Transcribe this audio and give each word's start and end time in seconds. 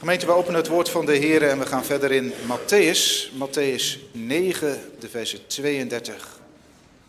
Gemeente, 0.00 0.26
we 0.26 0.32
openen 0.32 0.60
het 0.60 0.68
woord 0.68 0.88
van 0.88 1.06
de 1.06 1.16
Heer 1.16 1.48
en 1.48 1.58
we 1.58 1.66
gaan 1.66 1.84
verder 1.84 2.12
in 2.12 2.32
Matthäus. 2.32 3.30
Matthäus 3.32 3.98
9, 4.12 4.80
de 4.98 5.08
versen 5.08 5.46
32 5.46 6.40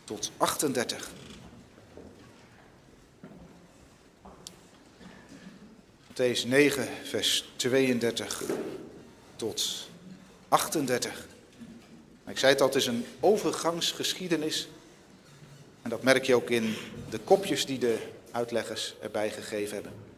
tot 0.03 0.31
38. 0.37 1.09
Matthäus 6.07 6.45
9, 6.45 6.87
vers 7.03 7.51
32 7.55 8.43
tot 9.35 9.87
38. 10.47 11.27
Ik 12.27 12.37
zei 12.37 12.51
het 12.51 12.61
al, 12.61 12.67
het 12.67 12.75
is 12.75 12.85
een 12.85 13.05
overgangsgeschiedenis. 13.19 14.67
En 15.81 15.89
dat 15.89 16.03
merk 16.03 16.25
je 16.25 16.35
ook 16.35 16.49
in 16.49 16.75
de 17.09 17.19
kopjes 17.19 17.65
die 17.65 17.79
de 17.79 17.97
uitleggers 18.31 18.95
erbij 19.01 19.29
gegeven 19.31 19.73
hebben. 19.73 20.10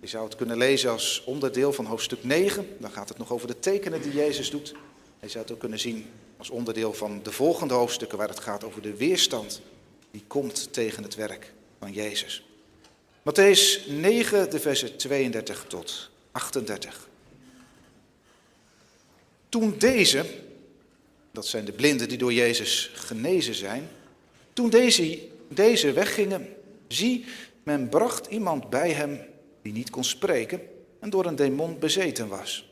Je 0.00 0.06
zou 0.06 0.24
het 0.24 0.36
kunnen 0.36 0.56
lezen 0.56 0.90
als 0.90 1.22
onderdeel 1.24 1.72
van 1.72 1.84
hoofdstuk 1.84 2.24
9. 2.24 2.76
Dan 2.78 2.90
gaat 2.90 3.08
het 3.08 3.18
nog 3.18 3.32
over 3.32 3.46
de 3.46 3.58
tekenen 3.58 4.02
die 4.02 4.12
Jezus 4.12 4.50
doet. 4.50 4.74
Je 5.20 5.28
zou 5.28 5.44
het 5.44 5.52
ook 5.52 5.58
kunnen 5.58 5.78
zien 5.78 6.06
als 6.36 6.50
onderdeel 6.50 6.92
van 6.92 7.22
de 7.22 7.32
volgende 7.32 7.74
hoofdstukken 7.74 8.18
waar 8.18 8.28
het 8.28 8.40
gaat 8.40 8.64
over 8.64 8.82
de 8.82 8.96
weerstand 8.96 9.60
die 10.10 10.24
komt 10.26 10.72
tegen 10.72 11.02
het 11.02 11.14
werk 11.14 11.52
van 11.78 11.92
Jezus. 11.92 12.46
Matthäus 13.18 13.86
9, 13.88 14.50
de 14.50 14.60
versen 14.60 14.96
32 14.96 15.64
tot 15.68 16.10
38. 16.32 17.08
Toen 19.48 19.74
deze, 19.78 20.24
dat 21.30 21.46
zijn 21.46 21.64
de 21.64 21.72
blinden 21.72 22.08
die 22.08 22.18
door 22.18 22.32
Jezus 22.32 22.90
genezen 22.94 23.54
zijn, 23.54 23.88
toen 24.52 24.70
deze, 24.70 25.18
deze 25.48 25.92
weggingen, 25.92 26.48
zie, 26.88 27.24
men 27.62 27.88
bracht 27.88 28.26
iemand 28.26 28.70
bij 28.70 28.92
hem 28.92 29.20
die 29.66 29.74
niet 29.74 29.90
kon 29.90 30.04
spreken 30.04 30.60
en 30.98 31.10
door 31.10 31.26
een 31.26 31.36
demon 31.36 31.78
bezeten 31.78 32.28
was. 32.28 32.70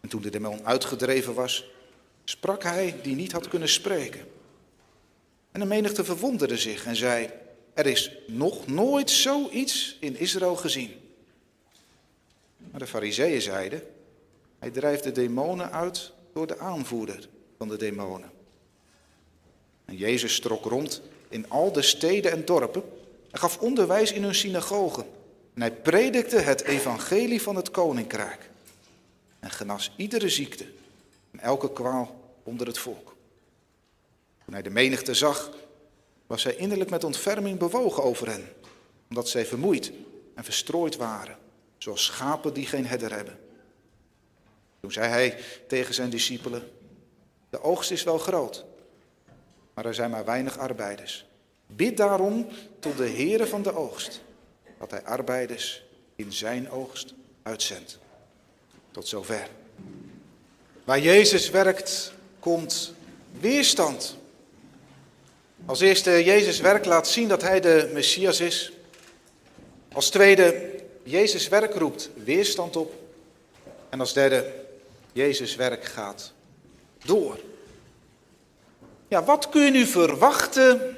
En 0.00 0.08
toen 0.08 0.22
de 0.22 0.30
demon 0.30 0.66
uitgedreven 0.66 1.34
was, 1.34 1.70
sprak 2.24 2.62
hij 2.62 2.94
die 3.02 3.14
niet 3.14 3.32
had 3.32 3.48
kunnen 3.48 3.68
spreken. 3.68 4.26
En 5.50 5.60
de 5.60 5.66
menigte 5.66 6.04
verwonderde 6.04 6.56
zich 6.56 6.86
en 6.86 6.96
zei, 6.96 7.30
er 7.74 7.86
is 7.86 8.16
nog 8.26 8.66
nooit 8.66 9.10
zoiets 9.10 9.96
in 10.00 10.18
Israël 10.18 10.56
gezien. 10.56 10.90
Maar 12.70 12.80
de 12.80 12.86
fariseeën 12.86 13.42
zeiden, 13.42 13.82
hij 14.58 14.70
drijft 14.70 15.04
de 15.04 15.12
demonen 15.12 15.72
uit 15.72 16.12
door 16.32 16.46
de 16.46 16.58
aanvoerder 16.58 17.28
van 17.58 17.68
de 17.68 17.76
demonen. 17.76 18.30
En 19.84 19.96
Jezus 19.96 20.40
trok 20.40 20.64
rond 20.64 21.02
in 21.28 21.50
al 21.50 21.72
de 21.72 21.82
steden 21.82 22.32
en 22.32 22.44
dorpen 22.44 22.82
en 23.30 23.38
gaf 23.38 23.58
onderwijs 23.58 24.12
in 24.12 24.22
hun 24.22 24.34
synagogen. 24.34 25.20
En 25.54 25.60
hij 25.60 25.72
predikte 25.72 26.38
het 26.38 26.62
evangelie 26.62 27.42
van 27.42 27.56
het 27.56 27.70
koninkrijk. 27.70 28.50
En 29.40 29.50
genas 29.50 29.92
iedere 29.96 30.28
ziekte 30.28 30.64
en 31.30 31.40
elke 31.40 31.72
kwaal 31.72 32.34
onder 32.42 32.66
het 32.66 32.78
volk. 32.78 33.16
Toen 34.44 34.54
hij 34.54 34.62
de 34.62 34.70
menigte 34.70 35.14
zag, 35.14 35.50
was 36.26 36.44
hij 36.44 36.54
innerlijk 36.56 36.90
met 36.90 37.04
ontferming 37.04 37.58
bewogen 37.58 38.02
over 38.02 38.28
hen, 38.28 38.48
omdat 39.08 39.28
zij 39.28 39.46
vermoeid 39.46 39.92
en 40.34 40.44
verstrooid 40.44 40.96
waren, 40.96 41.38
zoals 41.78 42.04
schapen 42.04 42.54
die 42.54 42.66
geen 42.66 42.86
herder 42.86 43.14
hebben. 43.14 43.38
Toen 44.80 44.92
zei 44.92 45.08
hij 45.08 45.38
tegen 45.68 45.94
zijn 45.94 46.10
discipelen, 46.10 46.70
de 47.50 47.62
oogst 47.62 47.90
is 47.90 48.02
wel 48.02 48.18
groot, 48.18 48.64
maar 49.74 49.86
er 49.86 49.94
zijn 49.94 50.10
maar 50.10 50.24
weinig 50.24 50.58
arbeiders. 50.58 51.26
Bid 51.66 51.96
daarom 51.96 52.48
tot 52.78 52.96
de 52.96 53.08
Heere 53.08 53.46
van 53.46 53.62
de 53.62 53.74
oogst, 53.74 54.22
dat 54.82 54.90
hij 54.90 55.02
arbeiders 55.02 55.84
in 56.16 56.32
zijn 56.32 56.70
oogst 56.70 57.14
uitzendt. 57.42 57.98
Tot 58.90 59.08
zover. 59.08 59.48
Waar 60.84 61.00
Jezus 61.00 61.50
werkt, 61.50 62.12
komt 62.38 62.94
weerstand. 63.40 64.16
Als 65.66 65.80
eerste, 65.80 66.24
Jezus 66.24 66.60
werk 66.60 66.84
laat 66.84 67.08
zien 67.08 67.28
dat 67.28 67.42
hij 67.42 67.60
de 67.60 67.90
Messias 67.92 68.40
is. 68.40 68.72
Als 69.92 70.10
tweede, 70.10 70.70
Jezus 71.02 71.48
werk 71.48 71.74
roept 71.74 72.10
weerstand 72.24 72.76
op. 72.76 72.94
En 73.88 74.00
als 74.00 74.12
derde, 74.12 74.52
Jezus 75.12 75.56
werk 75.56 75.84
gaat 75.84 76.32
door. 77.04 77.40
Ja, 79.08 79.24
wat 79.24 79.48
kun 79.48 79.62
je 79.62 79.70
nu 79.70 79.86
verwachten 79.86 80.96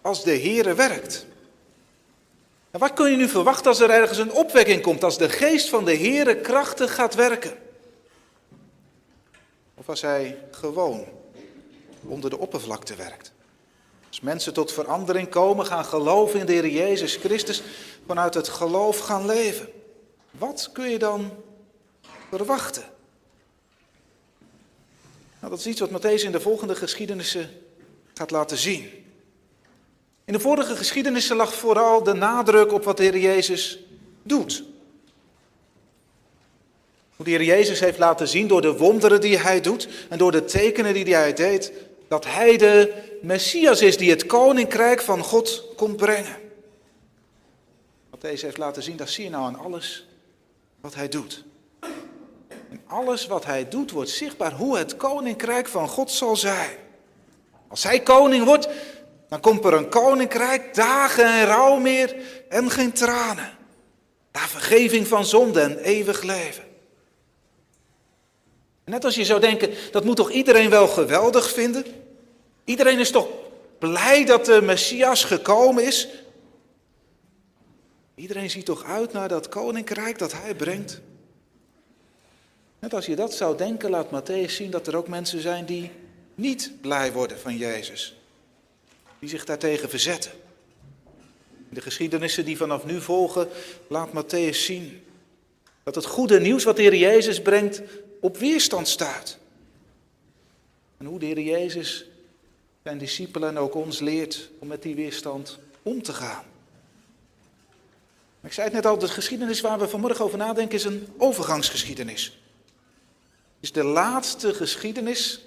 als 0.00 0.24
de 0.24 0.38
Heere 0.38 0.74
werkt? 0.74 1.28
En 2.70 2.80
wat 2.80 2.92
kun 2.92 3.10
je 3.10 3.16
nu 3.16 3.28
verwachten 3.28 3.66
als 3.66 3.80
er 3.80 3.90
ergens 3.90 4.18
een 4.18 4.32
opwekking 4.32 4.82
komt, 4.82 5.04
als 5.04 5.18
de 5.18 5.28
geest 5.28 5.68
van 5.68 5.84
de 5.84 5.96
Heere 5.96 6.36
krachtig 6.36 6.94
gaat 6.94 7.14
werken? 7.14 7.58
Of 9.74 9.88
als 9.88 10.00
hij 10.00 10.38
gewoon 10.50 11.04
onder 12.02 12.30
de 12.30 12.38
oppervlakte 12.38 12.94
werkt? 12.94 13.32
Als 14.08 14.20
mensen 14.20 14.52
tot 14.52 14.72
verandering 14.72 15.28
komen, 15.28 15.66
gaan 15.66 15.84
geloven 15.84 16.40
in 16.40 16.46
de 16.46 16.52
Heer 16.52 16.68
Jezus 16.68 17.16
Christus, 17.16 17.62
vanuit 18.06 18.34
het 18.34 18.48
geloof 18.48 18.98
gaan 18.98 19.26
leven. 19.26 19.68
Wat 20.30 20.70
kun 20.72 20.90
je 20.90 20.98
dan 20.98 21.30
verwachten? 22.30 22.84
Nou, 25.40 25.52
dat 25.52 25.58
is 25.58 25.66
iets 25.66 25.80
wat 25.80 25.90
Matthäus 25.90 26.24
in 26.24 26.32
de 26.32 26.40
volgende 26.40 26.74
geschiedenissen 26.74 27.50
gaat 28.14 28.30
laten 28.30 28.56
zien. 28.56 28.90
In 30.30 30.36
de 30.36 30.42
vorige 30.42 30.76
geschiedenissen 30.76 31.36
lag 31.36 31.54
vooral 31.54 32.02
de 32.02 32.12
nadruk 32.12 32.72
op 32.72 32.84
wat 32.84 32.96
de 32.96 33.02
Heer 33.02 33.18
Jezus 33.18 33.78
doet. 34.22 34.64
Hoe 37.16 37.24
de 37.24 37.30
Heer 37.30 37.42
Jezus 37.42 37.80
heeft 37.80 37.98
laten 37.98 38.28
zien 38.28 38.46
door 38.46 38.60
de 38.60 38.76
wonderen 38.76 39.20
die 39.20 39.38
hij 39.38 39.60
doet 39.60 39.88
en 40.08 40.18
door 40.18 40.32
de 40.32 40.44
tekenen 40.44 40.94
die 40.94 41.14
hij 41.14 41.32
deed, 41.32 41.72
dat 42.08 42.24
hij 42.26 42.56
de 42.56 42.92
Messias 43.22 43.82
is 43.82 43.96
die 43.96 44.10
het 44.10 44.26
koninkrijk 44.26 45.00
van 45.00 45.22
God 45.22 45.64
komt 45.76 45.96
brengen. 45.96 46.36
Wat 48.10 48.20
deze 48.20 48.44
heeft 48.44 48.58
laten 48.58 48.82
zien, 48.82 48.96
dat 48.96 49.10
zie 49.10 49.24
je 49.24 49.30
nou 49.30 49.44
aan 49.44 49.58
alles 49.58 50.06
wat 50.80 50.94
hij 50.94 51.08
doet. 51.08 51.44
In 52.70 52.80
alles 52.86 53.26
wat 53.26 53.44
hij 53.44 53.68
doet 53.68 53.90
wordt 53.90 54.10
zichtbaar 54.10 54.52
hoe 54.52 54.78
het 54.78 54.96
koninkrijk 54.96 55.68
van 55.68 55.88
God 55.88 56.10
zal 56.10 56.36
zijn. 56.36 56.76
Als 57.68 57.82
hij 57.82 58.00
koning 58.00 58.44
wordt, 58.44 58.68
dan 59.30 59.40
komt 59.40 59.64
er 59.64 59.72
een 59.72 59.88
koninkrijk, 59.88 60.74
dagen 60.74 61.24
en 61.24 61.46
rouw 61.46 61.76
meer 61.76 62.16
en 62.48 62.70
geen 62.70 62.92
tranen. 62.92 63.50
Daar 64.30 64.48
vergeving 64.48 65.06
van 65.06 65.24
zonde 65.24 65.60
en 65.60 65.78
eeuwig 65.78 66.22
leven. 66.22 66.64
Net 68.84 69.04
als 69.04 69.14
je 69.14 69.24
zou 69.24 69.40
denken, 69.40 69.70
dat 69.90 70.04
moet 70.04 70.16
toch 70.16 70.30
iedereen 70.30 70.70
wel 70.70 70.88
geweldig 70.88 71.50
vinden? 71.52 71.84
Iedereen 72.64 72.98
is 72.98 73.10
toch 73.10 73.28
blij 73.78 74.24
dat 74.24 74.44
de 74.44 74.62
Messias 74.62 75.24
gekomen 75.24 75.84
is? 75.84 76.08
Iedereen 78.14 78.50
ziet 78.50 78.64
toch 78.64 78.84
uit 78.84 79.12
naar 79.12 79.28
dat 79.28 79.48
koninkrijk 79.48 80.18
dat 80.18 80.32
hij 80.32 80.54
brengt? 80.54 81.00
Net 82.78 82.94
als 82.94 83.06
je 83.06 83.16
dat 83.16 83.34
zou 83.34 83.56
denken, 83.56 83.90
laat 83.90 84.06
Matthäus 84.10 84.52
zien 84.52 84.70
dat 84.70 84.86
er 84.86 84.96
ook 84.96 85.08
mensen 85.08 85.40
zijn 85.40 85.64
die 85.64 85.90
niet 86.34 86.72
blij 86.80 87.12
worden 87.12 87.38
van 87.38 87.56
Jezus. 87.56 88.19
Die 89.20 89.28
zich 89.28 89.44
daartegen 89.44 89.88
verzetten. 89.88 90.32
De 91.68 91.80
geschiedenissen 91.80 92.44
die 92.44 92.56
vanaf 92.56 92.84
nu 92.84 93.00
volgen, 93.00 93.48
laat 93.86 94.08
Matthäus 94.12 94.56
zien 94.56 95.04
dat 95.82 95.94
het 95.94 96.06
goede 96.06 96.40
nieuws 96.40 96.64
wat 96.64 96.76
de 96.76 96.82
Heer 96.82 96.96
Jezus 96.96 97.42
brengt 97.42 97.82
op 98.20 98.36
weerstand 98.36 98.88
staat. 98.88 99.38
En 100.96 101.06
hoe 101.06 101.18
de 101.18 101.26
Heer 101.26 101.40
Jezus 101.40 102.04
zijn 102.82 102.98
discipelen 102.98 103.48
en 103.48 103.58
ook 103.58 103.74
ons 103.74 103.98
leert 103.98 104.50
om 104.58 104.68
met 104.68 104.82
die 104.82 104.94
weerstand 104.94 105.58
om 105.82 106.02
te 106.02 106.12
gaan. 106.12 106.44
Ik 108.42 108.52
zei 108.52 108.66
het 108.66 108.76
net 108.76 108.86
al, 108.86 108.98
de 108.98 109.08
geschiedenis 109.08 109.60
waar 109.60 109.78
we 109.78 109.88
vanmorgen 109.88 110.24
over 110.24 110.38
nadenken 110.38 110.78
is 110.78 110.84
een 110.84 111.08
overgangsgeschiedenis. 111.16 112.24
Het 112.24 112.32
is 113.60 113.72
de 113.72 113.84
laatste 113.84 114.54
geschiedenis 114.54 115.40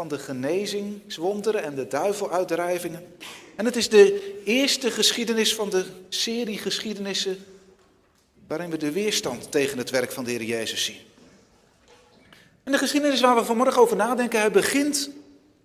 van 0.00 0.08
de 0.08 0.18
genezingswonderen 0.18 1.62
en 1.62 1.74
de 1.74 1.86
duiveluitdrijvingen. 1.86 3.14
En 3.56 3.64
het 3.64 3.76
is 3.76 3.88
de 3.88 4.40
eerste 4.44 4.90
geschiedenis 4.90 5.54
van 5.54 5.70
de 5.70 5.84
serie 6.08 6.58
geschiedenissen 6.58 7.44
waarin 8.46 8.70
we 8.70 8.76
de 8.76 8.92
weerstand 8.92 9.50
tegen 9.52 9.78
het 9.78 9.90
werk 9.90 10.12
van 10.12 10.24
de 10.24 10.30
Heer 10.30 10.42
Jezus 10.42 10.84
zien. 10.84 10.96
En 12.62 12.72
de 12.72 12.78
geschiedenis 12.78 13.20
waar 13.20 13.34
we 13.34 13.44
vanmorgen 13.44 13.82
over 13.82 13.96
nadenken, 13.96 14.40
hij 14.40 14.50
begint 14.50 15.10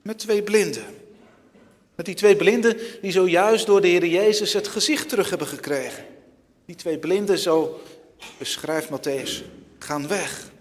met 0.02 0.20
twee 0.20 0.44
blinden. 0.44 0.86
Met 1.96 2.06
die 2.06 2.16
twee 2.16 2.36
blinden 2.36 2.78
die 3.02 3.12
zojuist 3.12 3.66
door 3.66 3.82
de 3.82 3.88
Heer 3.88 4.06
Jezus 4.06 4.54
het 4.54 4.68
gezicht 4.68 5.10
terug 5.10 5.30
hebben 5.30 5.48
gekregen. 5.48 6.06
Die 6.66 6.76
twee 6.76 6.98
blinden, 6.98 7.38
zo 7.38 7.82
beschrijft 8.38 8.90
Matthäus, 8.90 9.44
gaan 9.80 10.08
weg. 10.08 10.54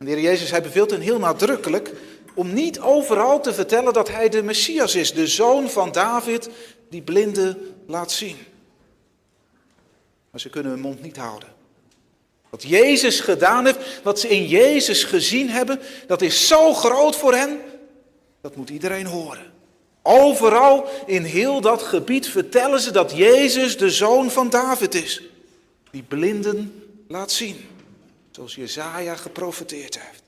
En 0.00 0.06
de 0.06 0.12
Heer 0.12 0.22
Jezus, 0.22 0.50
hij 0.50 0.62
beveelt 0.62 0.90
hen 0.90 1.00
heel 1.00 1.18
nadrukkelijk 1.18 1.92
om 2.34 2.52
niet 2.52 2.80
overal 2.80 3.40
te 3.40 3.54
vertellen 3.54 3.92
dat 3.92 4.08
hij 4.08 4.28
de 4.28 4.42
Messias 4.42 4.94
is, 4.94 5.12
de 5.12 5.26
zoon 5.26 5.70
van 5.70 5.92
David, 5.92 6.48
die 6.88 7.02
blinden 7.02 7.74
laat 7.86 8.12
zien. 8.12 8.36
Maar 10.30 10.40
ze 10.40 10.48
kunnen 10.48 10.72
hun 10.72 10.80
mond 10.80 11.02
niet 11.02 11.16
houden. 11.16 11.48
Wat 12.50 12.62
Jezus 12.62 13.20
gedaan 13.20 13.64
heeft, 13.64 14.00
wat 14.02 14.20
ze 14.20 14.28
in 14.28 14.46
Jezus 14.46 15.04
gezien 15.04 15.50
hebben, 15.50 15.80
dat 16.06 16.22
is 16.22 16.46
zo 16.46 16.74
groot 16.74 17.16
voor 17.16 17.34
hen. 17.34 17.60
Dat 18.40 18.56
moet 18.56 18.70
iedereen 18.70 19.06
horen. 19.06 19.52
Overal 20.02 20.88
in 21.06 21.22
heel 21.22 21.60
dat 21.60 21.82
gebied 21.82 22.28
vertellen 22.28 22.80
ze 22.80 22.90
dat 22.90 23.16
Jezus 23.16 23.78
de 23.78 23.90
zoon 23.90 24.30
van 24.30 24.50
David 24.50 24.94
is. 24.94 25.22
Die 25.90 26.02
blinden 26.02 26.84
laat 27.08 27.32
zien. 27.32 27.69
Zoals 28.30 28.54
Jezaja 28.54 29.16
geprofeteerd 29.16 30.00
heeft. 30.00 30.22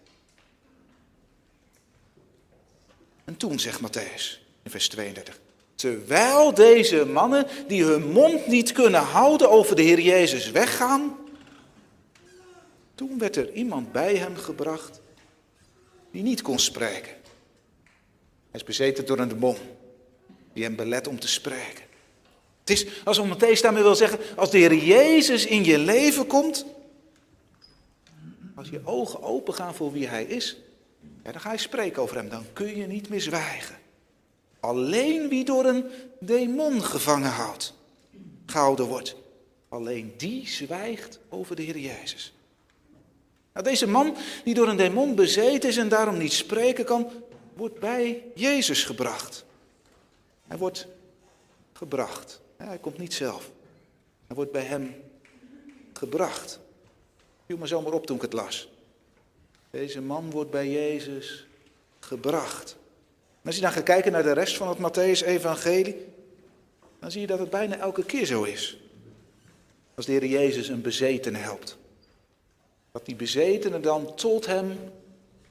En 3.24 3.36
toen 3.36 3.58
zegt 3.58 3.80
Matthäus 3.80 4.40
in 4.62 4.70
vers 4.70 4.88
32. 4.88 5.40
Terwijl 5.74 6.54
deze 6.54 7.04
mannen 7.04 7.46
die 7.66 7.84
hun 7.84 8.10
mond 8.10 8.46
niet 8.46 8.72
kunnen 8.72 9.00
houden 9.00 9.50
over 9.50 9.76
de 9.76 9.82
Heer 9.82 10.00
Jezus 10.00 10.50
weggaan. 10.50 11.16
Toen 12.94 13.18
werd 13.18 13.36
er 13.36 13.52
iemand 13.52 13.92
bij 13.92 14.16
hem 14.16 14.36
gebracht 14.36 15.00
die 16.10 16.22
niet 16.22 16.42
kon 16.42 16.58
spreken. 16.58 17.12
Hij 18.50 18.60
is 18.60 18.64
bezeten 18.64 19.06
door 19.06 19.18
een 19.18 19.28
demon 19.28 19.56
die 20.52 20.64
hem 20.64 20.76
belet 20.76 21.08
om 21.08 21.20
te 21.20 21.28
spreken. 21.28 21.84
Het 22.60 22.70
is 22.70 22.86
alsof 23.04 23.26
Matthäus 23.26 23.60
daarmee 23.60 23.82
wil 23.82 23.94
zeggen, 23.94 24.18
als 24.36 24.50
de 24.50 24.58
Heer 24.58 24.74
Jezus 24.74 25.46
in 25.46 25.64
je 25.64 25.78
leven 25.78 26.26
komt, 26.26 26.64
als 28.54 28.68
je 28.68 28.80
ogen 28.84 29.22
open 29.22 29.54
gaan 29.54 29.74
voor 29.74 29.92
wie 29.92 30.06
Hij 30.06 30.24
is, 30.24 30.56
ja, 31.24 31.32
dan 31.32 31.40
ga 31.40 31.52
je 31.52 31.58
spreken 31.58 32.02
over 32.02 32.16
Hem, 32.16 32.28
dan 32.28 32.44
kun 32.52 32.76
je 32.76 32.86
niet 32.86 33.08
meer 33.08 33.20
zwijgen. 33.20 33.76
Alleen 34.60 35.28
wie 35.28 35.44
door 35.44 35.64
een 35.64 35.84
demon 36.20 36.82
gevangen 36.82 37.30
houdt, 37.30 37.74
gehouden 38.46 38.86
wordt, 38.86 39.16
alleen 39.68 40.14
die 40.16 40.48
zwijgt 40.48 41.18
over 41.28 41.56
de 41.56 41.62
Heer 41.62 41.78
Jezus. 41.78 42.32
Nou, 43.52 43.64
deze 43.66 43.86
man 43.86 44.16
die 44.44 44.54
door 44.54 44.68
een 44.68 44.76
demon 44.76 45.14
bezeten 45.14 45.68
is 45.68 45.76
en 45.76 45.88
daarom 45.88 46.18
niet 46.18 46.32
spreken 46.32 46.84
kan, 46.84 47.10
wordt 47.54 47.78
bij 47.78 48.22
Jezus 48.34 48.84
gebracht. 48.84 49.44
Hij 50.46 50.58
wordt 50.58 50.86
gebracht. 51.72 52.40
Hij 52.56 52.78
komt 52.78 52.98
niet 52.98 53.14
zelf. 53.14 53.50
Hij 54.26 54.36
wordt 54.36 54.52
bij 54.52 54.62
hem 54.62 54.94
gebracht. 55.92 56.60
Viel 57.52 57.60
me 57.60 57.66
zomaar 57.66 57.92
op 57.92 58.06
toen 58.06 58.16
ik 58.16 58.22
het 58.22 58.32
las. 58.32 58.68
Deze 59.70 60.00
man 60.00 60.30
wordt 60.30 60.50
bij 60.50 60.70
Jezus 60.70 61.46
gebracht. 62.00 62.76
Als 63.44 63.54
je 63.54 63.60
dan 63.60 63.72
gaat 63.72 63.82
kijken 63.82 64.12
naar 64.12 64.22
de 64.22 64.32
rest 64.32 64.56
van 64.56 64.68
het 64.68 64.78
Matthäus-evangelie, 64.78 65.96
dan 66.98 67.10
zie 67.10 67.20
je 67.20 67.26
dat 67.26 67.38
het 67.38 67.50
bijna 67.50 67.76
elke 67.76 68.04
keer 68.04 68.26
zo 68.26 68.42
is. 68.42 68.78
Als 69.94 70.06
de 70.06 70.12
Heer 70.12 70.26
Jezus 70.26 70.68
een 70.68 70.80
bezeten 70.80 71.34
helpt. 71.34 71.76
Dat 72.92 73.06
die 73.06 73.16
bezetene 73.16 73.80
dan 73.80 74.14
tot 74.14 74.46
hem 74.46 74.78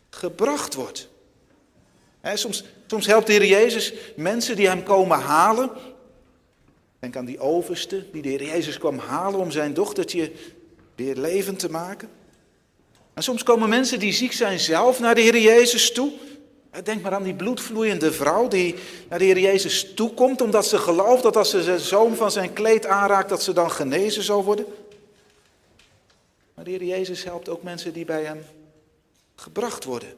gebracht 0.09 0.74
wordt. 0.74 1.09
soms, 2.33 2.63
soms 2.88 3.06
helpt 3.06 3.27
de 3.27 3.33
Heer 3.33 3.45
Jezus 3.45 3.94
mensen 4.15 4.56
die 4.56 4.68
hem 4.68 4.83
komen 4.83 5.19
halen. 5.19 5.69
Denk 7.00 7.15
aan 7.15 7.25
die 7.25 7.39
overste 7.39 8.12
die 8.12 8.21
de 8.21 8.30
Heer 8.30 8.44
Jezus 8.44 8.77
kwam 8.77 8.97
halen 8.97 9.39
om 9.39 9.51
zijn 9.51 9.74
dochtertje 9.74 10.31
weer 11.03 11.15
levend 11.15 11.59
te 11.59 11.69
maken. 11.69 12.09
En 13.13 13.24
soms 13.24 13.44
komen 13.44 13.69
mensen 13.69 14.00
die 14.00 14.13
ziek 14.13 14.31
zijn 14.31 14.59
zelf 14.59 15.00
naar 15.00 15.15
de 15.15 15.21
Heer 15.21 15.38
Jezus 15.38 15.92
toe. 15.92 16.12
Denk 16.83 17.01
maar 17.01 17.13
aan 17.13 17.24
die 17.24 17.36
bloedvloeiende 17.36 18.12
vrouw 18.12 18.48
die 18.48 18.75
naar 19.09 19.19
de 19.19 19.25
Heer 19.25 19.39
Jezus 19.39 19.94
toekomt 19.94 20.42
omdat 20.42 20.65
ze 20.65 20.77
gelooft 20.77 21.24
dat 21.24 21.38
als 21.38 21.50
ze 21.50 21.63
de 21.63 21.80
zoom 21.80 22.15
van 22.15 22.31
zijn 22.31 22.53
kleed 22.53 22.86
aanraakt 22.86 23.30
dat 23.30 23.44
ze 23.44 23.53
dan 23.53 23.71
genezen 23.71 24.24
zal 24.24 24.44
worden. 24.44 24.65
Maar 26.53 26.63
de 26.65 26.71
Heer 26.71 26.83
Jezus 26.83 27.24
helpt 27.24 27.50
ook 27.50 27.63
mensen 27.63 27.94
die 27.94 28.06
bij 28.06 28.24
hem 28.24 28.45
gebracht 29.36 29.83
worden. 29.83 30.13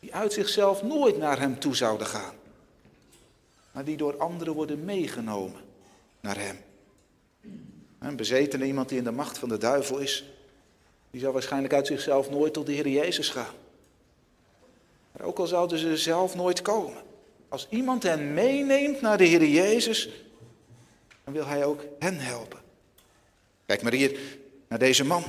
Die 0.00 0.14
uit 0.14 0.32
zichzelf 0.32 0.82
nooit 0.82 1.18
naar 1.18 1.40
hem 1.40 1.58
toe 1.58 1.76
zouden 1.76 2.06
gaan. 2.06 2.34
Maar 3.72 3.84
die 3.84 3.96
door 3.96 4.16
anderen 4.16 4.54
worden 4.54 4.84
meegenomen 4.84 5.60
naar 6.20 6.38
hem. 6.38 6.58
Een 8.08 8.16
bezetene, 8.16 8.64
iemand 8.64 8.88
die 8.88 8.98
in 8.98 9.04
de 9.04 9.10
macht 9.10 9.38
van 9.38 9.48
de 9.48 9.58
duivel 9.58 9.98
is, 9.98 10.24
die 11.10 11.20
zal 11.20 11.32
waarschijnlijk 11.32 11.74
uit 11.74 11.86
zichzelf 11.86 12.30
nooit 12.30 12.52
tot 12.52 12.66
de 12.66 12.72
Heer 12.72 12.88
Jezus 12.88 13.28
gaan. 13.28 13.54
Maar 15.12 15.26
ook 15.26 15.38
al 15.38 15.46
zouden 15.46 15.78
ze 15.78 15.96
zelf 15.96 16.34
nooit 16.34 16.62
komen. 16.62 17.02
Als 17.48 17.66
iemand 17.70 18.02
hen 18.02 18.34
meeneemt 18.34 19.00
naar 19.00 19.18
de 19.18 19.24
Heer 19.24 19.44
Jezus, 19.44 20.08
dan 21.24 21.34
wil 21.34 21.46
hij 21.46 21.64
ook 21.64 21.84
hen 21.98 22.18
helpen. 22.18 22.58
Kijk 23.66 23.82
maar 23.82 23.92
hier 23.92 24.18
naar 24.68 24.78
deze 24.78 25.04
man. 25.04 25.24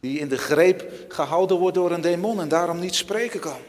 Die 0.00 0.18
in 0.18 0.28
de 0.28 0.38
greep 0.38 0.92
gehouden 1.08 1.56
wordt 1.56 1.76
door 1.76 1.90
een 1.90 2.00
demon 2.00 2.40
en 2.40 2.48
daarom 2.48 2.78
niet 2.78 2.94
spreken 2.94 3.40
kan. 3.40 3.60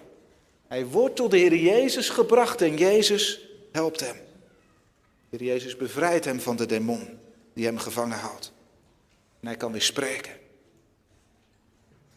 Hij 0.68 0.86
wordt 0.86 1.16
tot 1.16 1.32
de 1.32 1.38
Heer 1.38 1.56
Jezus 1.56 2.10
gebracht 2.10 2.62
en 2.62 2.78
Jezus 2.78 3.40
helpt 3.72 4.00
hem. 4.00 4.16
De 5.30 5.38
Heer 5.38 5.48
Jezus 5.48 5.76
bevrijdt 5.76 6.26
hem 6.26 6.40
van 6.40 6.56
de 6.56 6.66
demon 6.66 7.26
die 7.58 7.66
hem 7.66 7.78
gevangen 7.78 8.18
houdt. 8.18 8.52
En 9.40 9.48
hij 9.48 9.56
kan 9.56 9.72
weer 9.72 9.82
spreken. 9.82 10.32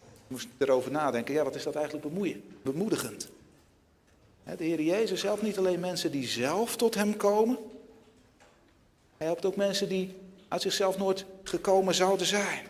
Je 0.00 0.26
moest 0.26 0.48
erover 0.58 0.90
nadenken, 0.90 1.34
ja, 1.34 1.44
wat 1.44 1.54
is 1.54 1.62
dat 1.62 1.74
eigenlijk 1.74 2.08
bemoeien, 2.08 2.42
bemoedigend. 2.62 3.28
De 4.44 4.64
Heer 4.64 4.80
Jezus 4.80 5.22
helpt 5.22 5.42
niet 5.42 5.58
alleen 5.58 5.80
mensen 5.80 6.10
die 6.10 6.26
zelf 6.26 6.76
tot 6.76 6.94
hem 6.94 7.16
komen. 7.16 7.58
Hij 9.16 9.26
helpt 9.26 9.44
ook 9.44 9.56
mensen 9.56 9.88
die 9.88 10.16
uit 10.48 10.62
zichzelf 10.62 10.98
nooit 10.98 11.24
gekomen 11.42 11.94
zouden 11.94 12.26
zijn. 12.26 12.66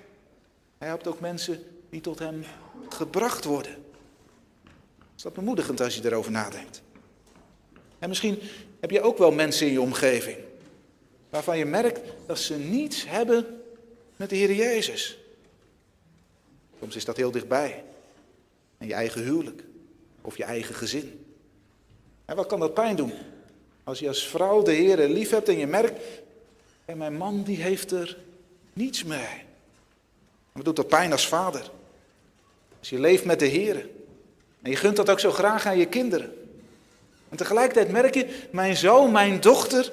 Hij 0.78 0.88
helpt 0.88 1.06
ook 1.06 1.20
mensen 1.20 1.62
die 1.88 2.00
tot 2.00 2.18
hem 2.18 2.44
gebracht 2.88 3.44
worden. 3.44 3.84
Is 5.16 5.22
dat 5.22 5.32
bemoedigend 5.32 5.80
als 5.80 5.96
je 5.96 6.04
erover 6.04 6.30
nadenkt? 6.30 6.82
En 7.98 8.08
misschien 8.08 8.38
heb 8.80 8.90
je 8.90 9.02
ook 9.02 9.18
wel 9.18 9.32
mensen 9.32 9.66
in 9.66 9.72
je 9.72 9.80
omgeving 9.80 10.48
waarvan 11.30 11.58
je 11.58 11.64
merkt 11.64 12.00
dat 12.26 12.38
ze 12.38 12.56
niets 12.56 13.04
hebben 13.08 13.62
met 14.16 14.30
de 14.30 14.36
Heer 14.36 14.54
Jezus. 14.54 15.18
Soms 16.80 16.96
is 16.96 17.04
dat 17.04 17.16
heel 17.16 17.30
dichtbij. 17.30 17.84
En 18.78 18.86
je 18.86 18.94
eigen 18.94 19.22
huwelijk 19.22 19.62
of 20.20 20.36
je 20.36 20.44
eigen 20.44 20.74
gezin. 20.74 21.26
En 22.24 22.36
wat 22.36 22.46
kan 22.46 22.60
dat 22.60 22.74
pijn 22.74 22.96
doen? 22.96 23.12
Als 23.84 23.98
je 23.98 24.08
als 24.08 24.26
vrouw 24.26 24.62
de 24.62 24.72
Heer 24.72 25.08
lief 25.08 25.30
hebt 25.30 25.48
en 25.48 25.58
je 25.58 25.66
merkt, 25.66 26.00
en 26.84 26.98
mijn 26.98 27.16
man 27.16 27.42
die 27.42 27.62
heeft 27.62 27.90
er 27.90 28.18
niets 28.72 29.04
mee. 29.04 29.42
Wat 30.52 30.64
doet 30.64 30.76
dat 30.76 30.88
pijn 30.88 31.12
als 31.12 31.28
vader? 31.28 31.70
Als 32.78 32.90
je 32.90 33.00
leeft 33.00 33.24
met 33.24 33.38
de 33.38 33.46
Heer. 33.46 33.88
En 34.62 34.70
je 34.70 34.76
gunt 34.76 34.96
dat 34.96 35.10
ook 35.10 35.20
zo 35.20 35.30
graag 35.30 35.66
aan 35.66 35.78
je 35.78 35.86
kinderen. 35.86 36.34
En 37.28 37.36
tegelijkertijd 37.36 37.90
merk 37.90 38.14
je, 38.14 38.46
mijn 38.50 38.76
zoon, 38.76 39.12
mijn 39.12 39.40
dochter, 39.40 39.92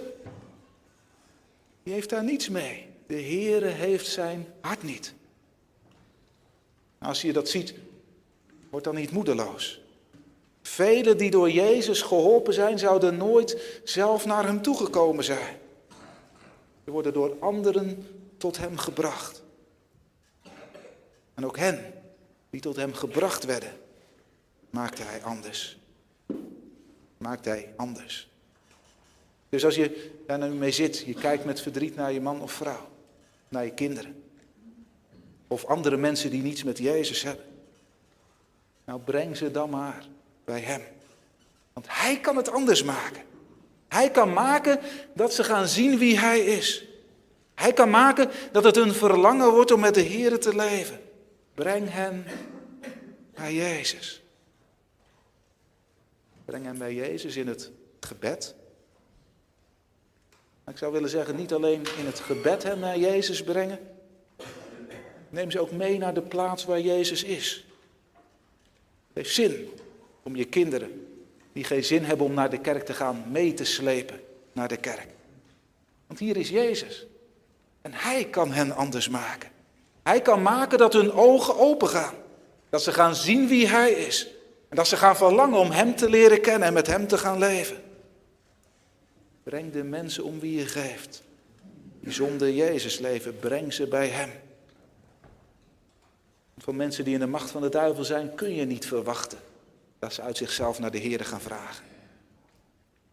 die 1.88 1.96
heeft 1.96 2.10
daar 2.10 2.24
niets 2.24 2.50
mee. 2.50 2.86
De 3.06 3.22
Heere 3.22 3.68
heeft 3.68 4.08
zijn 4.08 4.48
hart 4.62 4.84
niet. 4.84 5.14
Als 6.98 7.22
je 7.22 7.34
dat 7.34 7.50
ziet, 7.50 7.74
word 8.70 8.84
dan 8.84 8.96
niet 8.96 9.12
moedeloos. 9.12 9.82
Velen 10.62 11.18
die 11.18 11.32
door 11.32 11.52
Jezus 11.52 12.02
geholpen 12.02 12.54
zijn, 12.54 12.80
zouden 12.80 13.18
nooit 13.18 13.80
zelf 13.84 14.26
naar 14.26 14.46
hem 14.46 14.62
toegekomen 14.62 15.24
zijn. 15.24 15.58
Ze 16.84 16.92
worden 16.92 17.14
door 17.14 17.38
anderen 17.40 18.08
tot 18.38 18.58
hem 18.58 18.78
gebracht. 18.78 19.44
En 21.34 21.46
ook 21.46 21.58
hen 21.58 21.94
die 22.50 22.62
tot 22.62 22.76
hem 22.76 22.94
gebracht 22.94 23.46
werden, 23.46 23.72
maakte 24.70 25.02
hij 25.02 25.24
anders. 25.24 25.78
Maakte 27.18 27.50
hij 27.50 27.74
anders. 27.78 28.30
Dus 29.50 29.66
als 29.66 29.76
je 29.76 30.12
daar 30.26 30.38
nu 30.38 30.50
mee 30.50 30.72
zit, 30.72 31.00
je 31.00 31.14
kijkt 31.14 31.46
met 31.46 31.62
verdriet 31.62 31.96
naar 31.96 32.12
je 32.12 32.22
man 32.22 32.42
of 32.42 32.52
vrouw, 32.52 32.90
naar 33.48 33.66
je 33.66 33.74
kinderen. 33.74 34.24
Of 35.48 35.66
andere 35.66 35.98
mensen 35.98 36.30
die 36.30 36.42
niets 36.42 36.64
met 36.64 36.78
Jezus 36.78 37.24
hebben. 37.24 37.46
Nou, 38.86 39.00
breng 39.00 39.38
ze 39.38 39.52
dan 39.52 39.70
maar 39.70 40.08
bij 40.46 40.60
Hem. 40.60 40.82
Want 41.74 41.86
Hij 41.90 42.20
kan 42.20 42.36
het 42.36 42.50
anders 42.50 42.84
maken. 42.84 43.22
Hij 43.88 44.12
kan 44.12 44.34
maken 44.34 44.80
dat 45.14 45.34
ze 45.34 45.44
gaan 45.44 45.68
zien 45.68 45.98
wie 45.98 46.20
Hij 46.20 46.40
is. 46.40 46.86
Hij 47.56 47.74
kan 47.74 47.90
maken 47.90 48.30
dat 48.52 48.64
het 48.64 48.78
een 48.78 48.94
verlangen 48.94 49.52
wordt 49.52 49.72
om 49.72 49.80
met 49.80 49.94
de 49.94 50.02
Heer 50.02 50.40
te 50.40 50.56
leven. 50.56 51.00
Breng 51.54 51.92
hen 51.92 52.26
bij 53.34 53.54
Jezus. 53.54 54.22
Breng 56.46 56.66
hen 56.66 56.78
bij 56.78 56.94
Jezus 56.94 57.36
in 57.36 57.48
het 57.48 57.72
gebed. 58.00 58.56
Ik 60.68 60.78
zou 60.78 60.92
willen 60.92 61.10
zeggen, 61.10 61.36
niet 61.36 61.54
alleen 61.54 61.86
in 61.98 62.06
het 62.06 62.20
gebed 62.20 62.64
hem 62.64 62.80
naar 62.80 62.98
Jezus 62.98 63.44
brengen. 63.44 63.80
Neem 65.30 65.52
ze 65.52 65.60
ook 65.60 65.72
mee 65.72 65.98
naar 65.98 66.14
de 66.14 66.22
plaats 66.22 66.66
waar 66.66 66.80
Jezus 66.80 67.24
is. 67.24 67.66
Het 69.08 69.14
heeft 69.14 69.34
zin 69.34 69.70
om 70.24 70.36
je 70.36 70.46
kinderen, 70.46 71.08
die 71.54 71.64
geen 71.64 71.84
zin 71.84 72.04
hebben 72.04 72.26
om 72.26 72.34
naar 72.34 72.50
de 72.50 72.60
kerk 72.60 72.86
te 72.86 72.94
gaan, 72.94 73.24
mee 73.32 73.54
te 73.54 73.64
slepen 73.64 74.20
naar 74.54 74.68
de 74.68 74.78
kerk. 74.78 75.08
Want 76.08 76.20
hier 76.20 76.38
is 76.38 76.50
Jezus. 76.50 77.06
En 77.82 77.94
Hij 77.94 78.26
kan 78.26 78.52
hen 78.52 78.72
anders 78.72 79.10
maken. 79.10 79.50
Hij 80.04 80.22
kan 80.22 80.42
maken 80.42 80.78
dat 80.78 80.94
hun 80.94 81.12
ogen 81.12 81.58
opengaan. 81.58 82.16
Dat 82.70 82.84
ze 82.84 82.92
gaan 82.92 83.16
zien 83.16 83.48
wie 83.48 83.68
Hij 83.68 83.92
is. 83.92 84.28
En 84.70 84.76
dat 84.76 84.88
ze 84.88 84.98
gaan 84.98 85.18
verlangen 85.18 85.60
om 85.60 85.72
Hem 85.72 85.96
te 85.96 86.10
leren 86.10 86.42
kennen 86.42 86.68
en 86.68 86.74
met 86.74 86.88
Hem 86.88 87.08
te 87.08 87.18
gaan 87.18 87.38
leven. 87.38 87.87
Breng 89.48 89.72
de 89.72 89.84
mensen 89.84 90.24
om 90.24 90.40
wie 90.40 90.58
je 90.58 90.66
geeft. 90.66 91.24
Die 92.00 92.12
zonder 92.12 92.52
Jezus 92.52 93.00
leven, 93.00 93.40
breng 93.40 93.74
ze 93.74 93.88
bij 93.88 94.08
Hem. 94.08 94.32
Van 96.58 96.76
mensen 96.76 97.04
die 97.04 97.14
in 97.14 97.20
de 97.20 97.28
macht 97.28 97.50
van 97.52 97.62
de 97.62 97.70
duivel 97.70 98.04
zijn, 98.04 98.36
kun 98.36 98.56
je 98.56 98.66
niet 98.66 98.86
verwachten 98.86 99.38
dat 100.00 100.14
ze 100.14 100.22
uit 100.22 100.38
zichzelf 100.38 100.80
naar 100.80 100.92
de 100.92 100.98
Heer 100.98 101.26
gaan 101.26 101.42
vragen. 101.42 101.86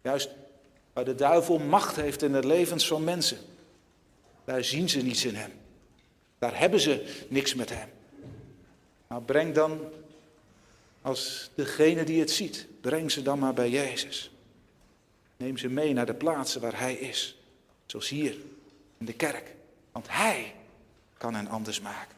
Juist 0.02 0.30
waar 0.92 1.04
de 1.04 1.14
duivel 1.14 1.58
macht 1.58 1.96
heeft 1.96 2.22
in 2.22 2.32
de 2.32 2.46
levens 2.46 2.86
van 2.86 3.04
mensen, 3.04 3.38
daar 4.44 4.64
zien 4.64 4.88
ze 4.88 5.02
niets 5.02 5.24
in 5.24 5.34
Hem. 5.34 5.52
Daar 6.38 6.58
hebben 6.58 6.80
ze 6.80 7.24
niks 7.28 7.54
met 7.54 7.70
Hem. 7.70 7.88
Maar 9.06 9.22
breng 9.22 9.54
dan, 9.54 9.80
als 11.02 11.50
degene 11.54 12.04
die 12.04 12.20
het 12.20 12.30
ziet, 12.30 12.66
breng 12.80 13.10
ze 13.10 13.22
dan 13.22 13.38
maar 13.38 13.54
bij 13.54 13.70
Jezus. 13.70 14.33
Neem 15.44 15.58
ze 15.58 15.68
mee 15.68 15.92
naar 15.92 16.06
de 16.06 16.14
plaatsen 16.14 16.60
waar 16.60 16.78
Hij 16.78 16.94
is. 16.94 17.38
Zoals 17.86 18.08
hier, 18.08 18.34
in 18.98 19.06
de 19.06 19.12
kerk. 19.12 19.54
Want 19.92 20.06
Hij 20.08 20.54
kan 21.18 21.34
hen 21.34 21.48
anders 21.48 21.80
maken. 21.80 22.16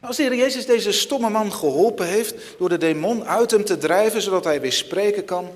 Als 0.00 0.16
de 0.16 0.22
Heer 0.22 0.34
Jezus 0.34 0.66
deze 0.66 0.92
stomme 0.92 1.30
man 1.30 1.52
geholpen 1.52 2.06
heeft 2.06 2.58
door 2.58 2.68
de 2.68 2.78
demon 2.78 3.24
uit 3.24 3.50
hem 3.50 3.64
te 3.64 3.78
drijven, 3.78 4.22
zodat 4.22 4.44
hij 4.44 4.60
weer 4.60 4.72
spreken 4.72 5.24
kan, 5.24 5.50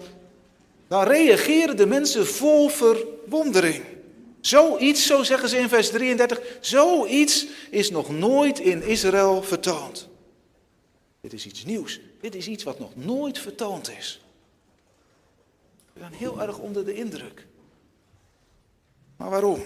dan 0.89 1.05
reageren 1.07 1.77
de 1.77 1.87
mensen 1.87 2.27
vol 2.27 2.69
verwondering. 2.69 3.85
Zoiets, 4.41 5.07
zo 5.07 5.23
zeggen 5.23 5.49
ze 5.49 5.59
in 5.59 5.69
vers 5.69 5.91
33, 5.91 6.41
zoiets 6.61 7.47
is 7.71 7.91
nog 7.91 8.11
nooit 8.11 8.59
in 8.59 8.83
Israël 8.83 9.43
vertoond. 9.43 10.09
Dit 11.21 11.33
is 11.33 11.47
iets 11.47 11.65
nieuws. 11.65 12.01
Dit 12.21 12.35
is 12.35 12.47
iets 12.47 12.65
wat 12.65 12.79
nog 12.79 12.97
nooit 12.97 13.39
vertoond 13.39 13.91
is. 13.99 14.24
We 15.95 16.01
zijn 16.01 16.13
heel 16.13 16.43
erg 16.43 16.59
onder 16.59 16.85
de 16.85 16.95
indruk. 16.95 17.47
Maar 19.17 19.31
waarom? 19.31 19.63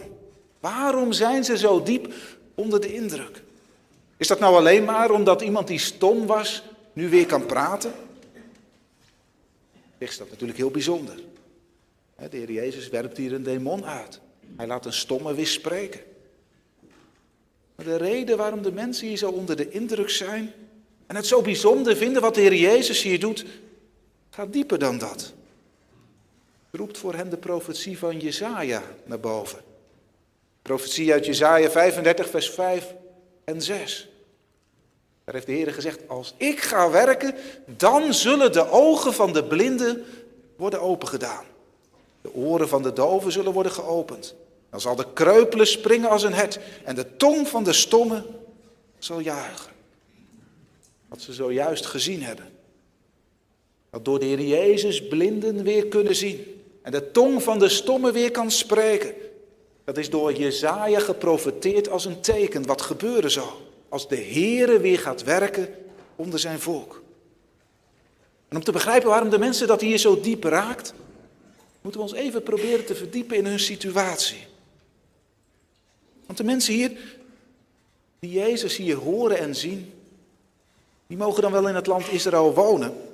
Waarom 0.60 1.12
zijn 1.12 1.44
ze 1.44 1.58
zo 1.58 1.82
diep 1.82 2.14
onder 2.54 2.80
de 2.80 2.94
indruk? 2.94 3.42
Is 4.16 4.26
dat 4.26 4.40
nou 4.40 4.54
alleen 4.54 4.84
maar 4.84 5.10
omdat 5.10 5.42
iemand 5.42 5.66
die 5.66 5.78
stom 5.78 6.26
was 6.26 6.62
nu 6.92 7.08
weer 7.08 7.26
kan 7.26 7.46
praten? 7.46 7.92
Is 9.98 10.18
dat 10.18 10.30
natuurlijk 10.30 10.58
heel 10.58 10.70
bijzonder. 10.70 11.14
De 12.16 12.36
Heer 12.36 12.52
Jezus 12.52 12.88
werpt 12.88 13.16
hier 13.16 13.32
een 13.32 13.42
demon 13.42 13.84
uit. 13.84 14.20
Hij 14.56 14.66
laat 14.66 14.86
een 14.86 14.92
stomme 14.92 15.34
weer 15.34 15.46
spreken. 15.46 16.00
Maar 17.74 17.86
de 17.86 17.96
reden 17.96 18.36
waarom 18.36 18.62
de 18.62 18.72
mensen 18.72 19.06
hier 19.06 19.16
zo 19.16 19.30
onder 19.30 19.56
de 19.56 19.70
indruk 19.70 20.10
zijn 20.10 20.52
en 21.06 21.16
het 21.16 21.26
zo 21.26 21.42
bijzonder 21.42 21.96
vinden 21.96 22.22
wat 22.22 22.34
de 22.34 22.40
Heer 22.40 22.54
Jezus 22.54 23.02
hier 23.02 23.20
doet, 23.20 23.44
gaat 24.30 24.52
dieper 24.52 24.78
dan 24.78 24.98
dat. 24.98 25.34
Roept 26.70 26.98
voor 26.98 27.14
hen 27.14 27.30
de 27.30 27.36
profetie 27.36 27.98
van 27.98 28.18
Jezaja 28.18 28.82
naar 29.04 29.20
boven. 29.20 29.58
Profetie 30.62 31.12
uit 31.12 31.26
Jezaja 31.26 31.70
35, 31.70 32.28
vers 32.28 32.50
5 32.50 32.94
en 33.44 33.62
6. 33.62 34.08
Daar 35.24 35.34
heeft 35.34 35.46
de 35.46 35.52
Heer 35.52 35.72
gezegd, 35.72 36.08
als 36.08 36.34
ik 36.36 36.60
ga 36.60 36.90
werken, 36.90 37.34
dan 37.66 38.14
zullen 38.14 38.52
de 38.52 38.70
ogen 38.70 39.14
van 39.14 39.32
de 39.32 39.44
blinden 39.44 40.04
worden 40.56 40.80
opengedaan. 40.80 41.44
De 42.20 42.34
oren 42.34 42.68
van 42.68 42.82
de 42.82 42.92
doven 42.92 43.32
zullen 43.32 43.52
worden 43.52 43.72
geopend. 43.72 44.34
Dan 44.70 44.80
zal 44.80 44.96
de 44.96 45.12
kreupele 45.12 45.64
springen 45.64 46.10
als 46.10 46.22
een 46.22 46.34
het 46.34 46.58
en 46.84 46.94
de 46.94 47.16
tong 47.16 47.48
van 47.48 47.64
de 47.64 47.72
stomme 47.72 48.24
zal 48.98 49.20
juichen. 49.20 49.72
Wat 51.08 51.20
ze 51.20 51.32
zojuist 51.32 51.86
gezien 51.86 52.22
hebben. 52.22 52.48
Dat 53.90 54.04
door 54.04 54.18
de 54.18 54.24
Heer 54.24 54.40
Jezus 54.40 55.08
blinden 55.08 55.62
weer 55.62 55.86
kunnen 55.86 56.16
zien. 56.16 56.57
En 56.88 56.94
de 56.94 57.10
tong 57.10 57.42
van 57.42 57.58
de 57.58 57.68
stomme 57.68 58.12
weer 58.12 58.30
kan 58.30 58.50
spreken. 58.50 59.14
Dat 59.84 59.96
is 59.96 60.10
door 60.10 60.32
Jezaja 60.32 61.00
geprofeteerd 61.00 61.88
als 61.88 62.04
een 62.04 62.20
teken 62.20 62.66
wat 62.66 62.82
gebeuren 62.82 63.30
zal. 63.30 63.60
Als 63.88 64.08
de 64.08 64.16
Heere 64.16 64.78
weer 64.78 64.98
gaat 64.98 65.24
werken 65.24 65.74
onder 66.16 66.38
zijn 66.38 66.60
volk. 66.60 67.02
En 68.48 68.56
om 68.56 68.64
te 68.64 68.72
begrijpen 68.72 69.08
waarom 69.08 69.30
de 69.30 69.38
mensen 69.38 69.66
dat 69.66 69.80
hier 69.80 69.98
zo 69.98 70.20
diep 70.20 70.44
raakt, 70.44 70.94
moeten 71.80 72.00
we 72.00 72.06
ons 72.06 72.16
even 72.16 72.42
proberen 72.42 72.84
te 72.84 72.94
verdiepen 72.94 73.36
in 73.36 73.46
hun 73.46 73.60
situatie. 73.60 74.46
Want 76.26 76.38
de 76.38 76.44
mensen 76.44 76.74
hier, 76.74 76.92
die 78.18 78.30
Jezus 78.30 78.76
hier 78.76 78.96
horen 78.96 79.38
en 79.38 79.54
zien, 79.54 79.92
die 81.06 81.16
mogen 81.16 81.42
dan 81.42 81.52
wel 81.52 81.68
in 81.68 81.74
het 81.74 81.86
land 81.86 82.12
Israël 82.12 82.54
wonen. 82.54 83.07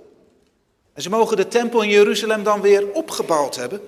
En 0.95 1.03
ze 1.03 1.11
mogen 1.11 1.37
de 1.37 1.49
tempel 1.49 1.83
in 1.83 1.89
Jeruzalem 1.89 2.43
dan 2.43 2.61
weer 2.61 2.93
opgebouwd 2.93 3.57
hebben. 3.57 3.81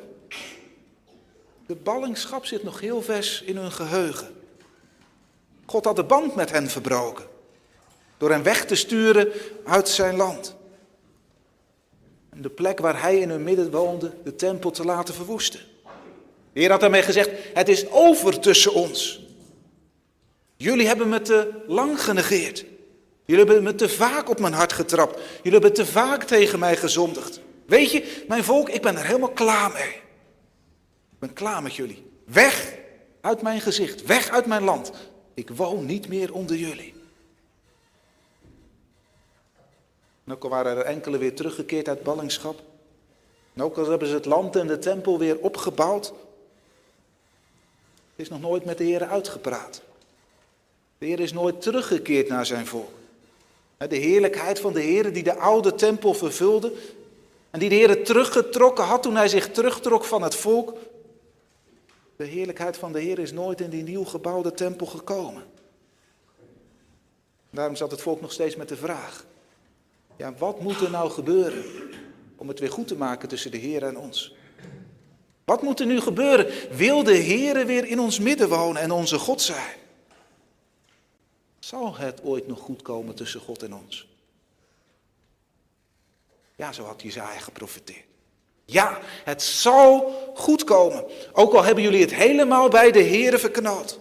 De 1.67 1.75
ballingschap 1.75 2.47
zit 2.47 2.63
nog 2.63 2.81
heel 2.81 3.03
vers 3.03 3.43
in 3.43 3.57
hun 3.57 3.73
geheugen. 3.73 4.29
God 5.67 5.85
had 5.85 5.97
de 5.97 6.05
band 6.05 6.35
met 6.35 6.51
hen 6.51 6.69
verbroken. 6.69 7.25
Door 8.19 8.31
hen 8.31 8.43
weg 8.43 8.65
te 8.65 8.75
sturen 8.75 9.33
uit 9.65 9.89
zijn 9.89 10.17
land. 10.17 10.57
En 12.31 12.43
de 12.43 12.49
plek 12.49 12.79
waar 12.79 13.01
hij 13.01 13.19
in 13.19 13.31
hun 13.31 13.43
midden 13.43 13.71
woonde, 13.71 14.13
de 14.25 14.35
tempel 14.35 14.71
te 14.71 14.85
laten 14.85 15.15
verwoesten. 15.15 15.61
De 16.53 16.61
Heer 16.61 16.71
had 16.71 16.81
daarmee 16.81 17.03
gezegd, 17.03 17.31
het 17.55 17.69
is 17.69 17.91
over 17.91 18.41
tussen 18.41 18.75
ons. 18.75 19.25
Jullie 20.57 20.87
hebben 20.87 21.09
me 21.09 21.23
te 21.23 21.63
lang 21.67 22.03
genegeerd. 22.03 22.65
Jullie 23.27 23.45
hebben 23.45 23.63
me 23.63 23.75
te 23.75 23.89
vaak 23.89 24.29
op 24.29 24.41
mijn 24.41 24.53
hart 24.53 24.73
getrapt. 24.73 25.21
Jullie 25.37 25.61
hebben 25.61 25.73
te 25.73 25.87
vaak 25.87 26.25
tegen 26.25 26.59
mij 26.59 26.77
gezondigd. 26.77 27.41
Weet 27.67 27.91
je, 27.91 28.25
mijn 28.29 28.45
volk, 28.45 28.69
ik 28.69 28.83
ben 28.83 28.97
er 28.97 29.07
helemaal 29.07 29.33
klaar 29.33 29.73
mee. 29.73 29.95
Ik 31.13 31.19
ben 31.19 31.33
klaar 31.33 31.63
met 31.63 31.75
jullie. 31.75 32.11
Weg 32.25 32.75
uit 33.21 33.43
mijn 33.43 33.61
gezicht, 33.61 34.05
weg 34.05 34.29
uit 34.29 34.47
mijn 34.47 34.63
land. 34.63 34.93
Ik 35.35 35.51
woon 35.51 35.87
niet 35.87 36.09
meer 36.09 36.35
onder 36.35 36.57
jullie. 36.57 36.95
En 40.25 40.33
ook 40.33 40.45
al 40.45 40.51
waren 40.51 40.77
er 40.77 40.85
enkele 40.85 41.19
weer 41.19 41.35
teruggekeerd 41.35 41.89
uit 41.89 42.03
ballingschap. 42.03 42.63
En 43.55 43.63
ook 43.63 43.77
al 43.77 43.91
hebben 43.91 44.09
ze 44.09 44.15
het 44.15 44.25
land 44.25 44.57
en 44.57 44.67
de 44.67 44.79
tempel 44.79 45.19
weer 45.19 45.39
opgebouwd. 45.39 46.07
Het 46.07 46.15
is 48.25 48.29
nog 48.29 48.41
nooit 48.41 48.65
met 48.65 48.79
de 48.79 48.85
Heer 48.85 49.07
uitgepraat. 49.07 49.83
De 50.99 51.07
Heer 51.07 51.21
is 51.21 51.33
nooit 51.33 51.63
teruggekeerd 51.63 52.29
naar 52.29 52.47
zijn 52.47 52.67
volk. 52.67 52.96
De 53.77 53.97
heerlijkheid 53.97 54.61
van 54.61 54.73
de 54.73 54.81
Heer 54.81 55.13
die 55.13 55.23
de 55.23 55.37
oude 55.37 55.75
tempel 55.75 56.15
vervulde. 56.15 56.73
En 57.51 57.59
die 57.59 57.69
de 57.69 57.75
Heer 57.75 58.05
teruggetrokken 58.05 58.85
had 58.85 59.03
toen 59.03 59.17
hij 59.17 59.29
zich 59.29 59.51
terugtrok 59.51 60.05
van 60.05 60.23
het 60.23 60.35
volk. 60.35 60.75
De 62.17 62.25
heerlijkheid 62.25 62.77
van 62.77 62.93
de 62.93 63.01
Heer 63.01 63.19
is 63.19 63.33
nooit 63.33 63.61
in 63.61 63.71
die 63.71 63.83
nieuw 63.83 64.05
gebouwde 64.05 64.53
tempel 64.53 64.87
gekomen. 64.87 65.45
Daarom 67.51 67.77
zat 67.77 67.91
het 67.91 68.01
volk 68.01 68.21
nog 68.21 68.33
steeds 68.33 68.57
met 68.57 68.69
de 68.69 68.77
vraag: 68.77 69.25
ja, 70.17 70.35
wat 70.39 70.61
moet 70.61 70.81
er 70.81 70.91
nou 70.91 71.11
gebeuren 71.11 71.65
om 72.37 72.49
het 72.49 72.59
weer 72.59 72.71
goed 72.71 72.89
te 72.89 72.97
maken 72.97 73.29
tussen 73.29 73.51
de 73.51 73.57
Heer 73.57 73.83
en 73.83 73.99
ons? 73.99 74.35
Wat 75.45 75.63
moet 75.63 75.81
er 75.81 75.87
nu 75.87 76.01
gebeuren? 76.01 76.47
Wil 76.77 77.03
de 77.03 77.15
Heer 77.15 77.67
weer 77.67 77.85
in 77.87 78.01
ons 78.01 78.19
midden 78.19 78.49
wonen 78.49 78.83
en 78.83 78.91
onze 78.91 79.19
God 79.19 79.41
zijn? 79.41 79.77
Zal 81.67 81.97
het 81.97 82.23
ooit 82.23 82.47
nog 82.47 82.59
goed 82.59 82.83
komen 82.83 83.15
tussen 83.15 83.41
God 83.41 83.63
en 83.63 83.75
ons? 83.75 84.09
Ja, 86.57 86.73
zo 86.73 86.85
had 86.85 87.03
Jezaja 87.03 87.39
geprofiteerd. 87.39 88.05
Ja, 88.65 89.01
het 89.25 89.43
zal 89.43 90.13
goed 90.35 90.65
komen. 90.65 91.05
Ook 91.33 91.55
al 91.55 91.65
hebben 91.65 91.85
jullie 91.85 92.01
het 92.01 92.15
helemaal 92.15 92.69
bij 92.69 92.93
de 92.93 92.99
Heeren 92.99 93.41
verknald. 93.41 94.01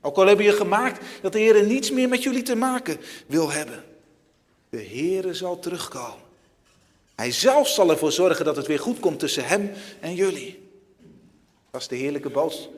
Ook 0.00 0.16
al 0.16 0.26
hebben 0.26 0.44
je 0.44 0.52
gemaakt 0.52 1.04
dat 1.22 1.32
de 1.32 1.38
Heer 1.38 1.64
niets 1.64 1.90
meer 1.90 2.08
met 2.08 2.22
jullie 2.22 2.42
te 2.42 2.54
maken 2.54 3.00
wil 3.26 3.50
hebben. 3.50 3.84
De 4.68 4.84
Heere 4.84 5.34
zal 5.34 5.58
terugkomen. 5.58 6.26
Hij 7.14 7.32
zelf 7.32 7.68
zal 7.68 7.90
ervoor 7.90 8.12
zorgen 8.12 8.44
dat 8.44 8.56
het 8.56 8.66
weer 8.66 8.80
goed 8.80 9.00
komt 9.00 9.18
tussen 9.18 9.44
hem 9.44 9.72
en 10.00 10.14
jullie. 10.14 10.68
Dat 11.70 11.80
is 11.80 11.88
de 11.88 11.96
heerlijke 11.96 12.30
boodschap, 12.30 12.72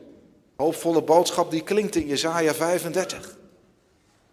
hoopvolle 0.57 1.03
boodschap 1.03 1.51
die 1.51 1.63
klinkt 1.63 1.97
in 1.97 2.07
Jezaja 2.07 2.55
35. 2.55 3.43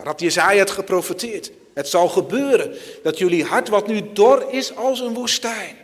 Daar 0.01 0.12
had 0.12 0.22
Jezaja 0.22 0.60
het 0.60 0.72
geprofeteerd. 0.72 1.51
Het 1.74 1.88
zal 1.88 2.10
gebeuren 2.10 2.75
dat 3.03 3.17
jullie 3.17 3.43
hart 3.43 3.70
wat 3.70 3.88
nu 3.88 4.13
dor 4.13 4.46
is 4.50 4.75
als 4.75 5.00
een 5.00 5.13
woestijn 5.13 5.75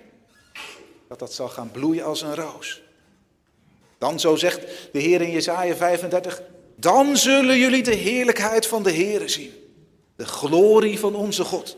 dat 1.08 1.20
dat 1.20 1.34
zal 1.34 1.50
gaan 1.50 1.72
bloeien 1.72 2.06
als 2.06 2.22
een 2.22 2.36
roos. 2.36 2.82
Dan, 3.98 4.20
zo 4.20 4.36
zegt 4.36 4.60
de 4.92 5.00
Heer 5.00 5.22
in 5.22 5.32
Jesaja 5.32 5.76
35, 5.76 6.42
dan 6.76 7.18
zullen 7.18 7.58
jullie 7.58 7.84
de 7.84 7.96
heerlijkheid 7.96 8.66
van 8.68 8.84
de 8.84 8.92
Heer 8.92 9.30
zien. 9.30 9.54
De 10.16 10.26
glorie 10.26 11.00
van 11.00 11.16
onze 11.16 11.44
God. 11.44 11.78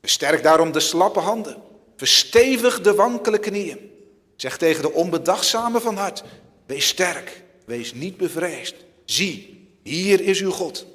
Versterk 0.00 0.42
daarom 0.42 0.72
de 0.72 0.80
slappe 0.80 1.20
handen. 1.20 1.62
Verstevig 1.96 2.80
de 2.80 2.94
wankele 2.94 3.38
knieën. 3.38 3.90
Zeg 4.36 4.56
tegen 4.56 4.82
de 4.82 4.92
onbedachtzame 4.92 5.80
van 5.80 5.96
hart, 5.96 6.22
wees 6.66 6.88
sterk, 6.88 7.42
wees 7.66 7.94
niet 7.94 8.16
bevreesd. 8.16 8.74
zie, 9.04 9.68
hier 9.82 10.20
is 10.20 10.40
uw 10.40 10.50
God. 10.50 10.86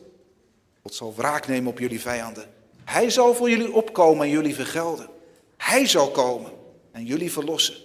God 0.86 0.96
zal 0.96 1.14
wraak 1.16 1.48
nemen 1.48 1.72
op 1.72 1.80
jullie 1.80 2.02
vijanden. 2.02 2.50
Hij 2.84 3.10
zal 3.10 3.34
voor 3.36 3.50
jullie 3.50 3.74
opkomen 3.74 4.26
en 4.26 4.32
jullie 4.32 4.56
vergelden. 4.56 5.10
Hij 5.58 5.88
zal 5.88 6.12
komen 6.12 6.52
en 6.92 7.06
jullie 7.06 7.32
verlossen. 7.32 7.76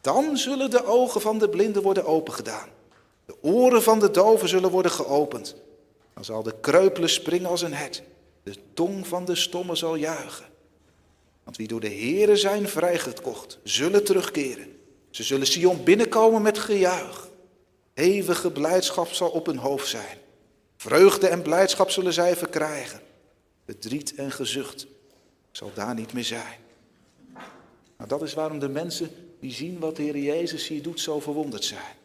Dan 0.00 0.36
zullen 0.36 0.70
de 0.70 0.84
ogen 0.84 1.20
van 1.20 1.38
de 1.38 1.48
blinden 1.48 1.82
worden 1.82 2.04
opengedaan. 2.04 2.68
De 3.26 3.34
oren 3.40 3.82
van 3.82 3.98
de 3.98 4.10
doven 4.10 4.48
zullen 4.48 4.70
worden 4.70 4.90
geopend. 4.90 5.56
Dan 6.14 6.24
zal 6.24 6.42
de 6.42 6.54
kreupele 6.60 7.08
springen 7.08 7.50
als 7.50 7.62
een 7.62 7.74
het. 7.74 8.02
De 8.42 8.54
tong 8.74 9.06
van 9.06 9.24
de 9.24 9.34
stomme 9.34 9.74
zal 9.74 9.94
juichen. 9.94 10.46
Want 11.44 11.56
wie 11.56 11.68
door 11.68 11.80
de 11.80 11.94
Here 11.94 12.36
zijn 12.36 12.68
vrijgekocht, 12.68 13.58
zullen 13.62 14.04
terugkeren. 14.04 14.78
Ze 15.10 15.22
zullen 15.22 15.46
Sion 15.46 15.84
binnenkomen 15.84 16.42
met 16.42 16.58
gejuich. 16.58 17.28
Eeuwige 17.94 18.50
blijdschap 18.50 19.12
zal 19.12 19.28
op 19.28 19.46
hun 19.46 19.58
hoofd 19.58 19.88
zijn. 19.88 20.18
Vreugde 20.80 21.28
en 21.28 21.42
blijdschap 21.42 21.90
zullen 21.90 22.12
zij 22.12 22.36
verkrijgen. 22.36 23.00
Verdriet 23.64 24.14
en 24.14 24.30
gezucht 24.30 24.86
zal 25.50 25.70
daar 25.74 25.94
niet 25.94 26.12
meer 26.12 26.24
zijn. 26.24 26.58
Nou, 27.96 28.08
dat 28.08 28.22
is 28.22 28.34
waarom 28.34 28.58
de 28.58 28.68
mensen 28.68 29.10
die 29.40 29.52
zien 29.52 29.78
wat 29.78 29.96
de 29.96 30.02
Heer 30.02 30.18
Jezus 30.18 30.68
hier 30.68 30.82
doet 30.82 31.00
zo 31.00 31.20
verwonderd 31.20 31.64
zijn. 31.64 31.96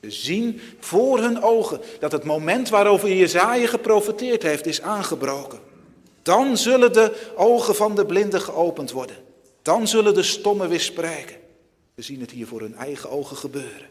Ze 0.00 0.10
zien 0.10 0.60
voor 0.78 1.18
hun 1.18 1.42
ogen 1.42 1.80
dat 2.00 2.12
het 2.12 2.24
moment 2.24 2.68
waarover 2.68 3.12
Jezaja 3.12 3.66
geprofeteerd 3.66 4.42
heeft 4.42 4.66
is 4.66 4.80
aangebroken. 4.80 5.60
Dan 6.22 6.56
zullen 6.56 6.92
de 6.92 7.32
ogen 7.36 7.74
van 7.74 7.94
de 7.94 8.06
blinden 8.06 8.40
geopend 8.40 8.90
worden. 8.90 9.16
Dan 9.62 9.88
zullen 9.88 10.14
de 10.14 10.22
stommen 10.22 10.68
weer 10.68 10.80
spreken. 10.80 11.36
We 11.94 12.02
zien 12.02 12.20
het 12.20 12.30
hier 12.30 12.46
voor 12.46 12.60
hun 12.60 12.74
eigen 12.74 13.10
ogen 13.10 13.36
gebeuren. 13.36 13.88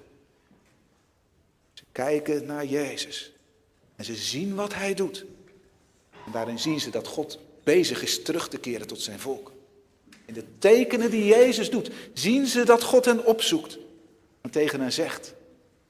Ze 1.74 1.84
kijken 1.91 2.46
naar 2.46 2.65
Jezus 2.65 3.31
en 4.01 4.08
ze 4.08 4.15
zien 4.15 4.55
wat 4.55 4.74
Hij 4.74 4.93
doet. 4.93 5.25
En 6.25 6.31
daarin 6.31 6.60
zien 6.60 6.79
ze 6.79 6.89
dat 6.89 7.08
God 7.08 7.39
bezig 7.63 8.03
is 8.03 8.24
terug 8.24 8.48
te 8.48 8.58
keren 8.58 8.88
tot 8.88 9.01
zijn 9.01 9.20
volk. 9.20 9.51
In 10.25 10.34
de 10.34 10.43
tekenen 10.58 11.12
die 11.12 11.25
Jezus 11.25 11.70
doet, 11.70 11.91
zien 12.13 12.48
ze 12.48 12.63
dat 12.63 12.84
God 12.84 13.05
hen 13.05 13.25
opzoekt. 13.25 13.77
En 14.41 14.50
tegen 14.50 14.81
hen 14.81 14.91
zegt, 14.91 15.34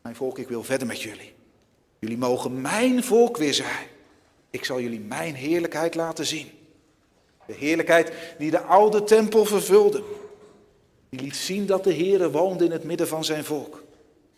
mijn 0.02 0.16
volk, 0.16 0.38
ik 0.38 0.48
wil 0.48 0.64
verder 0.64 0.88
met 0.88 1.02
jullie. 1.02 1.34
Jullie 2.00 2.18
mogen 2.18 2.62
mijn 2.62 3.04
volk 3.04 3.38
weer 3.38 3.54
zijn. 3.54 3.88
Ik 4.50 4.66
zal 4.66 4.82
jullie 4.82 5.00
mijn 5.00 5.36
heerlijkheid 5.36 5.96
laten 5.96 6.26
zien. 6.26 6.52
De 7.48 7.54
heerlijkheid 7.54 8.12
die 8.38 8.52
de 8.52 8.62
oude 8.62 9.04
tempel 9.04 9.46
vervulde. 9.46 10.04
Die 11.10 11.22
liet 11.22 11.36
zien 11.36 11.66
dat 11.66 11.84
de 11.84 11.94
Heere 11.94 12.32
woonde 12.32 12.66
in 12.66 12.72
het 12.72 12.84
midden 12.84 13.08
van 13.08 13.26
zijn 13.26 13.44
volk. 13.44 13.84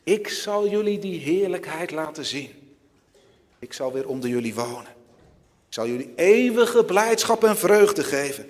Ik 0.04 0.28
zal 0.28 0.68
jullie 0.68 1.00
die 1.00 1.20
heerlijkheid 1.20 1.92
laten 1.92 2.26
zien. 2.26 2.63
Ik 3.64 3.74
zal 3.74 3.94
weer 3.94 4.08
onder 4.08 4.30
jullie 4.30 4.54
wonen. 4.54 4.92
Ik 5.68 5.74
zal 5.74 5.88
jullie 5.88 6.14
eeuwige 6.16 6.86
blijdschap 6.86 7.44
en 7.44 7.58
vreugde 7.58 8.04
geven. 8.04 8.46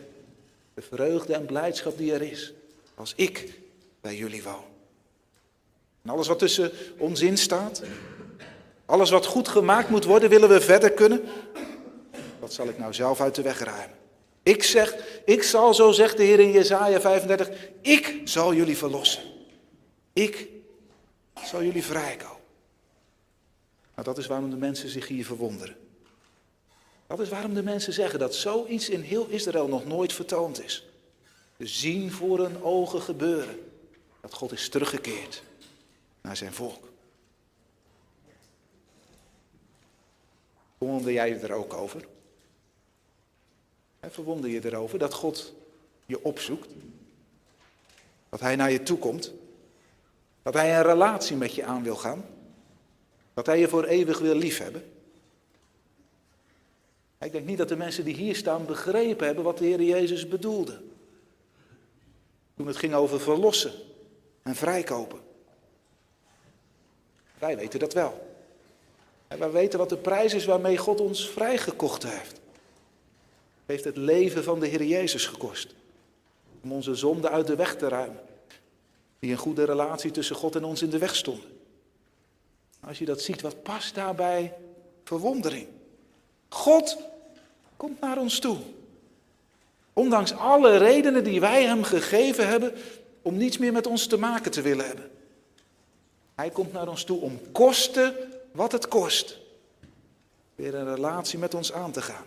De 0.73 0.81
vreugde 0.81 1.33
en 1.33 1.45
blijdschap 1.45 1.97
die 1.97 2.13
er 2.13 2.21
is 2.21 2.53
als 2.95 3.13
ik 3.15 3.49
bij 4.01 4.15
jullie 4.15 4.43
woon. 4.43 4.63
En 6.01 6.09
alles 6.09 6.27
wat 6.27 6.39
tussen 6.39 6.71
ons 6.97 7.21
in 7.21 7.37
staat, 7.37 7.81
alles 8.85 9.09
wat 9.09 9.25
goed 9.25 9.47
gemaakt 9.47 9.89
moet 9.89 10.05
worden, 10.05 10.29
willen 10.29 10.49
we 10.49 10.61
verder 10.61 10.91
kunnen. 10.91 11.21
Wat 12.39 12.53
zal 12.53 12.67
ik 12.67 12.77
nou 12.77 12.93
zelf 12.93 13.21
uit 13.21 13.35
de 13.35 13.41
weg 13.41 13.59
ruimen? 13.59 13.97
Ik 14.43 14.63
zeg, 14.63 14.95
ik 15.25 15.43
zal, 15.43 15.73
zo 15.73 15.91
zegt 15.91 16.17
de 16.17 16.23
Heer 16.23 16.39
in 16.39 16.51
Jesaja 16.51 17.01
35, 17.01 17.49
ik 17.81 18.21
zal 18.23 18.53
jullie 18.53 18.77
verlossen. 18.77 19.23
Ik 20.13 20.47
zal 21.43 21.63
jullie 21.63 21.83
vrijkomen. 21.83 22.32
Nou, 23.93 24.07
dat 24.07 24.17
is 24.17 24.27
waarom 24.27 24.49
de 24.49 24.55
mensen 24.55 24.89
zich 24.89 25.07
hier 25.07 25.25
verwonderen. 25.25 25.75
Dat 27.07 27.19
is 27.19 27.29
waarom 27.29 27.53
de 27.53 27.63
mensen 27.63 27.93
zeggen 27.93 28.19
dat 28.19 28.35
zoiets 28.35 28.89
in 28.89 29.01
heel 29.01 29.27
Israël 29.27 29.67
nog 29.67 29.85
nooit 29.85 30.13
vertoond 30.13 30.63
is. 30.63 30.87
Ze 31.57 31.67
zien 31.67 32.11
voor 32.11 32.39
hun 32.39 32.63
ogen 32.63 33.01
gebeuren 33.01 33.71
dat 34.21 34.33
God 34.33 34.51
is 34.51 34.69
teruggekeerd 34.69 35.43
naar 36.21 36.37
zijn 36.37 36.53
volk. 36.53 36.91
Verwonder 40.77 41.11
jij 41.11 41.29
je 41.29 41.35
er 41.35 41.51
ook 41.51 41.73
over? 41.73 42.05
Verwonder 44.01 44.49
je 44.49 44.65
erover 44.65 44.99
dat 44.99 45.13
God 45.13 45.53
je 46.05 46.23
opzoekt? 46.23 46.69
Dat 48.29 48.39
Hij 48.39 48.55
naar 48.55 48.71
je 48.71 48.83
toe 48.83 48.97
komt? 48.97 49.31
Dat 50.41 50.53
Hij 50.53 50.77
een 50.77 50.83
relatie 50.83 51.37
met 51.37 51.55
je 51.55 51.63
aan 51.63 51.83
wil 51.83 51.95
gaan? 51.95 52.25
Dat 53.33 53.45
Hij 53.45 53.59
je 53.59 53.67
voor 53.67 53.83
eeuwig 53.83 54.19
wil 54.19 54.35
liefhebben? 54.35 54.91
Ik 57.19 57.31
denk 57.31 57.45
niet 57.45 57.57
dat 57.57 57.69
de 57.69 57.75
mensen 57.75 58.05
die 58.05 58.15
hier 58.15 58.35
staan 58.35 58.65
begrepen 58.65 59.25
hebben 59.25 59.43
wat 59.43 59.57
de 59.57 59.65
Heer 59.65 59.81
Jezus 59.81 60.27
bedoelde. 60.27 60.81
Toen 62.55 62.67
het 62.67 62.77
ging 62.77 62.93
over 62.93 63.19
verlossen 63.19 63.71
en 64.41 64.55
vrijkopen. 64.55 65.19
Wij 67.39 67.55
weten 67.55 67.79
dat 67.79 67.93
wel. 67.93 68.37
En 69.27 69.39
wij 69.39 69.51
weten 69.51 69.79
wat 69.79 69.89
de 69.89 69.97
prijs 69.97 70.33
is 70.33 70.45
waarmee 70.45 70.77
God 70.77 71.01
ons 71.01 71.29
vrijgekocht 71.29 72.03
heeft. 72.03 72.39
Heeft 73.65 73.83
het 73.83 73.97
leven 73.97 74.43
van 74.43 74.59
de 74.59 74.67
Heer 74.67 74.83
Jezus 74.83 75.25
gekost. 75.25 75.73
Om 76.61 76.71
onze 76.71 76.95
zonden 76.95 77.31
uit 77.31 77.47
de 77.47 77.55
weg 77.55 77.75
te 77.75 77.87
ruimen. 77.87 78.21
Die 79.19 79.31
een 79.31 79.37
goede 79.37 79.63
relatie 79.63 80.11
tussen 80.11 80.35
God 80.35 80.55
en 80.55 80.63
ons 80.63 80.81
in 80.81 80.89
de 80.89 80.97
weg 80.97 81.15
stonden. 81.15 81.52
Als 82.87 82.99
je 82.99 83.05
dat 83.05 83.21
ziet, 83.21 83.41
wat 83.41 83.63
past 83.63 83.95
daarbij 83.95 84.53
verwondering? 85.03 85.67
God 86.49 86.97
komt 87.77 87.99
naar 87.99 88.17
ons 88.17 88.39
toe. 88.39 88.57
Ondanks 89.93 90.33
alle 90.33 90.77
redenen 90.77 91.23
die 91.23 91.39
wij 91.39 91.63
hem 91.63 91.83
gegeven 91.83 92.47
hebben 92.47 92.73
om 93.21 93.37
niets 93.37 93.57
meer 93.57 93.71
met 93.71 93.87
ons 93.87 94.07
te 94.07 94.17
maken 94.17 94.51
te 94.51 94.61
willen 94.61 94.85
hebben. 94.85 95.11
Hij 96.35 96.49
komt 96.49 96.73
naar 96.73 96.87
ons 96.87 97.03
toe 97.03 97.21
om 97.21 97.39
kosten 97.51 98.15
wat 98.51 98.71
het 98.71 98.87
kost. 98.87 99.37
Weer 100.55 100.75
een 100.75 100.95
relatie 100.95 101.39
met 101.39 101.53
ons 101.53 101.73
aan 101.73 101.91
te 101.91 102.01
gaan. 102.01 102.25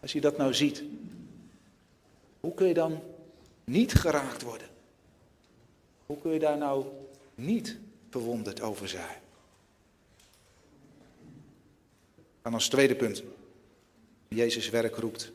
Als 0.00 0.12
je 0.12 0.20
dat 0.20 0.36
nou 0.36 0.54
ziet, 0.54 0.82
hoe 2.40 2.54
kun 2.54 2.66
je 2.66 2.74
dan 2.74 3.02
niet 3.64 3.94
geraakt 3.94 4.42
worden? 4.42 4.68
Hoe 6.06 6.18
kun 6.18 6.32
je 6.32 6.38
daar 6.38 6.58
nou 6.58 6.84
niet 7.34 7.76
verwonderd 8.20 8.60
over 8.60 8.88
zijn? 8.88 9.20
Dan 12.42 12.54
als 12.54 12.68
tweede 12.68 12.94
punt. 12.94 13.22
Jezus 14.28 14.70
werk 14.70 14.96
roept 14.96 15.32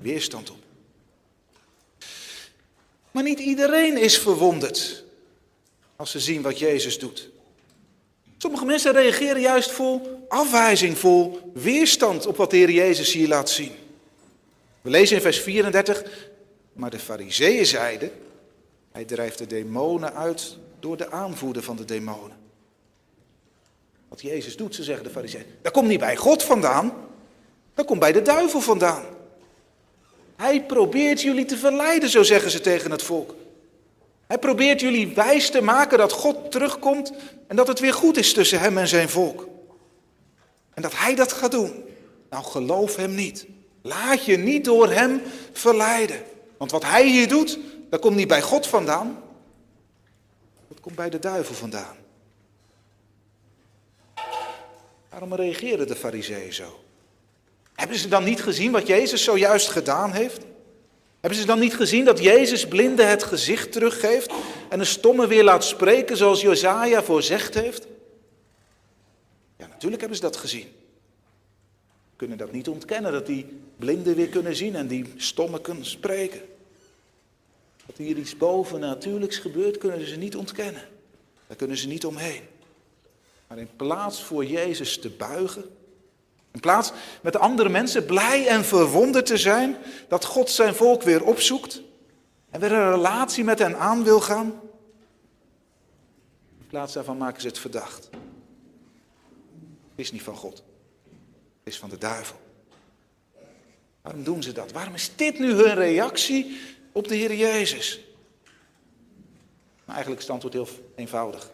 weerstand 0.00 0.50
op. 0.50 0.56
Maar 3.10 3.22
niet 3.22 3.38
iedereen 3.38 3.96
is 3.96 4.18
verwonderd 4.18 5.04
als 5.96 6.10
ze 6.10 6.20
zien 6.20 6.42
wat 6.42 6.58
Jezus 6.58 6.98
doet. 6.98 7.30
Sommige 8.36 8.64
mensen 8.64 8.92
reageren 8.92 9.40
juist 9.40 9.70
vol 9.70 10.26
afwijzing, 10.28 10.98
vol 10.98 11.50
weerstand 11.54 12.26
op 12.26 12.36
wat 12.36 12.50
de 12.50 12.56
Heer 12.56 12.70
Jezus 12.70 13.12
hier 13.12 13.28
laat 13.28 13.50
zien. 13.50 13.72
We 14.80 14.90
lezen 14.90 15.16
in 15.16 15.22
vers 15.22 15.40
34, 15.40 16.30
maar 16.72 16.90
de 16.90 16.98
fariseeën 16.98 17.66
zeiden, 17.66 18.10
hij 18.92 19.04
drijft 19.04 19.38
de 19.38 19.46
demonen 19.46 20.14
uit 20.14 20.56
door 20.82 20.96
de 20.96 21.10
aanvoerder 21.10 21.62
van 21.62 21.76
de 21.76 21.84
demonen. 21.84 22.36
Wat 24.08 24.20
Jezus 24.20 24.56
doet, 24.56 24.74
ze 24.74 24.82
zeggen 24.82 25.04
de 25.04 25.10
fariseeën, 25.10 25.44
dat 25.62 25.72
komt 25.72 25.88
niet 25.88 25.98
bij 25.98 26.16
God 26.16 26.42
vandaan, 26.42 26.92
dat 27.74 27.86
komt 27.86 28.00
bij 28.00 28.12
de 28.12 28.22
duivel 28.22 28.60
vandaan. 28.60 29.04
Hij 30.36 30.64
probeert 30.64 31.22
jullie 31.22 31.44
te 31.44 31.56
verleiden, 31.56 32.08
zo 32.08 32.22
zeggen 32.22 32.50
ze 32.50 32.60
tegen 32.60 32.90
het 32.90 33.02
volk. 33.02 33.34
Hij 34.26 34.38
probeert 34.38 34.80
jullie 34.80 35.14
wijs 35.14 35.50
te 35.50 35.62
maken 35.62 35.98
dat 35.98 36.12
God 36.12 36.50
terugkomt 36.50 37.12
en 37.46 37.56
dat 37.56 37.68
het 37.68 37.80
weer 37.80 37.94
goed 37.94 38.16
is 38.16 38.32
tussen 38.32 38.60
hem 38.60 38.78
en 38.78 38.88
zijn 38.88 39.08
volk. 39.08 39.48
En 40.74 40.82
dat 40.82 40.96
hij 40.96 41.14
dat 41.14 41.32
gaat 41.32 41.50
doen. 41.50 41.84
Nou, 42.30 42.44
geloof 42.44 42.96
hem 42.96 43.14
niet. 43.14 43.46
Laat 43.82 44.24
je 44.24 44.36
niet 44.36 44.64
door 44.64 44.90
hem 44.90 45.22
verleiden. 45.52 46.22
Want 46.56 46.70
wat 46.70 46.84
hij 46.84 47.06
hier 47.06 47.28
doet, 47.28 47.58
dat 47.90 48.00
komt 48.00 48.16
niet 48.16 48.28
bij 48.28 48.42
God 48.42 48.66
vandaan. 48.66 49.22
Komt 50.82 50.96
bij 50.96 51.10
de 51.10 51.18
duivel 51.18 51.54
vandaan. 51.54 51.96
Waarom 55.08 55.34
reageren 55.34 55.86
de 55.86 55.96
fariseeën 55.96 56.52
zo? 56.52 56.80
Hebben 57.74 57.96
ze 57.96 58.08
dan 58.08 58.24
niet 58.24 58.42
gezien 58.42 58.72
wat 58.72 58.86
Jezus 58.86 59.24
zojuist 59.24 59.68
gedaan 59.68 60.12
heeft? 60.12 60.40
Hebben 61.20 61.38
ze 61.40 61.46
dan 61.46 61.58
niet 61.58 61.74
gezien 61.74 62.04
dat 62.04 62.18
Jezus 62.18 62.68
blinden 62.68 63.08
het 63.08 63.22
gezicht 63.22 63.72
teruggeeft 63.72 64.32
en 64.68 64.80
een 64.80 64.86
stomme 64.86 65.26
weer 65.26 65.44
laat 65.44 65.64
spreken 65.64 66.16
zoals 66.16 66.40
Josaja 66.40 67.02
voorzegd 67.02 67.54
heeft? 67.54 67.86
Ja, 69.56 69.66
natuurlijk 69.66 70.00
hebben 70.00 70.18
ze 70.18 70.24
dat 70.24 70.36
gezien. 70.36 70.66
We 72.10 72.16
kunnen 72.16 72.38
dat 72.38 72.52
niet 72.52 72.68
ontkennen, 72.68 73.12
dat 73.12 73.26
die 73.26 73.46
blinden 73.76 74.14
weer 74.14 74.28
kunnen 74.28 74.56
zien 74.56 74.76
en 74.76 74.86
die 74.86 75.12
stomme 75.16 75.60
kunnen 75.60 75.84
spreken. 75.84 76.40
Dat 77.86 77.96
hier 77.96 78.16
iets 78.16 78.36
bovennatuurlijks 78.36 79.36
gebeurt, 79.36 79.78
kunnen 79.78 80.06
ze 80.06 80.16
niet 80.16 80.36
ontkennen. 80.36 80.88
Daar 81.46 81.56
kunnen 81.56 81.76
ze 81.76 81.86
niet 81.86 82.06
omheen. 82.06 82.42
Maar 83.46 83.58
in 83.58 83.76
plaats 83.76 84.22
voor 84.22 84.44
Jezus 84.44 84.98
te 84.98 85.10
buigen, 85.10 85.64
in 86.52 86.60
plaats 86.60 86.92
met 87.22 87.32
de 87.32 87.38
andere 87.38 87.68
mensen 87.68 88.06
blij 88.06 88.46
en 88.46 88.64
verwonderd 88.64 89.26
te 89.26 89.36
zijn 89.36 89.76
dat 90.08 90.24
God 90.24 90.50
zijn 90.50 90.74
volk 90.74 91.02
weer 91.02 91.24
opzoekt 91.24 91.82
en 92.50 92.60
weer 92.60 92.72
een 92.72 92.90
relatie 92.90 93.44
met 93.44 93.58
hen 93.58 93.78
aan 93.78 94.04
wil 94.04 94.20
gaan, 94.20 94.60
in 96.58 96.66
plaats 96.66 96.92
daarvan 96.92 97.16
maken 97.16 97.40
ze 97.40 97.46
het 97.46 97.58
verdacht. 97.58 98.08
Het 99.90 100.00
is 100.04 100.12
niet 100.12 100.22
van 100.22 100.36
God, 100.36 100.56
het 101.64 101.72
is 101.72 101.78
van 101.78 101.88
de 101.88 101.98
duivel. 101.98 102.40
Waarom 104.02 104.24
doen 104.24 104.42
ze 104.42 104.52
dat? 104.52 104.72
Waarom 104.72 104.94
is 104.94 105.12
dit 105.16 105.38
nu 105.38 105.52
hun 105.52 105.74
reactie 105.74 106.60
op 106.92 107.08
de 107.08 107.14
Heer 107.14 107.34
Jezus? 107.34 108.00
Maar 109.84 109.94
eigenlijk 109.94 110.20
is 110.20 110.26
het 110.26 110.34
antwoord 110.34 110.54
heel 110.54 110.68
eenvoudig. 110.94 111.50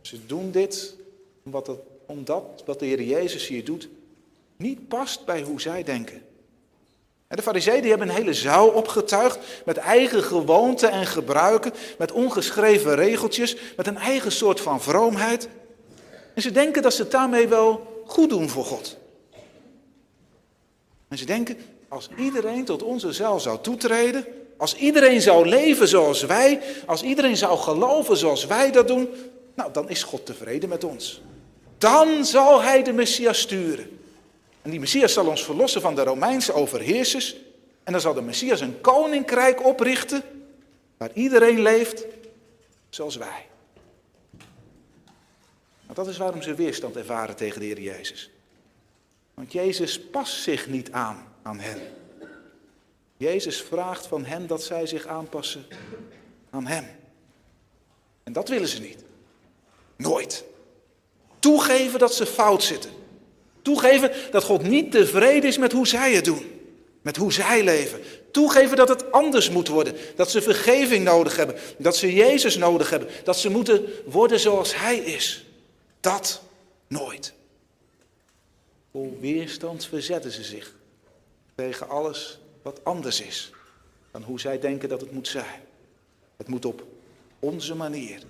Ze 0.00 0.26
doen 0.26 0.50
dit 0.50 0.94
omdat, 1.42 1.66
het, 1.66 1.78
omdat 2.06 2.62
wat 2.66 2.78
de 2.78 2.86
Heer 2.86 3.02
Jezus 3.02 3.46
hier 3.46 3.64
doet 3.64 3.88
niet 4.56 4.88
past 4.88 5.24
bij 5.24 5.42
hoe 5.42 5.60
zij 5.60 5.82
denken. 5.82 6.22
En 7.26 7.36
de 7.36 7.42
fariseeën 7.42 7.88
hebben 7.88 8.08
een 8.08 8.14
hele 8.14 8.34
zaal 8.34 8.68
opgetuigd 8.68 9.38
met 9.64 9.76
eigen 9.76 10.22
gewoonten 10.22 10.90
en 10.90 11.06
gebruiken, 11.06 11.72
met 11.98 12.12
ongeschreven 12.12 12.94
regeltjes, 12.94 13.56
met 13.76 13.86
een 13.86 13.96
eigen 13.96 14.32
soort 14.32 14.60
van 14.60 14.82
vroomheid. 14.82 15.48
En 16.34 16.42
ze 16.42 16.50
denken 16.50 16.82
dat 16.82 16.94
ze 16.94 17.02
het 17.02 17.10
daarmee 17.10 17.48
wel 17.48 18.02
goed 18.06 18.30
doen 18.30 18.48
voor 18.48 18.64
God. 18.64 18.96
En 21.08 21.18
ze 21.18 21.24
denken, 21.24 21.58
als 21.88 22.08
iedereen 22.16 22.64
tot 22.64 22.82
onze 22.82 23.12
zaal 23.12 23.40
zou 23.40 23.58
toetreden, 23.60 24.26
als 24.56 24.76
iedereen 24.76 25.20
zou 25.20 25.48
leven 25.48 25.88
zoals 25.88 26.22
wij, 26.22 26.60
als 26.86 27.02
iedereen 27.02 27.36
zou 27.36 27.58
geloven 27.58 28.16
zoals 28.16 28.46
wij 28.46 28.72
dat 28.72 28.88
doen, 28.88 29.08
nou 29.54 29.72
dan 29.72 29.88
is 29.88 30.02
God 30.02 30.26
tevreden 30.26 30.68
met 30.68 30.84
ons. 30.84 31.22
Dan 31.78 32.24
zal 32.24 32.62
hij 32.62 32.82
de 32.82 32.92
Messias 32.92 33.38
sturen. 33.38 33.98
En 34.62 34.70
die 34.70 34.80
Messias 34.80 35.12
zal 35.12 35.26
ons 35.26 35.44
verlossen 35.44 35.80
van 35.80 35.94
de 35.94 36.02
Romeinse 36.02 36.52
overheersers. 36.52 37.36
En 37.84 37.92
dan 37.92 38.00
zal 38.00 38.14
de 38.14 38.22
Messias 38.22 38.60
een 38.60 38.80
koninkrijk 38.80 39.64
oprichten 39.64 40.22
waar 40.96 41.10
iedereen 41.14 41.60
leeft 41.62 42.04
zoals 42.88 43.16
wij. 43.16 43.46
Nou, 45.82 45.94
dat 45.94 46.06
is 46.06 46.16
waarom 46.16 46.42
ze 46.42 46.54
weerstand 46.54 46.96
ervaren 46.96 47.36
tegen 47.36 47.60
de 47.60 47.66
Heer 47.66 47.80
Jezus. 47.80 48.30
Want 49.34 49.52
Jezus 49.52 50.00
past 50.00 50.42
zich 50.42 50.68
niet 50.68 50.92
aan 50.92 51.25
aan 51.46 51.58
hen. 51.60 51.80
Jezus 53.16 53.62
vraagt 53.62 54.06
van 54.06 54.24
hen 54.24 54.46
dat 54.46 54.62
zij 54.62 54.86
zich 54.86 55.06
aanpassen 55.06 55.66
aan 56.50 56.66
Hem. 56.66 56.86
En 58.24 58.32
dat 58.32 58.48
willen 58.48 58.68
ze 58.68 58.80
niet. 58.80 59.04
Nooit. 59.96 60.44
Toegeven 61.38 61.98
dat 61.98 62.14
ze 62.14 62.26
fout 62.26 62.62
zitten. 62.62 62.90
Toegeven 63.62 64.12
dat 64.30 64.44
God 64.44 64.62
niet 64.62 64.90
tevreden 64.90 65.48
is 65.48 65.58
met 65.58 65.72
hoe 65.72 65.86
zij 65.86 66.14
het 66.14 66.24
doen. 66.24 66.60
Met 67.02 67.16
hoe 67.16 67.32
zij 67.32 67.64
leven. 67.64 68.00
Toegeven 68.30 68.76
dat 68.76 68.88
het 68.88 69.12
anders 69.12 69.50
moet 69.50 69.68
worden. 69.68 69.94
Dat 70.16 70.30
ze 70.30 70.42
vergeving 70.42 71.04
nodig 71.04 71.36
hebben. 71.36 71.56
Dat 71.78 71.96
ze 71.96 72.14
Jezus 72.14 72.56
nodig 72.56 72.90
hebben. 72.90 73.08
Dat 73.24 73.38
ze 73.38 73.50
moeten 73.50 73.84
worden 74.04 74.40
zoals 74.40 74.76
Hij 74.76 74.96
is. 74.96 75.46
Dat 76.00 76.42
nooit. 76.86 77.32
Vol 78.90 79.18
weerstand 79.20 79.86
verzetten 79.86 80.30
ze 80.30 80.44
zich 80.44 80.75
tegen 81.56 81.88
alles 81.88 82.38
wat 82.62 82.84
anders 82.84 83.20
is 83.20 83.50
dan 84.10 84.22
hoe 84.22 84.40
zij 84.40 84.58
denken 84.58 84.88
dat 84.88 85.00
het 85.00 85.12
moet 85.12 85.28
zijn. 85.28 85.60
Het 86.36 86.48
moet 86.48 86.64
op 86.64 86.84
onze 87.38 87.74
manier. 87.74 88.22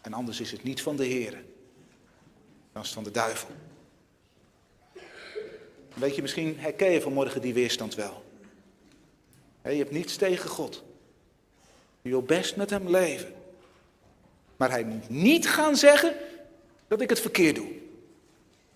En 0.00 0.12
anders 0.12 0.40
is 0.40 0.50
het 0.50 0.62
niet 0.62 0.82
van 0.82 0.96
de 0.96 1.04
Heer, 1.04 1.32
dan 2.72 2.82
is 2.82 2.88
het 2.88 2.94
van 2.94 3.04
de 3.04 3.10
duivel. 3.10 3.48
Weet 5.94 6.14
je, 6.14 6.22
misschien 6.22 6.58
herken 6.58 6.90
je 6.90 7.00
vanmorgen 7.00 7.40
die 7.40 7.54
weerstand 7.54 7.94
wel. 7.94 8.24
Je 9.62 9.70
hebt 9.70 9.90
niets 9.90 10.16
tegen 10.16 10.50
God. 10.50 10.82
Je 12.02 12.08
wil 12.08 12.22
best 12.22 12.56
met 12.56 12.70
hem 12.70 12.88
leven. 12.88 13.34
Maar 14.56 14.70
hij 14.70 14.84
moet 14.84 15.08
niet 15.08 15.48
gaan 15.48 15.76
zeggen 15.76 16.16
dat 16.88 17.00
ik 17.00 17.08
het 17.08 17.20
verkeerd 17.20 17.54
doe. 17.54 17.77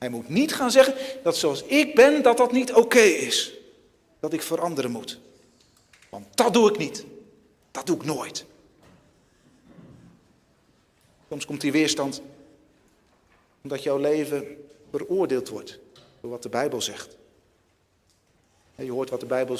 Hij 0.02 0.10
moet 0.10 0.28
niet 0.28 0.54
gaan 0.54 0.70
zeggen 0.70 0.94
dat 1.22 1.36
zoals 1.36 1.62
ik 1.62 1.94
ben, 1.94 2.22
dat 2.22 2.36
dat 2.36 2.52
niet 2.52 2.72
oké 2.72 2.98
is. 3.00 3.52
Dat 4.20 4.32
ik 4.32 4.42
veranderen 4.42 4.90
moet. 4.90 5.20
Want 6.08 6.36
dat 6.36 6.52
doe 6.52 6.70
ik 6.70 6.78
niet. 6.78 7.04
Dat 7.70 7.86
doe 7.86 7.96
ik 7.96 8.04
nooit. 8.04 8.44
Soms 11.28 11.46
komt 11.46 11.60
die 11.60 11.72
weerstand 11.72 12.22
omdat 13.62 13.82
jouw 13.82 13.96
leven 13.96 14.68
beoordeeld 14.90 15.48
wordt 15.48 15.78
door 16.20 16.30
wat 16.30 16.42
de 16.42 16.48
Bijbel 16.48 16.80
zegt. 16.80 17.16
Je 18.74 18.92
hoort 18.92 19.10
wat 19.10 19.20
de 19.20 19.26
Bijbel 19.26 19.58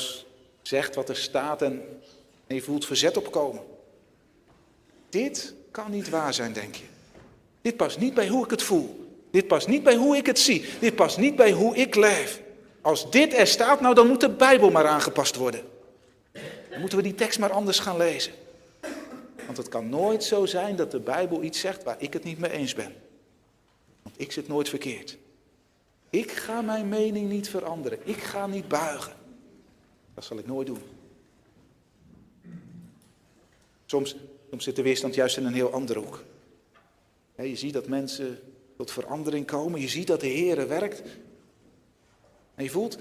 zegt, 0.63 0.95
wat 0.95 1.09
er 1.09 1.17
staat 1.17 1.63
en 1.63 2.01
je 2.47 2.63
voelt 2.63 2.87
verzet 2.87 3.17
opkomen. 3.17 3.63
Dit 5.09 5.55
kan 5.71 5.91
niet 5.91 6.09
waar 6.09 6.35
zijn, 6.35 6.53
denk 6.53 6.75
je. 6.75 6.85
Dit 7.61 7.77
past 7.77 7.99
niet 7.99 8.15
bij 8.15 8.29
hoe 8.29 8.45
ik 8.45 8.51
het 8.51 8.63
voel. 8.63 9.02
Dit 9.33 9.47
past 9.47 9.69
niet 9.69 9.83
bij 9.83 9.97
hoe 9.97 10.17
ik 10.17 10.27
het 10.27 10.39
zie. 10.39 10.65
Dit 10.81 10.95
past 10.95 11.19
niet 11.19 11.37
bij 11.37 11.53
hoe 11.53 11.77
ik 11.77 11.95
leef. 11.95 12.43
Als 12.81 13.11
dit 13.11 13.35
er 13.35 13.47
staat, 13.47 13.81
nou 13.81 13.95
dan 13.95 14.07
moet 14.07 14.21
de 14.21 14.31
Bijbel 14.31 14.71
maar 14.71 14.87
aangepast 14.87 15.37
worden. 15.37 15.65
Dan 16.71 16.81
moeten 16.81 16.99
we 16.99 17.05
die 17.05 17.15
tekst 17.15 17.39
maar 17.39 17.51
anders 17.51 17.79
gaan 17.79 17.97
lezen. 17.97 18.33
Want 19.47 19.57
het 19.57 19.69
kan 19.69 19.89
nooit 19.89 20.25
zo 20.25 20.47
zijn 20.47 20.77
dat 20.77 20.91
de 20.91 21.01
Bijbel 21.01 21.43
iets 21.43 21.61
zegt 21.61 21.83
waar 21.83 21.97
ik 21.99 22.13
het 22.13 22.25
niet 22.25 22.39
mee 22.39 22.51
eens 22.51 22.75
ben. 22.75 22.95
Want 24.03 24.21
ik 24.21 24.33
zit 24.33 24.49
nooit 24.49 24.69
verkeerd. 24.69 25.17
Ik 26.11 26.31
ga 26.31 26.61
mijn 26.61 26.89
mening 26.89 27.29
niet 27.29 27.49
veranderen. 27.49 27.99
Ik 28.05 28.19
ga 28.19 28.47
niet 28.47 28.69
buigen. 28.69 29.13
Dat 30.15 30.25
zal 30.25 30.39
ik 30.39 30.47
nooit 30.47 30.67
doen. 30.67 30.83
Soms, 33.87 34.17
soms 34.51 34.65
zit 34.65 34.77
de 34.77 34.83
weerstand 34.83 35.15
juist 35.15 35.37
in 35.37 35.47
een 35.47 35.55
heel 35.55 35.73
andere 35.73 35.99
hoek. 35.99 36.25
je 37.37 37.57
ziet 37.57 37.73
dat 37.73 37.89
mensen 37.89 38.41
tot 38.83 39.05
verandering 39.05 39.47
komen. 39.47 39.81
Je 39.81 39.89
ziet 39.89 40.07
dat 40.07 40.21
de 40.21 40.27
Heer 40.27 40.69
werkt. 40.69 41.03
En 42.55 42.65
je 42.65 42.71
voelt, 42.71 42.99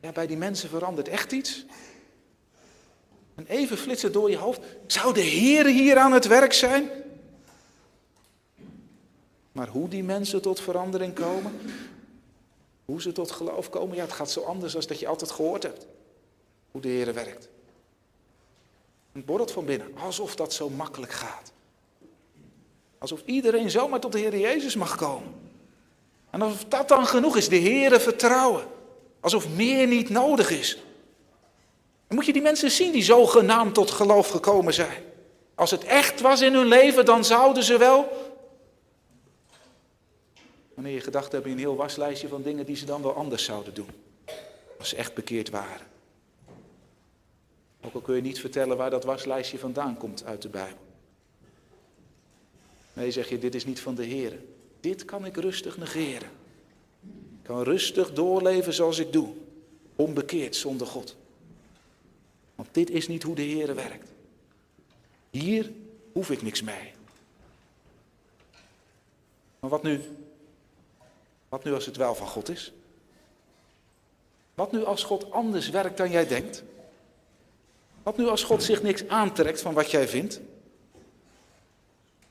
ja, 0.00 0.12
bij 0.12 0.26
die 0.26 0.36
mensen 0.36 0.68
verandert 0.68 1.08
echt 1.08 1.32
iets. 1.32 1.64
En 3.34 3.46
even 3.46 3.76
flitsen 3.76 4.12
door 4.12 4.30
je 4.30 4.36
hoofd. 4.36 4.60
Zou 4.86 5.14
de 5.14 5.20
Heer 5.20 5.66
hier 5.66 5.98
aan 5.98 6.12
het 6.12 6.26
werk 6.26 6.52
zijn? 6.52 6.88
Maar 9.52 9.68
hoe 9.68 9.88
die 9.88 10.04
mensen 10.04 10.42
tot 10.42 10.60
verandering 10.60 11.14
komen, 11.14 11.60
hoe 12.84 13.02
ze 13.02 13.12
tot 13.12 13.30
geloof 13.30 13.70
komen, 13.70 13.96
ja, 13.96 14.02
het 14.02 14.12
gaat 14.12 14.30
zo 14.30 14.40
anders 14.40 14.72
dan 14.72 14.82
dat 14.86 14.98
je 14.98 15.06
altijd 15.06 15.30
gehoord 15.30 15.62
hebt. 15.62 15.86
Hoe 16.70 16.80
de 16.80 16.88
Heer 16.88 17.14
werkt. 17.14 17.48
Het 19.12 19.24
borrelt 19.24 19.52
van 19.52 19.64
binnen, 19.64 19.96
alsof 19.96 20.36
dat 20.36 20.52
zo 20.52 20.68
makkelijk 20.70 21.12
gaat. 21.12 21.52
Alsof 23.04 23.22
iedereen 23.24 23.70
zomaar 23.70 24.00
tot 24.00 24.12
de 24.12 24.18
Heer 24.18 24.38
Jezus 24.38 24.76
mag 24.76 24.96
komen. 24.96 25.34
En 26.30 26.42
alsof 26.42 26.64
dat 26.64 26.88
dan 26.88 27.06
genoeg 27.06 27.36
is, 27.36 27.48
de 27.48 27.60
Heere 27.60 28.00
vertrouwen. 28.00 28.66
Alsof 29.20 29.48
meer 29.48 29.86
niet 29.86 30.08
nodig 30.08 30.50
is. 30.50 30.78
Dan 32.06 32.16
moet 32.16 32.26
je 32.26 32.32
die 32.32 32.42
mensen 32.42 32.70
zien 32.70 32.92
die 32.92 33.02
zogenaamd 33.02 33.74
tot 33.74 33.90
geloof 33.90 34.28
gekomen 34.28 34.74
zijn. 34.74 35.02
Als 35.54 35.70
het 35.70 35.84
echt 35.84 36.20
was 36.20 36.40
in 36.40 36.54
hun 36.54 36.66
leven, 36.66 37.04
dan 37.04 37.24
zouden 37.24 37.62
ze 37.62 37.78
wel. 37.78 38.32
Wanneer 40.74 40.94
je 40.94 41.00
gedacht 41.00 41.32
hebt 41.32 41.46
in 41.46 41.52
een 41.52 41.58
heel 41.58 41.76
waslijstje 41.76 42.28
van 42.28 42.42
dingen 42.42 42.66
die 42.66 42.76
ze 42.76 42.84
dan 42.84 43.02
wel 43.02 43.14
anders 43.14 43.44
zouden 43.44 43.74
doen. 43.74 43.90
Als 44.78 44.88
ze 44.88 44.96
echt 44.96 45.14
bekeerd 45.14 45.50
waren. 45.50 45.86
Ook 47.82 47.94
al 47.94 48.00
kun 48.00 48.14
je 48.14 48.22
niet 48.22 48.40
vertellen 48.40 48.76
waar 48.76 48.90
dat 48.90 49.04
waslijstje 49.04 49.58
vandaan 49.58 49.96
komt 49.96 50.24
uit 50.24 50.42
de 50.42 50.48
Bijbel. 50.48 50.83
Nee, 52.94 53.10
zeg 53.10 53.28
je, 53.28 53.38
dit 53.38 53.54
is 53.54 53.64
niet 53.64 53.80
van 53.80 53.94
de 53.94 54.04
Heer. 54.04 54.38
Dit 54.80 55.04
kan 55.04 55.24
ik 55.24 55.36
rustig 55.36 55.76
negeren. 55.76 56.28
Ik 57.02 57.42
kan 57.42 57.62
rustig 57.62 58.12
doorleven 58.12 58.72
zoals 58.72 58.98
ik 58.98 59.12
doe. 59.12 59.28
Onbekeerd, 59.96 60.56
zonder 60.56 60.86
God. 60.86 61.16
Want 62.54 62.68
dit 62.72 62.90
is 62.90 63.08
niet 63.08 63.22
hoe 63.22 63.34
de 63.34 63.42
Heer 63.42 63.74
werkt. 63.74 64.08
Hier 65.30 65.72
hoef 66.12 66.30
ik 66.30 66.42
niks 66.42 66.62
mee. 66.62 66.92
Maar 69.60 69.70
wat 69.70 69.82
nu? 69.82 70.00
Wat 71.48 71.64
nu 71.64 71.74
als 71.74 71.86
het 71.86 71.96
wel 71.96 72.14
van 72.14 72.26
God 72.26 72.48
is? 72.48 72.72
Wat 74.54 74.72
nu 74.72 74.84
als 74.84 75.04
God 75.04 75.30
anders 75.30 75.70
werkt 75.70 75.96
dan 75.96 76.10
jij 76.10 76.26
denkt? 76.26 76.62
Wat 78.02 78.16
nu 78.16 78.26
als 78.26 78.44
God 78.44 78.62
zich 78.62 78.82
niks 78.82 79.08
aantrekt 79.08 79.60
van 79.60 79.74
wat 79.74 79.90
jij 79.90 80.08
vindt? 80.08 80.40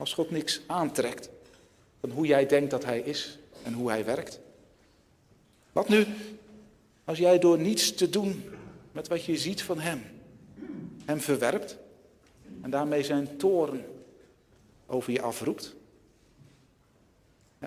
Als 0.04 0.13
God 0.13 0.32
niks 0.32 0.62
aantrekt 0.68 1.30
van 2.00 2.10
hoe 2.10 2.26
jij 2.26 2.46
denkt 2.46 2.72
dat 2.72 2.86
Hij 2.86 3.00
is 3.00 3.38
en 3.63 3.74
hoe 3.74 3.89
Hij 3.89 4.06
werkt? 4.06 4.39
Wat 5.72 5.89
nu 5.89 6.06
als 7.04 7.18
jij 7.18 7.39
door 7.39 7.60
niets 7.60 7.94
te 7.94 8.10
doen 8.10 8.44
met 8.92 9.08
wat 9.08 9.26
je 9.26 9.38
ziet 9.38 9.63
van 9.63 9.80
Hem, 9.80 10.04
Hem 11.06 11.20
verwerpt 11.20 11.78
en 12.62 12.70
daarmee 12.70 13.04
zijn 13.04 13.38
toren 13.38 13.86
over 14.86 15.12
je 15.12 15.22
afroept? 15.22 15.76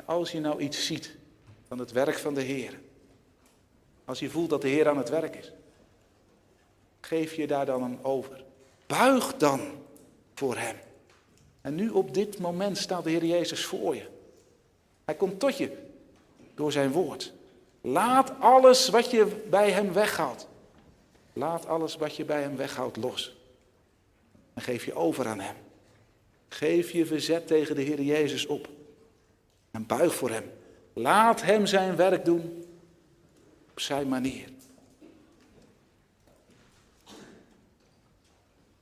Als 0.04 0.32
je 0.32 0.40
nou 0.40 0.60
iets 0.60 0.86
ziet 0.86 1.16
van 1.68 1.78
het 1.78 1.92
werk 1.92 2.18
van 2.18 2.34
de 2.34 2.42
Heer, 2.42 2.78
als 4.04 4.18
je 4.18 4.30
voelt 4.30 4.50
dat 4.50 4.62
de 4.62 4.68
Heer 4.68 4.88
aan 4.88 4.98
het 4.98 5.08
werk 5.08 5.36
is, 5.36 5.52
geef 7.00 7.34
je 7.34 7.46
daar 7.46 7.66
dan 7.66 7.82
een 7.82 8.04
over. 8.04 8.44
Buig 8.86 9.36
dan 9.36 9.60
voor 10.34 10.56
Hem. 10.56 10.76
En 11.66 11.74
nu 11.74 11.90
op 11.90 12.14
dit 12.14 12.38
moment 12.38 12.78
staat 12.78 13.04
de 13.04 13.10
Heer 13.10 13.24
Jezus 13.24 13.64
voor 13.64 13.94
je. 13.94 14.06
Hij 15.04 15.14
komt 15.14 15.40
tot 15.40 15.56
je 15.56 15.76
door 16.54 16.72
zijn 16.72 16.92
woord. 16.92 17.32
Laat 17.80 18.40
alles 18.40 18.88
wat 18.88 19.10
je 19.10 19.44
bij 19.50 19.70
Hem 19.70 19.92
weghaalt. 19.92 20.48
Laat 21.32 21.66
alles 21.66 21.96
wat 21.96 22.16
je 22.16 22.24
bij 22.24 22.42
Hem 22.42 22.56
weghoudt 22.56 22.96
los. 22.96 23.36
En 24.54 24.62
geef 24.62 24.84
je 24.84 24.94
over 24.94 25.26
aan 25.26 25.40
Hem. 25.40 25.54
Geef 26.48 26.90
je 26.90 27.06
verzet 27.06 27.46
tegen 27.46 27.74
de 27.74 27.82
Heer 27.82 28.02
Jezus 28.02 28.46
op. 28.46 28.68
En 29.70 29.86
buig 29.86 30.14
voor 30.14 30.30
Hem. 30.30 30.50
Laat 30.92 31.42
Hem 31.42 31.66
zijn 31.66 31.96
werk 31.96 32.24
doen 32.24 32.64
op 33.70 33.80
zijn 33.80 34.08
manier. 34.08 34.48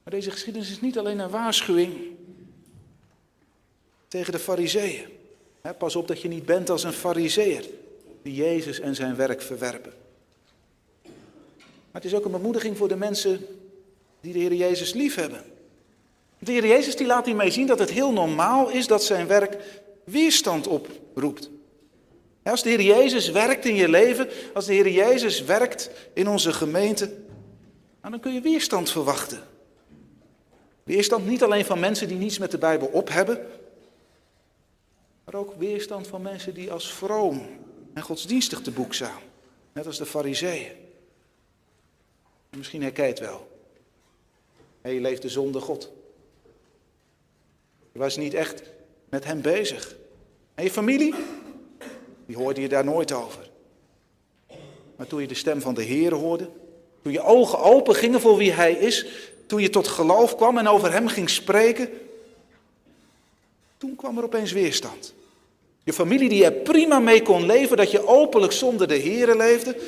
Maar 0.02 0.12
deze 0.12 0.30
geschiedenis 0.30 0.70
is 0.70 0.80
niet 0.80 0.98
alleen 0.98 1.18
een 1.18 1.30
waarschuwing 1.30 2.13
tegen 4.14 4.32
de 4.32 4.38
fariseeën. 4.38 5.04
Pas 5.78 5.96
op 5.96 6.08
dat 6.08 6.20
je 6.20 6.28
niet 6.28 6.46
bent 6.46 6.70
als 6.70 6.84
een 6.84 6.92
fariseer 6.92 7.64
die 8.22 8.34
Jezus 8.34 8.80
en 8.80 8.94
zijn 8.94 9.16
werk 9.16 9.42
verwerpen. 9.42 9.92
Maar 11.02 12.02
het 12.02 12.04
is 12.04 12.14
ook 12.14 12.24
een 12.24 12.30
bemoediging 12.30 12.76
voor 12.76 12.88
de 12.88 12.96
mensen 12.96 13.46
die 14.20 14.32
de 14.32 14.38
Heer 14.38 14.54
Jezus 14.54 14.92
lief 14.92 15.14
hebben. 15.14 15.44
De 16.38 16.52
Heer 16.52 16.66
Jezus 16.66 16.96
die 16.96 17.06
laat 17.06 17.26
hiermee 17.26 17.50
zien 17.50 17.66
dat 17.66 17.78
het 17.78 17.90
heel 17.90 18.12
normaal 18.12 18.70
is 18.70 18.86
dat 18.86 19.04
zijn 19.04 19.26
werk 19.26 19.56
weerstand 20.04 20.66
oproept. 20.66 21.50
Als 22.42 22.62
de 22.62 22.68
Heer 22.68 22.82
Jezus 22.82 23.30
werkt 23.30 23.64
in 23.64 23.74
je 23.74 23.88
leven, 23.88 24.28
als 24.52 24.66
de 24.66 24.72
Heer 24.72 24.88
Jezus 24.88 25.42
werkt 25.44 25.90
in 26.12 26.28
onze 26.28 26.52
gemeente, 26.52 27.06
nou, 28.00 28.10
dan 28.10 28.20
kun 28.20 28.34
je 28.34 28.40
weerstand 28.40 28.90
verwachten. 28.90 29.42
Weerstand 30.82 31.26
niet 31.26 31.42
alleen 31.42 31.64
van 31.64 31.80
mensen 31.80 32.08
die 32.08 32.16
niets 32.16 32.38
met 32.38 32.50
de 32.50 32.58
Bijbel 32.58 32.86
op 32.86 33.08
hebben, 33.08 33.46
maar 35.24 35.34
ook 35.34 35.54
weerstand 35.58 36.06
van 36.06 36.22
mensen 36.22 36.54
die 36.54 36.72
als 36.72 36.92
vroom 36.92 37.46
en 37.94 38.02
godsdienstig 38.02 38.60
te 38.60 38.70
boek 38.70 38.94
staan. 38.94 39.20
Net 39.72 39.86
als 39.86 39.98
de 39.98 40.06
fariseeën. 40.06 40.72
Misschien 42.56 42.82
herken 42.82 43.04
je 43.04 43.10
het 43.10 43.18
wel. 43.20 43.48
je 44.82 45.00
leefde 45.00 45.28
zonder 45.28 45.62
God. 45.62 45.92
Je 47.92 47.98
was 47.98 48.16
niet 48.16 48.34
echt 48.34 48.62
met 49.08 49.24
hem 49.24 49.40
bezig. 49.40 49.96
En 50.54 50.64
je 50.64 50.70
familie, 50.70 51.14
die 52.26 52.36
hoorde 52.36 52.60
je 52.60 52.68
daar 52.68 52.84
nooit 52.84 53.12
over. 53.12 53.50
Maar 54.96 55.06
toen 55.06 55.20
je 55.20 55.26
de 55.26 55.34
stem 55.34 55.60
van 55.60 55.74
de 55.74 55.82
Heer 55.82 56.14
hoorde, 56.14 56.50
toen 57.02 57.12
je 57.12 57.22
ogen 57.22 57.58
open 57.58 57.94
gingen 57.94 58.20
voor 58.20 58.36
wie 58.36 58.52
Hij 58.52 58.72
is, 58.72 59.06
toen 59.46 59.62
je 59.62 59.70
tot 59.70 59.88
geloof 59.88 60.36
kwam 60.36 60.58
en 60.58 60.68
over 60.68 60.92
Hem 60.92 61.08
ging 61.08 61.30
spreken, 61.30 61.88
toen 63.86 63.96
kwam 63.96 64.18
er 64.18 64.24
opeens 64.24 64.52
weerstand. 64.52 65.14
Je 65.82 65.92
familie 65.92 66.28
die 66.28 66.44
er 66.44 66.52
prima 66.52 66.98
mee 66.98 67.22
kon 67.22 67.46
leven, 67.46 67.76
dat 67.76 67.90
je 67.90 68.06
openlijk 68.06 68.52
zonder 68.52 68.88
de 68.88 68.94
Heer 68.94 69.36
leefde, 69.36 69.80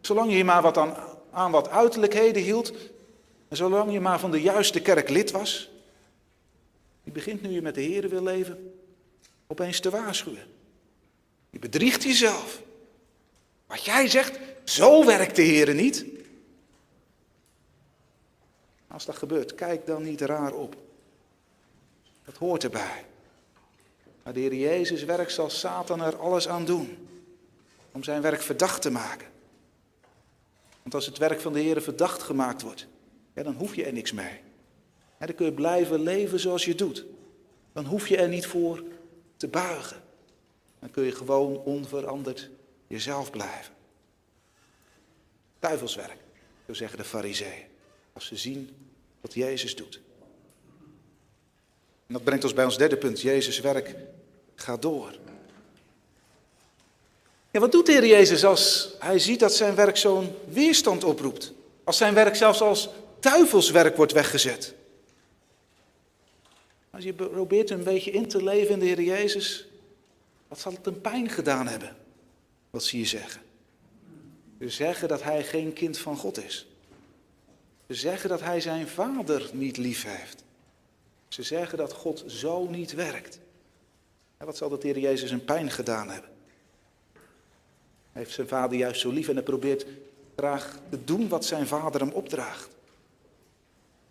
zolang 0.00 0.32
je 0.32 0.44
maar 0.44 0.62
wat 0.62 0.76
aan, 0.76 0.96
aan 1.30 1.50
wat 1.50 1.68
uiterlijkheden 1.68 2.42
hield, 2.42 2.72
en 3.48 3.56
zolang 3.56 3.92
je 3.92 4.00
maar 4.00 4.20
van 4.20 4.30
de 4.30 4.40
juiste 4.40 4.80
kerk 4.80 5.08
lid 5.08 5.30
was, 5.30 5.70
die 7.04 7.12
begint 7.12 7.42
nu 7.42 7.50
je 7.50 7.62
met 7.62 7.74
de 7.74 7.80
Heer 7.80 8.08
wil 8.08 8.22
leven, 8.22 8.72
opeens 9.46 9.80
te 9.80 9.90
waarschuwen. 9.90 10.46
Je 11.50 11.58
bedriegt 11.58 12.02
jezelf. 12.02 12.62
Wat 13.66 13.84
jij 13.84 14.08
zegt, 14.08 14.38
zo 14.64 15.04
werkt 15.04 15.36
de 15.36 15.42
Heer 15.42 15.74
niet. 15.74 16.04
Als 18.88 19.04
dat 19.04 19.16
gebeurt, 19.16 19.54
kijk 19.54 19.86
dan 19.86 20.02
niet 20.02 20.20
raar 20.20 20.52
op. 20.52 20.76
Dat 22.24 22.36
hoort 22.36 22.64
erbij. 22.64 23.07
Maar 24.28 24.36
de 24.36 24.42
Heer 24.42 24.54
Jezus 24.54 25.04
werk 25.04 25.30
zal 25.30 25.50
Satan 25.50 26.00
er 26.00 26.16
alles 26.16 26.48
aan 26.48 26.64
doen 26.64 27.08
om 27.92 28.02
zijn 28.02 28.22
werk 28.22 28.42
verdacht 28.42 28.82
te 28.82 28.90
maken. 28.90 29.26
Want 30.82 30.94
als 30.94 31.06
het 31.06 31.18
werk 31.18 31.40
van 31.40 31.52
de 31.52 31.60
Heer 31.60 31.82
verdacht 31.82 32.22
gemaakt 32.22 32.62
wordt, 32.62 32.86
dan 33.34 33.54
hoef 33.54 33.74
je 33.74 33.84
er 33.84 33.92
niks 33.92 34.12
mee. 34.12 34.40
Dan 35.18 35.34
kun 35.34 35.46
je 35.46 35.52
blijven 35.52 36.00
leven 36.00 36.40
zoals 36.40 36.64
je 36.64 36.74
doet. 36.74 37.04
Dan 37.72 37.84
hoef 37.84 38.08
je 38.08 38.16
er 38.16 38.28
niet 38.28 38.46
voor 38.46 38.82
te 39.36 39.48
buigen. 39.48 40.02
Dan 40.78 40.90
kun 40.90 41.04
je 41.04 41.12
gewoon 41.12 41.56
onveranderd 41.56 42.50
jezelf 42.86 43.30
blijven. 43.30 43.74
Duivelswerk, 45.58 46.18
zo 46.66 46.72
zeggen 46.72 46.98
de 46.98 47.04
fariseeën. 47.04 47.64
Als 48.12 48.26
ze 48.26 48.36
zien 48.36 48.76
wat 49.20 49.34
Jezus 49.34 49.76
doet. 49.76 50.00
En 52.06 52.14
dat 52.14 52.24
brengt 52.24 52.44
ons 52.44 52.54
bij 52.54 52.64
ons 52.64 52.78
derde 52.78 52.96
punt. 52.96 53.20
Jezus' 53.20 53.60
werk 53.60 53.94
gaat 54.60 54.82
door. 54.82 55.18
Ja, 57.50 57.60
wat 57.60 57.72
doet 57.72 57.86
de 57.86 57.92
Heer 57.92 58.06
Jezus 58.06 58.44
als 58.44 58.94
hij 58.98 59.18
ziet 59.18 59.40
dat 59.40 59.54
zijn 59.54 59.74
werk 59.74 59.96
zo'n 59.96 60.34
weerstand 60.48 61.04
oproept? 61.04 61.52
Als 61.84 61.96
zijn 61.96 62.14
werk 62.14 62.36
zelfs 62.36 62.60
als 62.60 62.88
duivelswerk 63.20 63.96
wordt 63.96 64.12
weggezet? 64.12 64.74
Als 66.90 67.04
je 67.04 67.12
probeert 67.12 67.70
een 67.70 67.82
beetje 67.82 68.10
in 68.10 68.28
te 68.28 68.42
leven 68.42 68.72
in 68.72 68.78
de 68.78 68.86
Heer 68.86 69.02
Jezus, 69.02 69.68
wat 70.48 70.60
zal 70.60 70.72
het 70.72 70.86
een 70.86 71.00
pijn 71.00 71.28
gedaan 71.28 71.66
hebben? 71.66 71.96
Wat 72.70 72.84
zie 72.84 72.98
je 72.98 73.06
zeggen? 73.06 73.42
Ze 74.60 74.68
zeggen 74.68 75.08
dat 75.08 75.22
hij 75.22 75.44
geen 75.44 75.72
kind 75.72 75.98
van 75.98 76.16
God 76.16 76.44
is. 76.44 76.66
Ze 77.86 77.94
zeggen 77.94 78.28
dat 78.28 78.40
hij 78.40 78.60
zijn 78.60 78.88
vader 78.88 79.50
niet 79.52 79.76
lief 79.76 80.04
heeft. 80.04 80.44
Ze 81.28 81.42
zeggen 81.42 81.78
dat 81.78 81.92
God 81.92 82.24
zo 82.26 82.66
niet 82.66 82.92
werkt. 82.92 83.38
En 84.38 84.46
wat 84.46 84.56
zal 84.56 84.68
de 84.68 84.78
Heer 84.80 84.98
Jezus 84.98 85.30
een 85.30 85.44
pijn 85.44 85.70
gedaan 85.70 86.10
hebben? 86.10 86.30
Hij 88.12 88.22
heeft 88.22 88.34
zijn 88.34 88.48
vader 88.48 88.78
juist 88.78 89.00
zo 89.00 89.10
lief 89.10 89.28
en 89.28 89.34
hij 89.34 89.42
probeert 89.42 89.86
graag 90.36 90.78
te 90.90 91.04
doen 91.04 91.28
wat 91.28 91.44
zijn 91.44 91.66
vader 91.66 92.00
hem 92.00 92.10
opdraagt. 92.10 92.68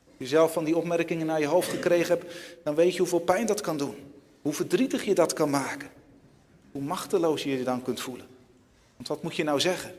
Als 0.06 0.16
je 0.18 0.28
zelf 0.28 0.54
van 0.54 0.64
die 0.64 0.78
opmerkingen 0.78 1.26
naar 1.26 1.40
je 1.40 1.46
hoofd 1.46 1.70
gekregen 1.70 2.18
hebt, 2.18 2.36
dan 2.64 2.76
weet 2.76 2.92
je 2.94 3.00
hoeveel 3.00 3.20
pijn 3.20 3.46
dat 3.46 3.62
kan 3.62 3.78
doen. 3.78 3.96
Hoe 4.42 4.54
verdrietig 4.54 5.04
je 5.04 5.16
dat 5.16 5.34
kan 5.34 5.50
maken. 5.50 5.90
Hoe 6.72 6.82
machteloos 6.82 7.44
je 7.44 7.58
je 7.58 7.64
dan 7.64 7.82
kunt 7.82 8.02
voelen. 8.02 8.28
Want 8.96 9.08
wat 9.08 9.24
moet 9.24 9.36
je 9.36 9.44
nou 9.44 9.60
zeggen? 9.60 9.96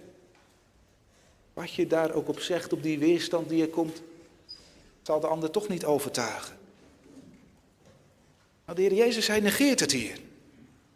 Wat 1.52 1.72
je 1.72 1.86
daar 1.86 2.12
ook 2.12 2.28
op 2.28 2.40
zegt, 2.40 2.72
op 2.72 2.82
die 2.82 2.98
weerstand 2.98 3.48
die 3.48 3.62
er 3.62 3.68
komt, 3.68 4.02
zal 5.02 5.20
de 5.20 5.26
ander 5.26 5.50
toch 5.50 5.68
niet 5.68 5.84
overtuigen. 5.84 6.56
Maar 8.68 8.76
de 8.76 8.82
Heer 8.82 8.94
Jezus, 8.94 9.26
hij 9.26 9.40
negeert 9.40 9.80
het 9.80 9.92
hier. 9.92 10.16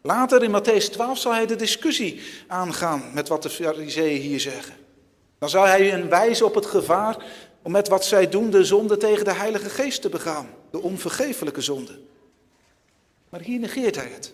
Later 0.01 0.43
in 0.43 0.51
Matthäus 0.51 0.91
12 0.91 1.17
zal 1.17 1.33
hij 1.33 1.45
de 1.45 1.55
discussie 1.55 2.21
aangaan 2.47 3.11
met 3.13 3.27
wat 3.27 3.43
de 3.43 3.49
fariseeën 3.49 4.21
hier 4.21 4.39
zeggen. 4.39 4.75
Dan 5.39 5.49
zal 5.49 5.65
hij 5.65 5.87
hen 5.87 6.09
wijzen 6.09 6.45
op 6.45 6.55
het 6.55 6.65
gevaar 6.65 7.25
om 7.61 7.71
met 7.71 7.87
wat 7.87 8.05
zij 8.05 8.29
doen 8.29 8.49
de 8.49 8.65
zonde 8.65 8.97
tegen 8.97 9.25
de 9.25 9.33
Heilige 9.33 9.69
Geest 9.69 10.01
te 10.01 10.09
begaan. 10.09 10.49
De 10.71 10.81
onvergeeflijke 10.81 11.61
zonde. 11.61 11.99
Maar 13.29 13.41
hier 13.41 13.59
negeert 13.59 13.95
hij 13.95 14.09
het. 14.13 14.33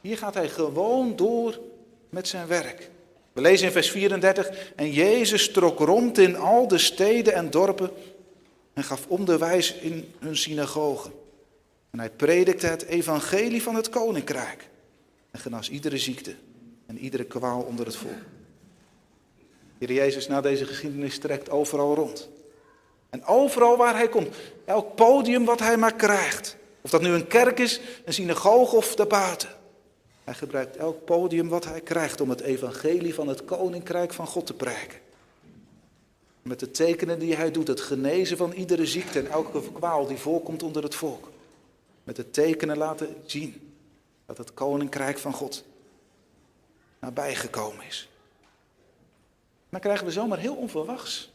Hier 0.00 0.18
gaat 0.18 0.34
hij 0.34 0.48
gewoon 0.48 1.16
door 1.16 1.60
met 2.08 2.28
zijn 2.28 2.46
werk. 2.46 2.90
We 3.32 3.40
lezen 3.40 3.66
in 3.66 3.72
vers 3.72 3.90
34, 3.90 4.72
en 4.76 4.92
Jezus 4.92 5.50
trok 5.50 5.78
rond 5.78 6.18
in 6.18 6.36
al 6.36 6.68
de 6.68 6.78
steden 6.78 7.34
en 7.34 7.50
dorpen 7.50 7.90
en 8.74 8.84
gaf 8.84 9.06
onderwijs 9.08 9.74
in 9.74 10.12
hun 10.18 10.36
synagogen. 10.36 11.17
En 11.90 11.98
hij 11.98 12.10
predikte 12.10 12.66
het 12.66 12.82
evangelie 12.82 13.62
van 13.62 13.74
het 13.74 13.88
koninkrijk 13.88 14.68
en 15.30 15.40
genas 15.40 15.70
iedere 15.70 15.98
ziekte 15.98 16.34
en 16.86 16.98
iedere 16.98 17.24
kwaal 17.24 17.60
onder 17.60 17.86
het 17.86 17.96
volk. 17.96 18.22
Heer 19.78 19.92
Jezus 19.92 20.28
na 20.28 20.40
deze 20.40 20.66
geschiedenis 20.66 21.18
trekt 21.18 21.50
overal 21.50 21.94
rond. 21.94 22.28
En 23.10 23.24
overal 23.24 23.76
waar 23.76 23.96
hij 23.96 24.08
komt, 24.08 24.36
elk 24.64 24.94
podium 24.94 25.44
wat 25.44 25.60
hij 25.60 25.76
maar 25.76 25.94
krijgt, 25.94 26.56
of 26.80 26.90
dat 26.90 27.02
nu 27.02 27.08
een 27.08 27.26
kerk 27.26 27.58
is, 27.58 27.80
een 28.04 28.12
synagoge 28.12 28.76
of 28.76 28.94
daarbuiten. 28.94 29.48
Hij 30.24 30.34
gebruikt 30.34 30.76
elk 30.76 31.04
podium 31.04 31.48
wat 31.48 31.64
hij 31.64 31.80
krijgt 31.80 32.20
om 32.20 32.30
het 32.30 32.40
evangelie 32.40 33.14
van 33.14 33.28
het 33.28 33.44
koninkrijk 33.44 34.12
van 34.12 34.26
God 34.26 34.46
te 34.46 34.54
preken. 34.54 34.98
Met 36.42 36.60
de 36.60 36.70
tekenen 36.70 37.18
die 37.18 37.34
hij 37.34 37.50
doet, 37.50 37.68
het 37.68 37.80
genezen 37.80 38.36
van 38.36 38.52
iedere 38.52 38.86
ziekte 38.86 39.18
en 39.18 39.30
elke 39.30 39.62
kwaal 39.72 40.06
die 40.06 40.16
voorkomt 40.16 40.62
onder 40.62 40.82
het 40.82 40.94
volk. 40.94 41.28
Met 42.08 42.16
de 42.16 42.30
tekenen 42.30 42.76
laten 42.76 43.16
zien 43.26 43.74
dat 44.26 44.38
het 44.38 44.54
koninkrijk 44.54 45.18
van 45.18 45.32
God 45.32 45.64
nabijgekomen 47.00 47.86
is. 47.86 48.08
Dan 49.68 49.80
krijgen 49.80 50.06
we 50.06 50.12
zomaar 50.12 50.38
heel 50.38 50.54
onverwachts 50.54 51.30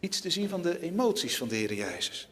iets 0.00 0.20
te 0.20 0.30
zien 0.30 0.48
van 0.48 0.62
de 0.62 0.80
emoties 0.80 1.36
van 1.36 1.48
de 1.48 1.54
Heer 1.54 1.74
Jezus. 1.74 2.28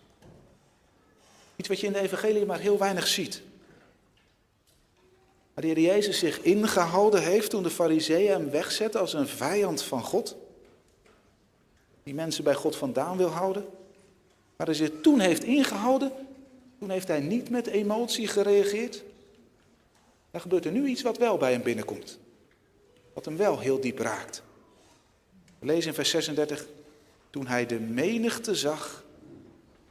Iets 1.56 1.68
wat 1.68 1.80
je 1.80 1.86
in 1.86 1.92
de 1.92 2.00
evangelie 2.00 2.46
maar 2.46 2.58
heel 2.58 2.78
weinig 2.78 3.06
ziet. 3.06 3.42
waar 5.54 5.64
de 5.64 5.70
Heer 5.70 5.80
Jezus 5.80 6.18
zich 6.18 6.40
ingehouden 6.40 7.22
heeft 7.22 7.50
toen 7.50 7.62
de 7.62 7.70
fariseeën 7.70 8.30
hem 8.30 8.50
wegzetten 8.50 9.00
als 9.00 9.12
een 9.12 9.28
vijand 9.28 9.82
van 9.82 10.02
God? 10.02 10.36
Die 12.02 12.14
mensen 12.14 12.44
bij 12.44 12.54
God 12.54 12.76
vandaan 12.76 13.16
wil 13.16 13.30
houden? 13.30 13.68
Waar 14.56 14.66
hij 14.66 14.76
zich 14.76 14.90
toen 15.02 15.20
heeft 15.20 15.44
ingehouden, 15.44 16.25
toen 16.78 16.90
heeft 16.90 17.08
hij 17.08 17.20
niet 17.20 17.50
met 17.50 17.66
emotie 17.66 18.26
gereageerd. 18.26 19.02
Dan 20.30 20.40
gebeurt 20.40 20.64
er 20.64 20.72
nu 20.72 20.86
iets 20.86 21.02
wat 21.02 21.18
wel 21.18 21.36
bij 21.36 21.52
hem 21.52 21.62
binnenkomt. 21.62 22.18
Wat 23.12 23.24
hem 23.24 23.36
wel 23.36 23.58
heel 23.58 23.80
diep 23.80 23.98
raakt. 23.98 24.42
We 25.58 25.66
lezen 25.66 25.88
in 25.88 25.94
vers 25.94 26.10
36. 26.10 26.66
Toen 27.30 27.46
hij 27.46 27.66
de 27.66 27.80
menigte 27.80 28.54
zag, 28.54 29.04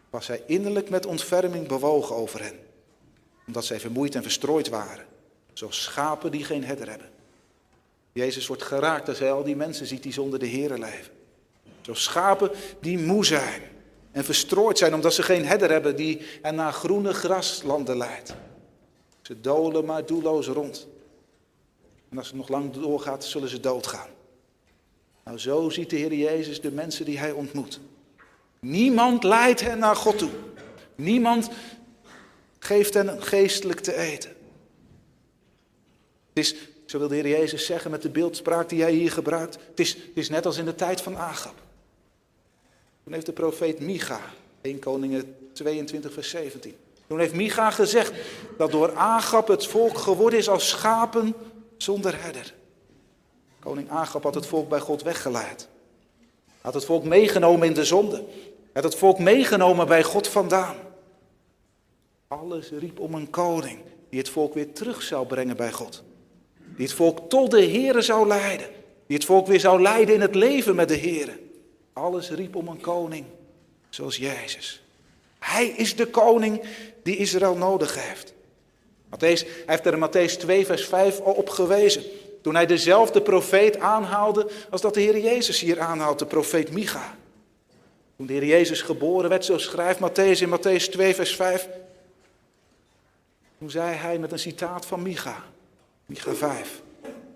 was 0.10 0.28
hij 0.28 0.44
innerlijk 0.48 0.90
met 0.90 1.06
ontferming 1.06 1.68
bewogen 1.68 2.16
over 2.16 2.42
hen. 2.42 2.60
Omdat 3.48 3.66
zij 3.66 3.80
vermoeid 3.80 4.16
en 4.16 4.24
verstrooid 4.24 4.70
waren. 4.70 5.06
Zoals 5.54 5.84
schapen 5.84 6.32
die 6.32 6.44
geen 6.44 6.64
herder 6.64 6.90
hebben. 6.90 7.10
Jezus 8.12 8.48
wordt 8.48 8.64
geraakt 8.64 9.10
als 9.10 9.20
hij 9.20 9.32
al 9.32 9.44
die 9.44 9.56
mensen 9.56 9.86
ziet 9.86 10.04
die 10.04 10.14
zonder 10.14 10.40
de 10.40 10.50
Here 10.50 10.80
leven. 10.80 11.14
Zoals 11.82 12.04
schapen 12.04 12.52
die 12.80 12.98
moe 12.98 13.26
zijn 13.26 13.62
en 14.16 14.24
verstrooid 14.24 14.78
zijn 14.78 14.94
omdat 14.94 15.14
ze 15.14 15.24
geen 15.24 15.46
herder 15.46 15.72
hebben 15.72 15.96
die 15.96 16.22
hen 16.42 16.56
naar 16.56 16.74
groene 16.74 17.14
graslanden 17.14 17.98
leidt. 17.98 18.34
Ze 19.22 19.42
dolen 19.42 19.86
maar 19.86 20.06
doelloos 20.06 20.48
rond. 20.48 20.88
En 22.10 22.18
als 22.18 22.28
het 22.28 22.36
nog 22.36 22.50
lang 22.50 22.72
doorgaat, 22.72 23.26
zullen 23.26 23.50
ze 23.50 23.60
doodgaan. 23.60 24.10
Nou, 25.24 25.38
zo 25.38 25.70
ziet 25.70 25.90
de 25.90 25.96
Heer 25.96 26.14
Jezus 26.14 26.62
de 26.62 26.72
mensen 26.72 27.06
die 27.06 27.20
hij 27.20 27.32
ontmoet. 27.32 27.80
Niemand 28.60 29.24
leidt 29.24 29.62
hen 29.62 29.80
naar 29.80 29.96
God 29.96 30.18
toe. 30.18 30.32
Niemand 30.96 31.50
geeft 32.60 32.94
hen 32.94 33.24
geestelijk 33.24 33.80
te 33.80 33.96
eten. 33.96 34.30
Het 36.30 36.44
is, 36.44 36.56
zo 36.86 37.00
wil 37.00 37.08
de 37.08 37.16
Heer 37.16 37.28
Jezus 37.28 37.66
zeggen 37.66 37.92
met 37.92 38.02
de 38.02 38.10
beeldspraak 38.10 38.70
die 38.70 38.82
hij 38.82 38.94
hier 38.94 39.12
gebruikt, 39.12 39.58
het 39.70 39.80
is, 39.80 39.94
het 39.94 40.04
is 40.14 40.30
net 40.30 40.46
als 40.46 40.58
in 40.58 40.66
de 40.66 40.76
tijd 40.76 41.02
van 41.02 41.18
Agab. 41.18 41.64
Toen 43.06 43.14
heeft 43.14 43.26
de 43.26 43.34
profeet 43.34 43.80
Micha, 43.80 44.20
1 44.62 44.80
Koningen 44.80 45.36
22 45.54 46.14
vers 46.14 46.30
17. 46.30 46.76
Toen 47.08 47.20
heeft 47.20 47.34
Micha 47.34 47.72
gezegd 47.72 48.14
dat 48.58 48.72
door 48.72 48.96
Agab 48.96 49.48
het 49.48 49.68
volk 49.68 49.98
geworden 49.98 50.40
is 50.40 50.50
als 50.50 50.70
schapen 50.70 51.34
zonder 51.78 52.24
herder. 52.24 52.54
Koning 53.60 53.90
Agab 53.90 54.24
had 54.24 54.36
het 54.36 54.46
volk 54.46 54.70
bij 54.70 54.80
God 54.80 55.02
weggeleid. 55.02 55.68
Had 56.62 56.74
het 56.74 56.86
volk 56.86 57.04
meegenomen 57.04 57.68
in 57.68 57.74
de 57.74 57.86
zonde. 57.86 58.24
Had 58.74 58.84
het 58.84 58.96
volk 58.96 59.20
meegenomen 59.20 59.88
bij 59.88 60.04
God 60.04 60.28
vandaan. 60.28 60.76
Alles 62.28 62.70
riep 62.70 63.00
om 63.00 63.14
een 63.14 63.30
koning 63.30 63.80
die 64.10 64.20
het 64.20 64.30
volk 64.30 64.54
weer 64.54 64.74
terug 64.74 65.02
zou 65.02 65.28
brengen 65.28 65.56
bij 65.56 65.72
God. 65.72 66.04
Die 66.76 66.86
het 66.86 66.96
volk 66.96 67.30
tot 67.30 67.52
de 67.52 67.66
Here 67.66 68.02
zou 68.02 68.28
leiden. 68.28 68.68
Die 69.08 69.18
het 69.18 69.26
volk 69.26 69.48
weer 69.48 69.60
zou 69.60 69.82
leiden 69.82 70.16
in 70.16 70.22
het 70.22 70.36
leven 70.36 70.76
met 70.76 70.88
de 70.88 70.98
Here. 70.98 71.44
Alles 71.96 72.30
riep 72.30 72.56
om 72.56 72.68
een 72.68 72.82
koning 72.82 73.26
zoals 73.90 74.18
Jezus. 74.18 74.82
Hij 75.40 75.68
is 75.68 75.96
de 75.96 76.08
koning 76.08 76.64
die 77.04 77.18
Israël 77.18 77.56
nodig 77.56 78.08
heeft. 78.08 78.34
Matthäus, 79.10 79.48
heeft 79.66 79.86
er 79.86 79.94
in 79.94 80.10
Matthäus 80.10 80.38
2, 80.38 80.66
vers 80.66 80.86
5 80.86 81.20
al 81.20 81.34
op 81.34 81.50
gewezen. 81.50 82.04
Toen 82.42 82.56
hij 82.56 82.66
dezelfde 82.66 83.22
profeet 83.22 83.80
aanhaalde 83.80 84.50
als 84.70 84.82
dat 84.82 84.94
de 84.94 85.02
Heer 85.02 85.20
Jezus 85.20 85.60
hier 85.60 85.80
aanhaalt, 85.80 86.20
de 86.20 86.26
profeet 86.26 86.72
Micha. 86.72 87.18
Toen 88.18 88.26
de 88.26 88.34
Heer 88.34 88.46
Jezus 88.46 88.82
geboren 88.82 89.30
werd, 89.30 89.46
zo 89.46 89.58
schrijft 89.58 90.00
Matthäus 90.00 90.42
in 90.42 90.58
Matthäus 90.58 90.90
2, 90.90 91.16
vers 91.16 91.36
5. 91.36 91.70
Toen 93.58 93.70
zei 93.70 93.96
hij 93.96 94.20
met 94.20 94.32
een 94.32 94.40
citaat 94.40 94.86
van 94.86 95.02
Micha, 95.02 95.44
Micha 96.06 96.34
5, 96.34 96.82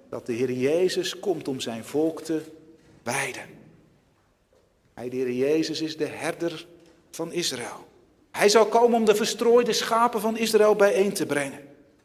dat 0.09 0.25
de 0.25 0.33
Heer 0.33 0.51
Jezus 0.51 1.19
komt 1.19 1.47
om 1.47 1.59
zijn 1.59 1.85
volk 1.85 2.21
te 2.21 2.41
wijden. 3.03 3.58
Hij, 4.99 5.09
de 5.09 5.15
Heer 5.15 5.31
Jezus, 5.31 5.81
is 5.81 5.97
de 5.97 6.05
herder 6.05 6.65
van 7.11 7.31
Israël. 7.31 7.87
Hij 8.31 8.49
zal 8.49 8.65
komen 8.65 8.99
om 8.99 9.05
de 9.05 9.15
verstrooide 9.15 9.73
schapen 9.73 10.21
van 10.21 10.37
Israël 10.37 10.75
bijeen 10.75 11.13
te 11.13 11.25
brengen. 11.25 11.59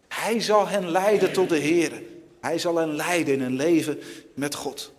Hij 0.08 0.40
zal 0.40 0.68
hen 0.68 0.90
leiden 0.90 1.32
tot 1.32 1.48
de 1.48 1.56
Heer. 1.56 2.02
Hij 2.40 2.58
zal 2.58 2.76
hen 2.76 2.94
leiden 2.94 3.34
in 3.34 3.40
een 3.40 3.56
leven 3.56 3.98
met 4.34 4.54
God. 4.54 4.92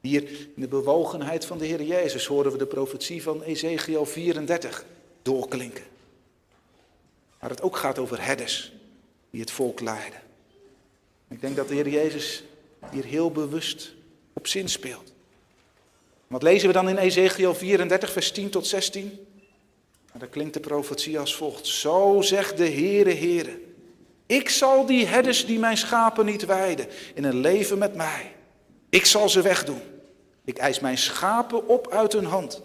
Hier 0.00 0.22
in 0.30 0.52
de 0.56 0.68
bewogenheid 0.68 1.44
van 1.44 1.58
de 1.58 1.66
Heer 1.66 1.82
Jezus 1.82 2.26
horen 2.26 2.52
we 2.52 2.58
de 2.58 2.66
profetie 2.66 3.22
van 3.22 3.42
Ezekiel 3.42 4.06
34 4.06 4.84
doorklinken. 5.22 5.84
Waar 7.38 7.50
het 7.50 7.62
ook 7.62 7.76
gaat 7.76 7.98
over 7.98 8.24
herders 8.24 8.72
die 9.30 9.40
het 9.40 9.50
volk 9.50 9.80
leiden. 9.80 10.20
Ik 11.28 11.40
denk 11.40 11.56
dat 11.56 11.68
de 11.68 11.74
Heer 11.74 11.88
Jezus 11.88 12.44
hier 12.90 13.04
heel 13.04 13.30
bewust 13.30 13.94
op 14.32 14.46
zin 14.46 14.68
speelt. 14.68 15.09
Wat 16.30 16.42
lezen 16.42 16.68
we 16.68 16.74
dan 16.74 16.88
in 16.88 16.96
Ezekiel 16.96 17.54
34, 17.54 18.12
vers 18.12 18.32
10 18.32 18.50
tot 18.50 18.66
16? 18.66 19.26
Nou, 20.06 20.18
daar 20.18 20.28
klinkt 20.28 20.54
de 20.54 20.60
profetie 20.60 21.18
als 21.18 21.34
volgt. 21.34 21.66
Zo 21.66 22.18
zegt 22.20 22.56
de 22.56 22.70
Heere, 22.70 23.14
Heere. 23.14 23.60
Ik 24.26 24.48
zal 24.48 24.86
die 24.86 25.06
herders 25.06 25.46
die 25.46 25.58
mijn 25.58 25.76
schapen 25.76 26.24
niet 26.24 26.44
weiden, 26.44 26.86
in 27.14 27.24
een 27.24 27.40
leven 27.40 27.78
met 27.78 27.94
mij. 27.94 28.32
Ik 28.88 29.06
zal 29.06 29.28
ze 29.28 29.42
wegdoen. 29.42 29.80
Ik 30.44 30.58
eis 30.58 30.80
mijn 30.80 30.98
schapen 30.98 31.68
op 31.68 31.92
uit 31.92 32.12
hun 32.12 32.24
hand. 32.24 32.62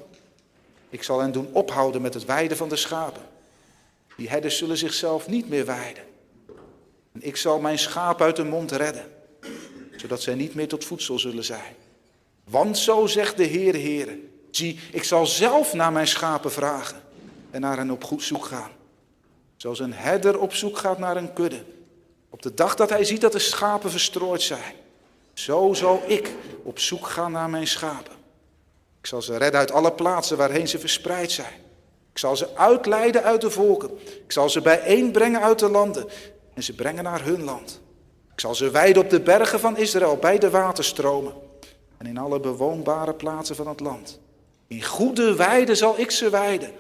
Ik 0.89 1.04
zal 1.04 1.19
hen 1.19 1.32
doen 1.32 1.49
ophouden 1.51 2.01
met 2.01 2.13
het 2.13 2.25
weiden 2.25 2.58
van 2.58 2.69
de 2.69 2.75
schapen. 2.75 3.21
Die 4.17 4.30
herders 4.30 4.58
zullen 4.58 4.78
zichzelf 4.78 5.28
niet 5.28 5.49
meer 5.49 5.65
weiden. 5.65 6.04
En 7.13 7.21
ik 7.21 7.36
zal 7.36 7.60
mijn 7.60 7.80
schapen 7.80 8.25
uit 8.25 8.38
hun 8.38 8.49
mond 8.49 8.71
redden, 8.71 9.06
zodat 9.95 10.21
zij 10.21 10.36
niet 10.36 10.56
meer 10.56 10.67
tot 10.67 10.86
voedsel 10.86 11.19
zullen 11.19 11.43
zijn. 11.43 11.75
Want 12.49 12.77
zo 12.77 13.08
zegt 13.08 13.38
de 13.38 13.43
Heer, 13.43 13.73
Heer, 13.73 14.17
zie, 14.51 14.79
ik 14.91 15.03
zal 15.03 15.25
zelf 15.25 15.73
naar 15.73 15.91
mijn 15.91 16.08
schapen 16.08 16.51
vragen 16.51 17.01
en 17.51 17.62
naar 17.62 17.77
hen 17.77 17.91
op 17.91 18.05
zoek 18.17 18.45
gaan. 18.45 18.71
Zoals 19.58 19.79
een 19.79 19.93
herder 19.93 20.39
op 20.39 20.53
zoek 20.53 20.77
gaat 20.77 20.99
naar 20.99 21.17
een 21.17 21.34
kudde. 21.34 21.63
Op 22.29 22.41
de 22.41 22.53
dag 22.53 22.75
dat 22.75 22.89
hij 22.89 23.03
ziet 23.03 23.21
dat 23.21 23.31
de 23.31 23.39
schapen 23.39 23.91
verstrooid 23.91 24.41
zijn. 24.41 24.73
Zo 25.34 25.73
zal 25.73 26.03
ik 26.08 26.31
op 26.63 26.79
zoek 26.79 27.08
gaan 27.08 27.31
naar 27.31 27.49
mijn 27.49 27.67
schapen. 27.67 28.13
Ik 28.99 29.08
zal 29.08 29.21
ze 29.21 29.38
redden 29.38 29.60
uit 29.60 29.71
alle 29.71 29.91
plaatsen 29.91 30.38
waarheen 30.38 30.67
ze 30.67 30.79
verspreid 30.79 31.31
zijn. 31.31 31.53
Ik 32.12 32.17
zal 32.17 32.36
ze 32.36 32.55
uitleiden 32.55 33.23
uit 33.23 33.41
de 33.41 33.51
volken. 33.51 33.89
Ik 34.05 34.31
zal 34.31 34.49
ze 34.49 34.62
bijeenbrengen 34.62 35.41
uit 35.41 35.60
de 35.60 35.69
landen 35.69 36.08
en 36.53 36.63
ze 36.63 36.73
brengen 36.73 37.03
naar 37.03 37.23
hun 37.23 37.43
land. 37.43 37.81
Ik 38.34 38.39
zal 38.39 38.55
ze 38.55 38.69
wijden 38.69 39.03
op 39.03 39.10
de 39.10 39.21
bergen 39.21 39.60
van 39.60 39.77
Israël 39.77 40.17
bij 40.17 40.38
de 40.38 40.49
waterstromen 40.49 41.34
en 42.06 42.12
in 42.12 42.18
alle 42.18 42.39
bewoonbare 42.39 43.13
plaatsen 43.13 43.56
van 43.56 43.68
het 43.68 43.80
land. 43.80 44.20
In 44.68 44.84
goede 44.84 45.36
weiden 45.36 45.78
zal 45.78 46.00
ik 46.00 46.12
ze 46.12 46.30
weiden. 46.30 46.72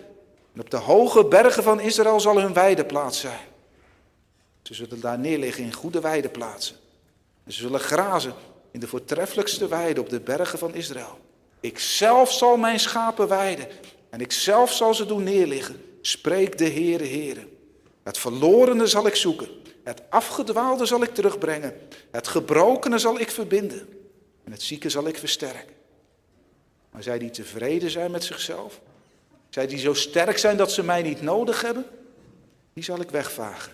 En 0.53 0.61
op 0.61 0.69
de 0.69 0.77
hoge 0.77 1.25
bergen 1.25 1.63
van 1.63 1.79
Israël 1.79 2.19
zal 2.19 2.39
hun 2.39 2.53
weideplaats 2.53 3.19
zijn. 3.19 3.39
Ze 4.61 4.73
zullen 4.73 4.99
daar 5.01 5.19
neerliggen 5.19 5.63
in 5.63 5.73
goede 5.73 5.99
weideplaatsen. 5.99 6.75
En 7.43 7.51
ze 7.51 7.59
zullen 7.59 7.79
grazen 7.79 8.33
in 8.71 8.79
de 8.79 8.87
voortreffelijkste 8.87 9.67
weiden 9.67 10.03
op 10.03 10.09
de 10.09 10.19
bergen 10.19 10.59
van 10.59 10.73
Israël. 10.73 11.17
Ik 11.59 11.79
zelf 11.79 12.31
zal 12.31 12.57
mijn 12.57 12.79
schapen 12.79 13.27
weiden 13.27 13.67
en 14.09 14.21
ik 14.21 14.31
zelf 14.31 14.73
zal 14.73 14.93
ze 14.93 15.05
doen 15.05 15.23
neerliggen. 15.23 15.83
Spreek 16.01 16.57
de 16.57 16.69
Heere, 16.69 17.07
Heere. 17.07 17.47
Het 18.03 18.17
verlorene 18.17 18.87
zal 18.87 19.07
ik 19.07 19.15
zoeken. 19.15 19.47
Het 19.83 20.01
afgedwaalde 20.09 20.85
zal 20.85 21.03
ik 21.03 21.13
terugbrengen. 21.13 21.73
Het 22.11 22.27
gebrokene 22.27 22.97
zal 22.97 23.19
ik 23.19 23.31
verbinden. 23.31 23.95
En 24.45 24.51
het 24.51 24.61
zieke 24.61 24.89
zal 24.89 25.07
ik 25.07 25.17
versterken. 25.17 25.75
Maar 26.91 27.03
zij 27.03 27.19
die 27.19 27.29
tevreden 27.29 27.89
zijn 27.89 28.11
met 28.11 28.23
zichzelf, 28.23 28.81
zij 29.49 29.67
die 29.67 29.77
zo 29.77 29.93
sterk 29.93 30.37
zijn 30.37 30.57
dat 30.57 30.71
ze 30.71 30.83
mij 30.83 31.01
niet 31.01 31.21
nodig 31.21 31.61
hebben, 31.61 31.85
die 32.73 32.83
zal 32.83 32.99
ik 33.01 33.09
wegvagen. 33.09 33.73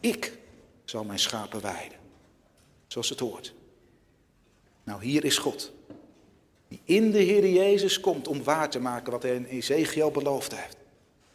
Ik 0.00 0.32
zal 0.84 1.04
mijn 1.04 1.18
schapen 1.18 1.60
weiden, 1.60 1.98
zoals 2.86 3.08
het 3.08 3.20
hoort. 3.20 3.54
Nou, 4.84 5.04
hier 5.04 5.24
is 5.24 5.38
God, 5.38 5.72
die 6.68 6.80
in 6.84 7.10
de 7.10 7.18
Heer 7.18 7.48
Jezus 7.48 8.00
komt 8.00 8.28
om 8.28 8.42
waar 8.42 8.70
te 8.70 8.80
maken 8.80 9.12
wat 9.12 9.22
hij 9.22 9.34
in 9.34 9.44
Ezekiel 9.44 10.10
beloofd 10.10 10.56
heeft. 10.56 10.76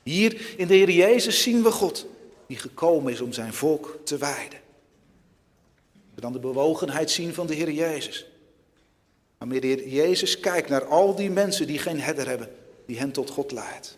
Hier 0.04 0.54
in 0.58 0.68
de 0.68 0.74
Heer 0.74 0.90
Jezus 0.92 1.42
zien 1.42 1.64
we 1.64 1.72
God, 1.72 2.06
die 2.48 2.58
gekomen 2.58 3.14
is 3.14 3.22
om 3.22 3.34
zijn 3.34 3.54
volk 3.54 4.00
te 4.04 4.18
wijden. 4.18 4.60
We 6.18 6.24
dan 6.24 6.34
de 6.34 6.39
bewogenheid 6.39 7.11
zien 7.11 7.34
van 7.34 7.47
de 7.47 7.53
Heer 7.53 7.72
Jezus. 7.72 8.26
Wanneer 9.38 9.61
de 9.61 9.68
Heer 9.68 9.88
Jezus 9.88 10.39
kijkt 10.39 10.70
naar 10.70 10.86
al 10.86 11.15
die 11.15 11.30
mensen 11.30 11.68
die 11.68 11.80
geen 11.80 11.99
herder 11.99 12.28
hebben, 12.28 12.49
die 12.86 12.97
hen 12.97 13.11
tot 13.11 13.30
God 13.30 13.51
leidt. 13.51 13.97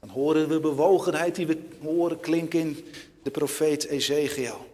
Dan 0.00 0.08
horen 0.08 0.48
we 0.48 0.60
bewogenheid 0.60 1.34
die 1.34 1.46
we 1.46 1.58
horen 1.82 2.20
klinken 2.20 2.60
in 2.60 2.84
de 3.22 3.30
profeet 3.30 3.86
Ezekiel. 3.86 4.66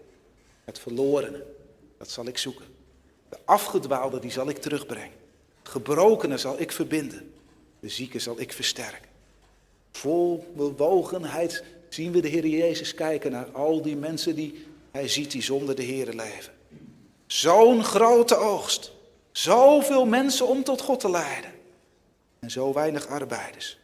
Het 0.64 0.78
verlorene, 0.78 1.45
dat 1.99 2.11
zal 2.11 2.26
ik 2.26 2.39
zoeken. 2.39 2.66
De 3.28 3.39
afgedwaalde, 3.45 4.18
die 4.18 4.30
zal 4.30 4.49
ik 4.49 4.59
terugbrengen. 4.59 5.16
Gebrokenen 5.62 6.39
zal 6.39 6.61
ik 6.61 6.72
verbinden. 6.72 7.32
De 7.80 7.89
zieke 7.89 8.18
zal 8.18 8.41
ik 8.41 8.53
versterken. 8.53 9.09
Vol 9.93 10.53
bewogenheid 10.57 11.64
zien 11.89 12.12
we 12.12 12.20
de 12.20 12.28
Heer 12.28 12.47
Jezus 12.47 12.95
kijken 12.95 13.30
naar 13.30 13.51
al 13.51 13.82
die 13.82 13.97
mensen 13.97 14.35
die 14.35 14.64
hij 14.91 15.09
ziet 15.09 15.30
die 15.30 15.43
zonder 15.43 15.74
de 15.74 15.82
Heer 15.82 16.07
leven. 16.07 16.54
Zo'n 17.27 17.85
grote 17.85 18.37
oogst. 18.37 18.93
Zoveel 19.33 20.07
mensen 20.07 20.47
om 20.47 20.64
tot 20.64 20.81
God 20.81 21.01
te 21.01 21.11
leiden. 21.11 21.53
En 22.39 22.51
zo 22.51 22.72
weinig 22.72 23.07
arbeiders. 23.07 23.79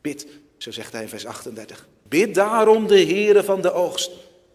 Bid, 0.00 0.26
zo 0.56 0.70
zegt 0.70 0.92
hij 0.92 1.02
in 1.02 1.08
vers 1.08 1.26
38. 1.26 1.88
Bid 2.02 2.34
daarom 2.34 2.86
de 2.86 3.04
Heere 3.04 3.44
van 3.44 3.60
de 3.60 3.72
oogst, 3.72 4.10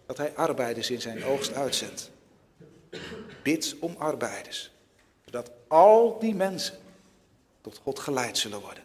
dat 0.06 0.18
hij 0.18 0.36
arbeiders 0.36 0.90
in 0.90 1.02
zijn 1.02 1.24
oogst 1.24 1.54
uitzendt. 1.54 2.12
Bid 3.44 3.76
om 3.80 3.96
arbeiders, 3.98 4.72
zodat 5.26 5.52
al 5.68 6.20
die 6.20 6.36
mensen 6.36 6.78
tot 7.62 7.80
God 7.84 8.00
geleid 8.00 8.38
zullen 8.38 8.62
worden. 8.62 8.84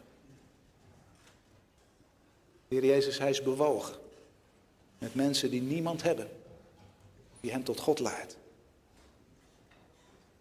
Heer 2.68 2.84
Jezus, 2.84 3.18
hij 3.18 3.30
is 3.30 3.42
bewogen 3.42 3.94
met 4.98 5.14
mensen 5.14 5.50
die 5.50 5.62
niemand 5.62 6.02
hebben, 6.02 6.28
die 7.40 7.50
hem 7.50 7.64
tot 7.64 7.80
God 7.80 7.98
leidt. 7.98 8.36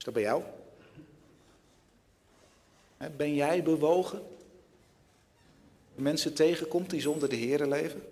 Dat 0.05 0.13
bij 0.13 0.23
jou? 0.23 0.43
Ben 3.17 3.33
jij 3.33 3.63
bewogen? 3.63 4.23
Mensen 5.95 6.33
tegenkomt 6.33 6.89
die 6.89 7.01
zonder 7.01 7.29
de 7.29 7.35
Heer 7.35 7.65
leven? 7.65 8.03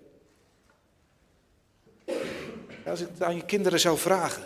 Als 2.86 3.00
ik 3.00 3.08
het 3.08 3.22
aan 3.22 3.36
je 3.36 3.44
kinderen 3.44 3.80
zou 3.80 3.98
vragen, 3.98 4.42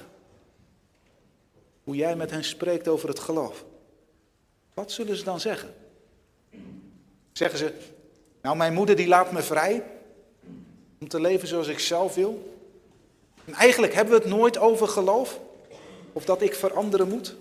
hoe 1.84 1.96
jij 1.96 2.16
met 2.16 2.30
hen 2.30 2.44
spreekt 2.44 2.88
over 2.88 3.08
het 3.08 3.18
geloof, 3.18 3.64
wat 4.74 4.92
zullen 4.92 5.16
ze 5.16 5.24
dan 5.24 5.40
zeggen? 5.40 5.74
Zeggen 7.32 7.58
ze, 7.58 7.74
nou 8.42 8.56
mijn 8.56 8.74
moeder 8.74 8.96
die 8.96 9.08
laat 9.08 9.32
me 9.32 9.42
vrij 9.42 9.84
om 11.00 11.08
te 11.08 11.20
leven 11.20 11.48
zoals 11.48 11.68
ik 11.68 11.78
zelf 11.78 12.14
wil. 12.14 12.58
En 13.44 13.52
eigenlijk 13.52 13.94
hebben 13.94 14.14
we 14.14 14.20
het 14.20 14.30
nooit 14.30 14.58
over 14.58 14.88
geloof 14.88 15.40
of 16.18 16.24
dat 16.24 16.42
ik 16.42 16.54
veranderen 16.54 17.08
moet. 17.08 17.36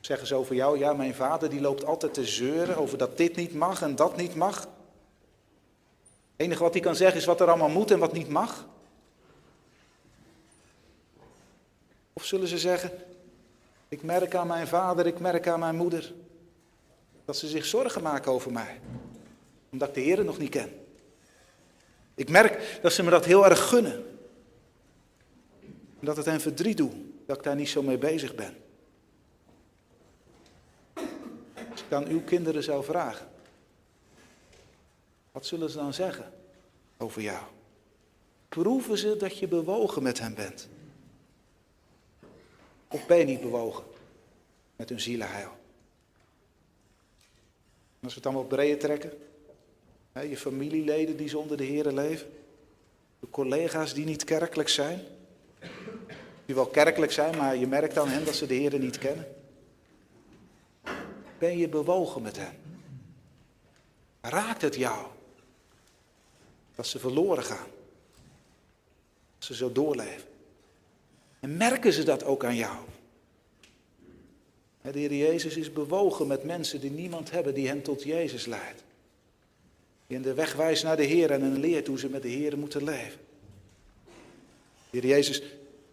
Zeggen 0.00 0.26
ze 0.26 0.34
over 0.34 0.54
jou, 0.54 0.78
ja 0.78 0.92
mijn 0.92 1.14
vader 1.14 1.50
die 1.50 1.60
loopt 1.60 1.84
altijd 1.84 2.14
te 2.14 2.24
zeuren 2.24 2.76
over 2.76 2.98
dat 2.98 3.16
dit 3.16 3.36
niet 3.36 3.54
mag 3.54 3.82
en 3.82 3.96
dat 3.96 4.16
niet 4.16 4.34
mag. 4.34 4.60
Het 4.60 4.68
enige 6.36 6.62
wat 6.62 6.72
hij 6.72 6.82
kan 6.82 6.96
zeggen 6.96 7.20
is 7.20 7.26
wat 7.26 7.40
er 7.40 7.48
allemaal 7.48 7.68
moet 7.68 7.90
en 7.90 7.98
wat 7.98 8.12
niet 8.12 8.28
mag. 8.28 8.66
Of 12.12 12.24
zullen 12.24 12.48
ze 12.48 12.58
zeggen, 12.58 12.90
ik 13.88 14.02
merk 14.02 14.34
aan 14.34 14.46
mijn 14.46 14.66
vader, 14.66 15.06
ik 15.06 15.18
merk 15.18 15.48
aan 15.48 15.60
mijn 15.60 15.76
moeder 15.76 16.12
dat 17.24 17.36
ze 17.36 17.48
zich 17.48 17.64
zorgen 17.64 18.02
maken 18.02 18.32
over 18.32 18.52
mij, 18.52 18.80
omdat 19.70 19.88
ik 19.88 19.94
de 19.94 20.00
Heer 20.00 20.24
nog 20.24 20.38
niet 20.38 20.50
ken. 20.50 20.86
Ik 22.14 22.28
merk 22.28 22.78
dat 22.82 22.92
ze 22.92 23.02
me 23.02 23.10
dat 23.10 23.24
heel 23.24 23.44
erg 23.44 23.68
gunnen. 23.68 24.17
Dat 26.00 26.16
het 26.16 26.26
hen 26.26 26.40
verdriet 26.40 26.76
doet, 26.76 26.94
dat 27.26 27.36
ik 27.36 27.42
daar 27.42 27.56
niet 27.56 27.68
zo 27.68 27.82
mee 27.82 27.98
bezig 27.98 28.34
ben. 28.34 28.56
Als 31.70 31.82
ik 31.82 31.92
aan 31.92 32.06
uw 32.06 32.22
kinderen 32.22 32.62
zou 32.62 32.84
vragen, 32.84 33.28
wat 35.32 35.46
zullen 35.46 35.70
ze 35.70 35.76
dan 35.76 35.94
zeggen 35.94 36.32
over 36.96 37.22
jou? 37.22 37.44
Proeven 38.48 38.98
ze 38.98 39.16
dat 39.16 39.38
je 39.38 39.48
bewogen 39.48 40.02
met 40.02 40.18
hen 40.18 40.34
bent? 40.34 40.68
Of 42.88 43.06
ben 43.06 43.18
je 43.18 43.24
niet 43.24 43.40
bewogen 43.40 43.84
met 44.76 44.88
hun 44.88 45.00
zielenheil? 45.00 45.50
Als 48.02 48.14
we 48.14 48.20
het 48.20 48.26
allemaal 48.26 48.44
breder 48.44 48.78
trekken, 48.78 49.12
hè, 50.12 50.20
je 50.20 50.36
familieleden 50.36 51.16
die 51.16 51.28
zonder 51.28 51.56
de 51.56 51.64
Heer 51.64 51.92
leven, 51.92 52.32
de 53.20 53.30
collega's 53.30 53.94
die 53.94 54.04
niet 54.04 54.24
kerkelijk 54.24 54.68
zijn, 54.68 55.00
die 56.48 56.56
wel 56.56 56.66
kerkelijk 56.66 57.12
zijn, 57.12 57.36
maar 57.36 57.56
je 57.56 57.66
merkt 57.66 57.98
aan 57.98 58.08
hen 58.08 58.24
dat 58.24 58.34
ze 58.34 58.46
de 58.46 58.54
Heer 58.54 58.78
niet 58.78 58.98
kennen. 58.98 59.26
Ben 61.38 61.58
je 61.58 61.68
bewogen 61.68 62.22
met 62.22 62.36
hen? 62.36 62.56
Raakt 64.20 64.62
het 64.62 64.74
jou 64.74 65.06
dat 66.74 66.86
ze 66.86 66.98
verloren 66.98 67.44
gaan? 67.44 67.66
Dat 69.38 69.46
ze 69.46 69.54
zo 69.54 69.72
doorleven? 69.72 70.28
En 71.40 71.56
merken 71.56 71.92
ze 71.92 72.02
dat 72.02 72.24
ook 72.24 72.44
aan 72.44 72.56
jou? 72.56 72.76
De 74.80 74.98
Heer 74.98 75.14
Jezus 75.14 75.56
is 75.56 75.72
bewogen 75.72 76.26
met 76.26 76.44
mensen 76.44 76.80
die 76.80 76.90
niemand 76.90 77.30
hebben 77.30 77.54
die 77.54 77.68
hen 77.68 77.82
tot 77.82 78.02
Jezus 78.02 78.46
leidt. 78.46 78.82
Die 80.06 80.16
hen 80.16 80.26
de 80.26 80.34
weg 80.34 80.54
wijst 80.54 80.82
naar 80.82 80.96
de 80.96 81.04
Heer 81.04 81.30
en 81.30 81.42
hen 81.42 81.60
leert 81.60 81.86
hoe 81.86 81.98
ze 81.98 82.08
met 82.08 82.22
de 82.22 82.28
Heer 82.28 82.58
moeten 82.58 82.84
leven. 82.84 83.20
De 84.90 84.98
Heer 84.98 85.06
Jezus, 85.06 85.42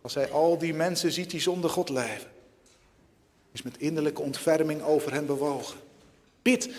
als 0.06 0.14
hij 0.14 0.32
al 0.32 0.58
die 0.58 0.74
mensen 0.74 1.12
ziet 1.12 1.30
die 1.30 1.40
zonder 1.40 1.70
God 1.70 1.90
leven, 1.90 2.32
is 3.52 3.62
met 3.62 3.78
innerlijke 3.78 4.22
ontferming 4.22 4.82
over 4.82 5.14
hen 5.14 5.26
bewogen. 5.26 5.78
Bid, 6.42 6.70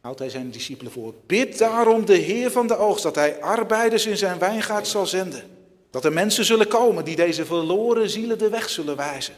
houdt 0.00 0.18
hij 0.18 0.30
zijn 0.30 0.50
discipelen 0.50 0.92
voor, 0.92 1.14
bid 1.26 1.58
daarom 1.58 2.04
de 2.04 2.16
Heer 2.16 2.50
van 2.50 2.66
de 2.66 2.76
oogst 2.76 3.02
dat 3.02 3.14
hij 3.14 3.40
arbeiders 3.40 4.06
in 4.06 4.16
zijn 4.16 4.38
wijngaard 4.38 4.86
zal 4.86 5.06
zenden. 5.06 5.42
Dat 5.90 6.04
er 6.04 6.12
mensen 6.12 6.44
zullen 6.44 6.68
komen 6.68 7.04
die 7.04 7.16
deze 7.16 7.44
verloren 7.44 8.10
zielen 8.10 8.38
de 8.38 8.48
weg 8.48 8.68
zullen 8.68 8.96
wijzen 8.96 9.34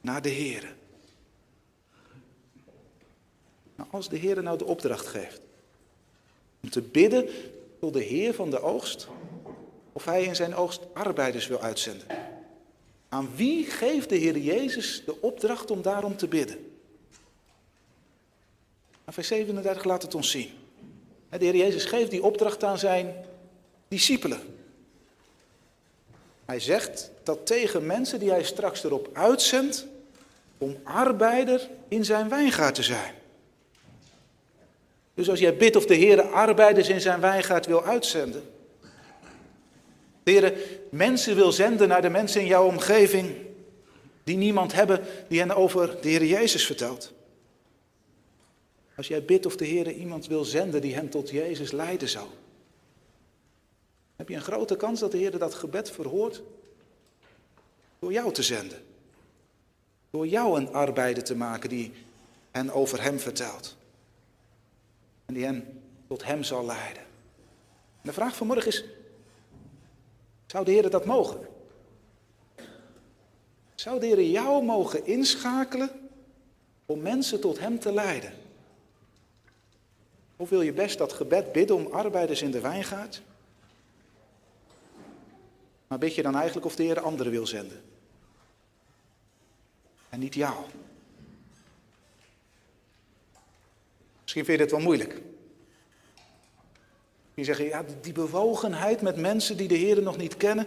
naar 0.00 0.22
de 0.22 0.28
Heer. 0.28 0.74
Nou, 3.76 3.88
als 3.90 4.08
de 4.08 4.16
Heer 4.16 4.42
nou 4.42 4.58
de 4.58 4.64
opdracht 4.64 5.06
geeft 5.06 5.40
om 6.62 6.70
te 6.70 6.82
bidden 6.82 7.28
tot 7.80 7.92
de 7.92 8.02
Heer 8.02 8.34
van 8.34 8.50
de 8.50 8.60
oogst, 8.60 9.08
of 9.98 10.04
hij 10.04 10.22
in 10.22 10.36
zijn 10.36 10.54
oogst 10.54 10.80
arbeiders 10.92 11.46
wil 11.46 11.60
uitzenden. 11.60 12.06
Aan 13.08 13.30
wie 13.34 13.64
geeft 13.64 14.08
de 14.08 14.16
Heer 14.16 14.38
Jezus 14.38 15.02
de 15.04 15.20
opdracht 15.20 15.70
om 15.70 15.82
daarom 15.82 16.16
te 16.16 16.28
bidden? 16.28 16.56
Nou, 18.90 19.12
vers 19.12 19.28
37 19.28 19.84
laat 19.84 20.02
het 20.02 20.14
ons 20.14 20.30
zien. 20.30 20.50
De 21.30 21.44
Heer 21.44 21.56
Jezus 21.56 21.84
geeft 21.84 22.10
die 22.10 22.22
opdracht 22.22 22.64
aan 22.64 22.78
zijn 22.78 23.14
discipelen. 23.88 24.40
Hij 26.44 26.60
zegt 26.60 27.10
dat 27.22 27.46
tegen 27.46 27.86
mensen 27.86 28.18
die 28.18 28.30
hij 28.30 28.44
straks 28.44 28.84
erop 28.84 29.08
uitzendt 29.12 29.86
om 30.58 30.76
arbeider 30.82 31.68
in 31.88 32.04
zijn 32.04 32.28
wijngaard 32.28 32.74
te 32.74 32.82
zijn. 32.82 33.14
Dus 35.14 35.30
als 35.30 35.38
jij 35.38 35.56
bidt 35.56 35.76
of 35.76 35.86
de 35.86 35.94
Heer 35.94 36.22
arbeiders 36.22 36.88
in 36.88 37.00
zijn 37.00 37.20
wijngaard 37.20 37.66
wil 37.66 37.84
uitzenden. 37.84 38.56
De 40.28 40.34
Heer 40.34 40.54
mensen 40.90 41.34
wil 41.34 41.52
zenden 41.52 41.88
naar 41.88 42.02
de 42.02 42.08
mensen 42.08 42.40
in 42.40 42.46
jouw 42.46 42.66
omgeving 42.66 43.36
die 44.24 44.36
niemand 44.36 44.72
hebben 44.72 45.04
die 45.28 45.38
hen 45.38 45.56
over 45.56 46.00
de 46.00 46.08
Heer 46.08 46.24
Jezus 46.24 46.66
vertelt. 46.66 47.12
Als 48.96 49.08
jij 49.08 49.24
bidt 49.24 49.46
of 49.46 49.56
de 49.56 49.64
Heer 49.64 49.92
iemand 49.92 50.26
wil 50.26 50.44
zenden 50.44 50.80
die 50.80 50.94
hen 50.94 51.08
tot 51.08 51.30
Jezus 51.30 51.70
leiden 51.70 52.08
zal. 52.08 52.28
Heb 54.16 54.28
je 54.28 54.34
een 54.34 54.40
grote 54.40 54.76
kans 54.76 55.00
dat 55.00 55.10
de 55.10 55.18
Heer 55.18 55.38
dat 55.38 55.54
gebed 55.54 55.90
verhoort 55.90 56.42
door 57.98 58.12
jou 58.12 58.32
te 58.32 58.42
zenden. 58.42 58.78
Door 60.10 60.26
jou 60.26 60.58
een 60.58 60.72
arbeider 60.72 61.24
te 61.24 61.36
maken 61.36 61.68
die 61.68 61.92
hen 62.50 62.70
over 62.70 63.02
hem 63.02 63.18
vertelt 63.18 63.76
en 65.26 65.34
die 65.34 65.44
hen 65.44 65.82
tot 66.08 66.24
hem 66.24 66.42
zal 66.42 66.64
leiden. 66.64 67.02
En 68.00 68.04
de 68.04 68.12
vraag 68.12 68.36
vanmorgen 68.36 68.66
is, 68.66 68.84
zou 70.48 70.64
de 70.64 70.70
Heer 70.70 70.90
dat 70.90 71.04
mogen? 71.04 71.46
Zou 73.74 74.00
de 74.00 74.06
Heer 74.06 74.22
jou 74.22 74.64
mogen 74.64 75.06
inschakelen 75.06 76.10
om 76.86 77.00
mensen 77.00 77.40
tot 77.40 77.58
hem 77.58 77.78
te 77.78 77.92
leiden? 77.92 78.32
Of 80.36 80.48
wil 80.48 80.62
je 80.62 80.72
best 80.72 80.98
dat 80.98 81.12
gebed 81.12 81.52
bidden 81.52 81.76
om 81.76 81.92
arbeiders 81.92 82.42
in 82.42 82.50
de 82.50 82.60
wijngaard? 82.60 83.22
Maar 85.86 85.98
bid 85.98 86.14
je 86.14 86.22
dan 86.22 86.34
eigenlijk 86.34 86.66
of 86.66 86.76
de 86.76 86.82
Heer 86.82 87.00
anderen 87.00 87.32
wil 87.32 87.46
zenden? 87.46 87.82
En 90.08 90.18
niet 90.18 90.34
jou. 90.34 90.64
Misschien 94.22 94.44
vind 94.44 94.58
je 94.58 94.64
dit 94.64 94.70
wel 94.70 94.80
moeilijk. 94.80 95.20
Je 97.38 97.44
zeggen, 97.44 97.64
ja, 97.64 97.84
die 98.00 98.12
bewogenheid 98.12 99.02
met 99.02 99.16
mensen 99.16 99.56
die 99.56 99.68
de 99.68 99.74
Heer 99.74 100.02
nog 100.02 100.16
niet 100.16 100.36
kennen, 100.36 100.66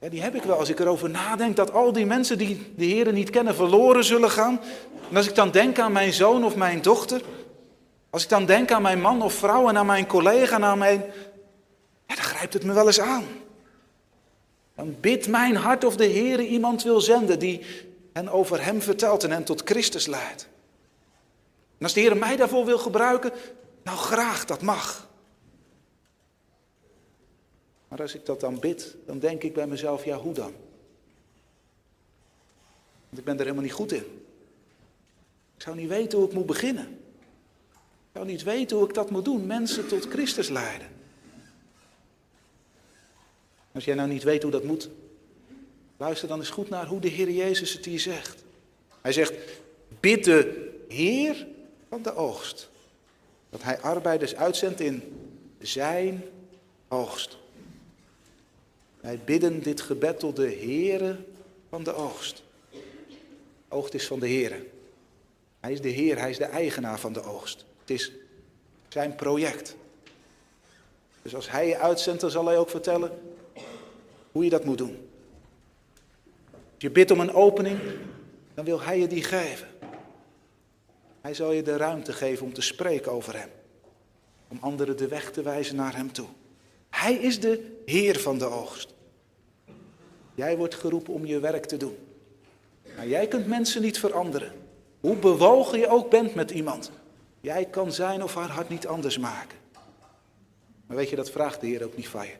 ja, 0.00 0.08
die 0.08 0.22
heb 0.22 0.34
ik 0.34 0.42
wel 0.42 0.58
als 0.58 0.68
ik 0.68 0.80
erover 0.80 1.10
nadenk 1.10 1.56
dat 1.56 1.72
al 1.72 1.92
die 1.92 2.06
mensen 2.06 2.38
die 2.38 2.72
de 2.76 2.84
Heer 2.84 3.12
niet 3.12 3.30
kennen 3.30 3.54
verloren 3.54 4.04
zullen 4.04 4.30
gaan. 4.30 4.60
En 5.10 5.16
als 5.16 5.28
ik 5.28 5.34
dan 5.34 5.50
denk 5.50 5.78
aan 5.78 5.92
mijn 5.92 6.12
zoon 6.12 6.44
of 6.44 6.56
mijn 6.56 6.82
dochter, 6.82 7.22
als 8.10 8.22
ik 8.22 8.28
dan 8.28 8.46
denk 8.46 8.70
aan 8.70 8.82
mijn 8.82 9.00
man 9.00 9.22
of 9.22 9.34
vrouw 9.34 9.68
en 9.68 9.76
aan 9.76 9.86
mijn 9.86 10.06
collega 10.06 10.56
en 10.56 10.64
aan 10.64 10.78
mijn... 10.78 11.04
Ja, 12.06 12.14
dan 12.14 12.24
grijpt 12.24 12.52
het 12.52 12.64
me 12.64 12.72
wel 12.72 12.86
eens 12.86 13.00
aan. 13.00 13.24
Dan 14.74 14.96
bidt 15.00 15.28
mijn 15.28 15.56
hart 15.56 15.84
of 15.84 15.96
de 15.96 16.06
Heer 16.06 16.40
iemand 16.40 16.82
wil 16.82 17.00
zenden 17.00 17.38
die 17.38 17.60
hen 18.12 18.28
over 18.28 18.64
hem 18.64 18.82
vertelt 18.82 19.24
en 19.24 19.30
hen 19.30 19.44
tot 19.44 19.62
Christus 19.64 20.06
leidt. 20.06 20.48
En 21.78 21.84
als 21.84 21.92
de 21.92 22.00
Heer 22.00 22.16
mij 22.16 22.36
daarvoor 22.36 22.64
wil 22.64 22.78
gebruiken, 22.78 23.32
nou 23.84 23.98
graag, 23.98 24.44
dat 24.44 24.62
mag. 24.62 25.08
Maar 27.88 28.00
als 28.00 28.14
ik 28.14 28.26
dat 28.26 28.40
dan 28.40 28.60
bid, 28.60 28.96
dan 29.06 29.18
denk 29.18 29.42
ik 29.42 29.52
bij 29.52 29.66
mezelf, 29.66 30.04
ja 30.04 30.16
hoe 30.16 30.34
dan? 30.34 30.52
Want 33.08 33.18
ik 33.18 33.24
ben 33.24 33.34
er 33.34 33.40
helemaal 33.40 33.62
niet 33.62 33.72
goed 33.72 33.92
in. 33.92 34.22
Ik 35.56 35.62
zou 35.62 35.76
niet 35.76 35.88
weten 35.88 36.18
hoe 36.18 36.28
ik 36.28 36.34
moet 36.34 36.46
beginnen. 36.46 36.98
Ik 38.14 38.20
zou 38.20 38.26
niet 38.26 38.42
weten 38.42 38.76
hoe 38.76 38.88
ik 38.88 38.94
dat 38.94 39.10
moet 39.10 39.24
doen, 39.24 39.46
mensen 39.46 39.88
tot 39.88 40.06
Christus 40.06 40.48
leiden. 40.48 40.88
Als 43.72 43.84
jij 43.84 43.94
nou 43.94 44.08
niet 44.08 44.22
weet 44.22 44.42
hoe 44.42 44.52
dat 44.52 44.64
moet, 44.64 44.88
luister 45.96 46.28
dan 46.28 46.38
eens 46.38 46.50
goed 46.50 46.68
naar 46.68 46.86
hoe 46.86 47.00
de 47.00 47.08
Heer 47.08 47.30
Jezus 47.30 47.72
het 47.72 47.84
hier 47.84 48.00
zegt. 48.00 48.44
Hij 49.00 49.12
zegt, 49.12 49.32
bid 50.00 50.24
de 50.24 50.70
Heer 50.88 51.46
van 51.88 52.02
de 52.02 52.14
oogst, 52.14 52.70
dat 53.54 53.62
Hij 53.62 53.80
arbeiders 53.80 54.36
uitzendt 54.36 54.80
in 54.80 55.02
zijn 55.58 56.24
oogst. 56.88 57.36
Wij 59.00 59.20
bidden 59.24 59.62
dit 59.62 59.80
gebed 59.80 60.18
tot 60.18 60.36
de 60.36 60.56
Heere 60.60 61.16
van 61.68 61.82
de 61.82 61.92
oogst. 61.92 62.42
Oogst 63.68 63.94
is 63.94 64.06
van 64.06 64.18
de 64.18 64.26
Heere. 64.26 64.66
Hij 65.60 65.72
is 65.72 65.80
de 65.80 65.88
Heer, 65.88 66.18
hij 66.18 66.30
is 66.30 66.36
de 66.36 66.44
eigenaar 66.44 66.98
van 66.98 67.12
de 67.12 67.22
oogst. 67.22 67.64
Het 67.80 67.90
is 67.90 68.12
zijn 68.88 69.14
project. 69.14 69.76
Dus 71.22 71.34
als 71.34 71.50
hij 71.50 71.68
je 71.68 71.78
uitzendt, 71.78 72.20
dan 72.20 72.30
zal 72.30 72.46
hij 72.46 72.58
ook 72.58 72.70
vertellen 72.70 73.18
hoe 74.32 74.44
je 74.44 74.50
dat 74.50 74.64
moet 74.64 74.78
doen. 74.78 75.08
Als 76.52 76.62
je 76.78 76.90
bidt 76.90 77.10
om 77.10 77.20
een 77.20 77.32
opening, 77.32 77.80
dan 78.54 78.64
wil 78.64 78.80
hij 78.80 78.98
je 78.98 79.06
die 79.06 79.22
geven. 79.22 79.68
Hij 81.24 81.34
zal 81.34 81.52
je 81.52 81.62
de 81.62 81.76
ruimte 81.76 82.12
geven 82.12 82.46
om 82.46 82.52
te 82.52 82.60
spreken 82.60 83.12
over 83.12 83.38
hem. 83.38 83.48
Om 84.48 84.58
anderen 84.60 84.96
de 84.96 85.08
weg 85.08 85.30
te 85.30 85.42
wijzen 85.42 85.76
naar 85.76 85.96
hem 85.96 86.12
toe. 86.12 86.26
Hij 86.90 87.14
is 87.14 87.40
de 87.40 87.80
Heer 87.84 88.20
van 88.20 88.38
de 88.38 88.44
oogst. 88.44 88.94
Jij 90.34 90.56
wordt 90.56 90.74
geroepen 90.74 91.14
om 91.14 91.26
je 91.26 91.38
werk 91.38 91.64
te 91.64 91.76
doen. 91.76 91.96
Maar 92.96 93.08
jij 93.08 93.28
kunt 93.28 93.46
mensen 93.46 93.82
niet 93.82 93.98
veranderen. 93.98 94.52
Hoe 95.00 95.16
bewogen 95.16 95.78
je 95.78 95.88
ook 95.88 96.10
bent 96.10 96.34
met 96.34 96.50
iemand. 96.50 96.90
Jij 97.40 97.64
kan 97.64 97.92
zijn 97.92 98.22
of 98.22 98.34
haar 98.34 98.50
hart 98.50 98.68
niet 98.68 98.86
anders 98.86 99.18
maken. 99.18 99.58
Maar 100.86 100.96
weet 100.96 101.10
je, 101.10 101.16
dat 101.16 101.30
vraagt 101.30 101.60
de 101.60 101.66
Heer 101.66 101.84
ook 101.84 101.96
niet 101.96 102.08
van 102.08 102.26
je. 102.26 102.36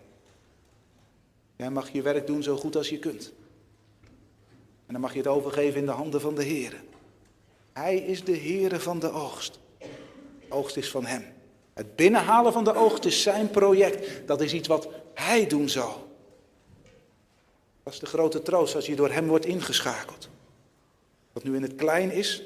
Jij 1.56 1.70
mag 1.70 1.90
je 1.90 2.02
werk 2.02 2.26
doen 2.26 2.42
zo 2.42 2.56
goed 2.56 2.76
als 2.76 2.88
je 2.88 2.98
kunt. 2.98 3.32
En 4.86 4.92
dan 4.92 5.00
mag 5.00 5.12
je 5.12 5.18
het 5.18 5.26
overgeven 5.26 5.80
in 5.80 5.86
de 5.86 5.92
handen 5.92 6.20
van 6.20 6.34
de 6.34 6.44
Heer. 6.44 6.82
Hij 7.74 7.96
is 7.96 8.24
de 8.24 8.32
Heer 8.32 8.80
van 8.80 8.98
de 8.98 9.10
oogst. 9.10 9.58
De 9.78 9.86
oogst 10.48 10.76
is 10.76 10.90
van 10.90 11.06
Hem. 11.06 11.24
Het 11.72 11.96
binnenhalen 11.96 12.52
van 12.52 12.64
de 12.64 12.74
oogst 12.74 13.04
is 13.04 13.22
zijn 13.22 13.50
project. 13.50 14.26
Dat 14.26 14.40
is 14.40 14.52
iets 14.52 14.68
wat 14.68 14.88
Hij 15.14 15.46
doen 15.46 15.68
zal. 15.68 16.08
Dat 17.82 17.92
is 17.92 17.98
de 17.98 18.06
grote 18.06 18.42
troost 18.42 18.74
als 18.74 18.86
je 18.86 18.96
door 18.96 19.10
Hem 19.10 19.26
wordt 19.26 19.46
ingeschakeld. 19.46 20.28
Wat 21.32 21.44
nu 21.44 21.56
in 21.56 21.62
het 21.62 21.74
klein 21.74 22.10
is, 22.10 22.42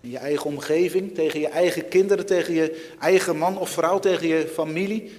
in 0.00 0.10
je 0.10 0.18
eigen 0.18 0.46
omgeving, 0.46 1.14
tegen 1.14 1.40
je 1.40 1.48
eigen 1.48 1.88
kinderen, 1.88 2.26
tegen 2.26 2.54
je 2.54 2.94
eigen 2.98 3.36
man 3.36 3.58
of 3.58 3.70
vrouw, 3.70 3.98
tegen 3.98 4.26
je 4.26 4.48
familie 4.48 5.12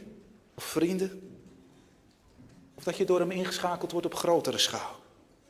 of 0.55 0.63
vrienden. 0.63 1.21
Of 2.75 2.83
dat 2.83 2.97
je 2.97 3.05
door 3.05 3.19
hem 3.19 3.31
ingeschakeld 3.31 3.91
wordt 3.91 4.05
op 4.05 4.15
grotere 4.15 4.57
schaal. 4.57 4.99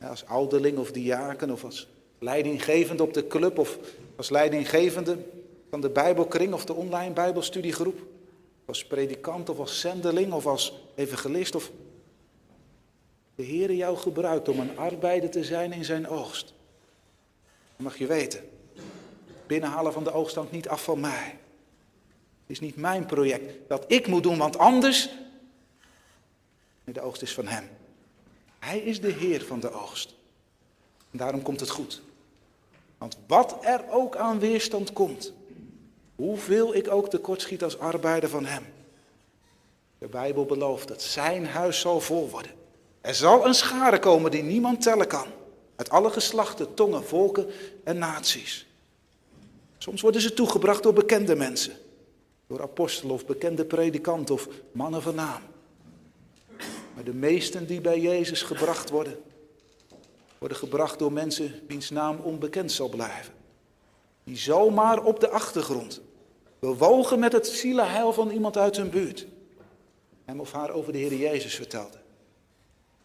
als 0.00 0.26
ouderling 0.26 0.78
of 0.78 0.90
diaken 0.90 1.50
of 1.50 1.64
als 1.64 1.88
leidinggevende 2.22 3.02
op 3.02 3.14
de 3.14 3.26
club 3.26 3.58
of 3.58 3.78
als 4.16 4.30
leidinggevende 4.30 5.18
van 5.70 5.80
de 5.80 5.90
Bijbelkring 5.90 6.52
of 6.52 6.64
de 6.64 6.74
online 6.74 7.12
Bijbelstudiegroep. 7.12 8.00
Als 8.64 8.86
predikant 8.86 9.48
of 9.48 9.58
als 9.58 9.80
zendeling 9.80 10.32
of 10.32 10.46
als 10.46 10.72
evangelist 10.94 11.54
of 11.54 11.70
de 13.34 13.42
Heer 13.42 13.72
jou 13.72 13.96
gebruikt 13.96 14.48
om 14.48 14.60
een 14.60 14.78
arbeider 14.78 15.30
te 15.30 15.44
zijn 15.44 15.72
in 15.72 15.84
zijn 15.84 16.08
oogst. 16.08 16.46
Dat 17.76 17.86
mag 17.86 17.98
je 17.98 18.06
weten. 18.06 18.40
Binnenhalen 19.46 19.92
van 19.92 20.04
de 20.04 20.12
oogst 20.12 20.34
hangt 20.34 20.52
niet 20.52 20.68
af 20.68 20.84
van 20.84 21.00
mij. 21.00 21.38
Het 22.40 22.50
is 22.50 22.60
niet 22.60 22.76
mijn 22.76 23.06
project 23.06 23.52
dat 23.68 23.84
ik 23.88 24.06
moet 24.06 24.22
doen, 24.22 24.38
want 24.38 24.58
anders. 24.58 25.08
De 26.84 27.00
oogst 27.00 27.22
is 27.22 27.34
van 27.34 27.46
Hem. 27.46 27.68
Hij 28.58 28.78
is 28.78 29.00
de 29.00 29.12
Heer 29.12 29.44
van 29.44 29.60
de 29.60 29.70
oogst. 29.70 30.14
En 31.10 31.18
daarom 31.18 31.42
komt 31.42 31.60
het 31.60 31.70
goed. 31.70 32.02
Want 33.02 33.18
wat 33.26 33.56
er 33.60 33.84
ook 33.90 34.16
aan 34.16 34.38
weerstand 34.38 34.92
komt, 34.92 35.32
hoeveel 36.16 36.74
ik 36.74 36.90
ook 36.90 37.10
tekortschiet 37.10 37.62
als 37.62 37.78
arbeider 37.78 38.28
van 38.28 38.44
Hem. 38.44 38.64
De 39.98 40.06
Bijbel 40.06 40.44
belooft 40.44 40.88
dat 40.88 41.02
Zijn 41.02 41.46
huis 41.46 41.80
zal 41.80 42.00
vol 42.00 42.28
worden. 42.30 42.50
Er 43.00 43.14
zal 43.14 43.46
een 43.46 43.54
schare 43.54 43.98
komen 43.98 44.30
die 44.30 44.42
niemand 44.42 44.82
tellen 44.82 45.06
kan. 45.06 45.26
Uit 45.76 45.90
alle 45.90 46.10
geslachten, 46.10 46.74
tongen, 46.74 47.04
volken 47.04 47.46
en 47.84 47.98
naties. 47.98 48.66
Soms 49.78 50.00
worden 50.00 50.20
ze 50.20 50.34
toegebracht 50.34 50.82
door 50.82 50.92
bekende 50.92 51.36
mensen. 51.36 51.72
Door 52.46 52.62
apostelen 52.62 53.14
of 53.14 53.26
bekende 53.26 53.64
predikanten 53.64 54.34
of 54.34 54.48
mannen 54.72 55.02
van 55.02 55.14
naam. 55.14 55.42
Maar 56.94 57.04
de 57.04 57.14
meesten 57.14 57.66
die 57.66 57.80
bij 57.80 58.00
Jezus 58.00 58.42
gebracht 58.42 58.90
worden, 58.90 59.22
worden 60.42 60.60
gebracht 60.60 60.98
door 60.98 61.12
mensen 61.12 61.60
wiens 61.68 61.90
naam 61.90 62.16
onbekend 62.16 62.72
zal 62.72 62.88
blijven. 62.88 63.34
Die 64.24 64.36
zomaar 64.36 65.04
op 65.04 65.20
de 65.20 65.28
achtergrond 65.28 66.00
bewogen 66.58 67.18
met 67.18 67.32
het 67.32 67.46
zielenheil 67.46 68.12
van 68.12 68.30
iemand 68.30 68.56
uit 68.56 68.76
hun 68.76 68.90
buurt. 68.90 69.26
Hem 70.24 70.40
of 70.40 70.52
haar 70.52 70.70
over 70.70 70.92
de 70.92 70.98
Heer 70.98 71.14
Jezus 71.14 71.54
vertelde. 71.54 71.98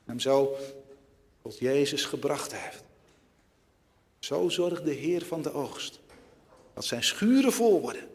Hem 0.06 0.20
zo 0.20 0.56
tot 1.42 1.58
Jezus 1.58 2.06
gebracht 2.06 2.54
heeft. 2.56 2.84
Zo 4.20 4.50
zorgt 4.50 4.86
de 4.86 4.94
Heer 4.94 5.26
van 5.26 5.42
de 5.42 5.54
oogst 5.54 6.00
dat 6.74 6.86
zijn 6.86 7.04
schuren 7.04 7.52
vol 7.52 7.82
worden. 7.82 8.08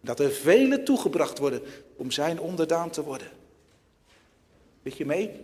Dat 0.00 0.20
er 0.20 0.30
velen 0.30 0.84
toegebracht 0.84 1.38
worden 1.38 1.62
om 1.96 2.10
zijn 2.10 2.40
onderdaan 2.40 2.90
te 2.90 3.02
worden. 3.02 3.30
Weet 4.82 4.96
je 4.96 5.06
mee? 5.06 5.40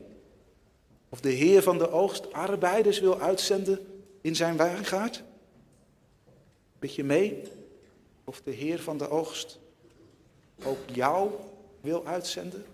Of 1.08 1.20
de 1.20 1.30
Heer 1.30 1.62
van 1.62 1.78
de 1.78 1.90
oogst 1.90 2.32
arbeiders 2.32 3.00
wil 3.00 3.20
uitzenden 3.20 4.02
in 4.20 4.36
zijn 4.36 4.56
wijngaard? 4.56 5.22
Weet 6.78 6.94
je 6.94 7.04
mee? 7.04 7.42
Of 8.24 8.40
de 8.42 8.50
Heer 8.50 8.80
van 8.80 8.98
de 8.98 9.08
oogst 9.08 9.58
ook 10.64 10.78
jou 10.92 11.30
wil 11.80 12.06
uitzenden 12.06 12.64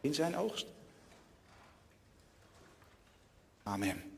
in 0.00 0.14
zijn 0.14 0.36
oogst? 0.36 0.66
Amen. 3.62 4.04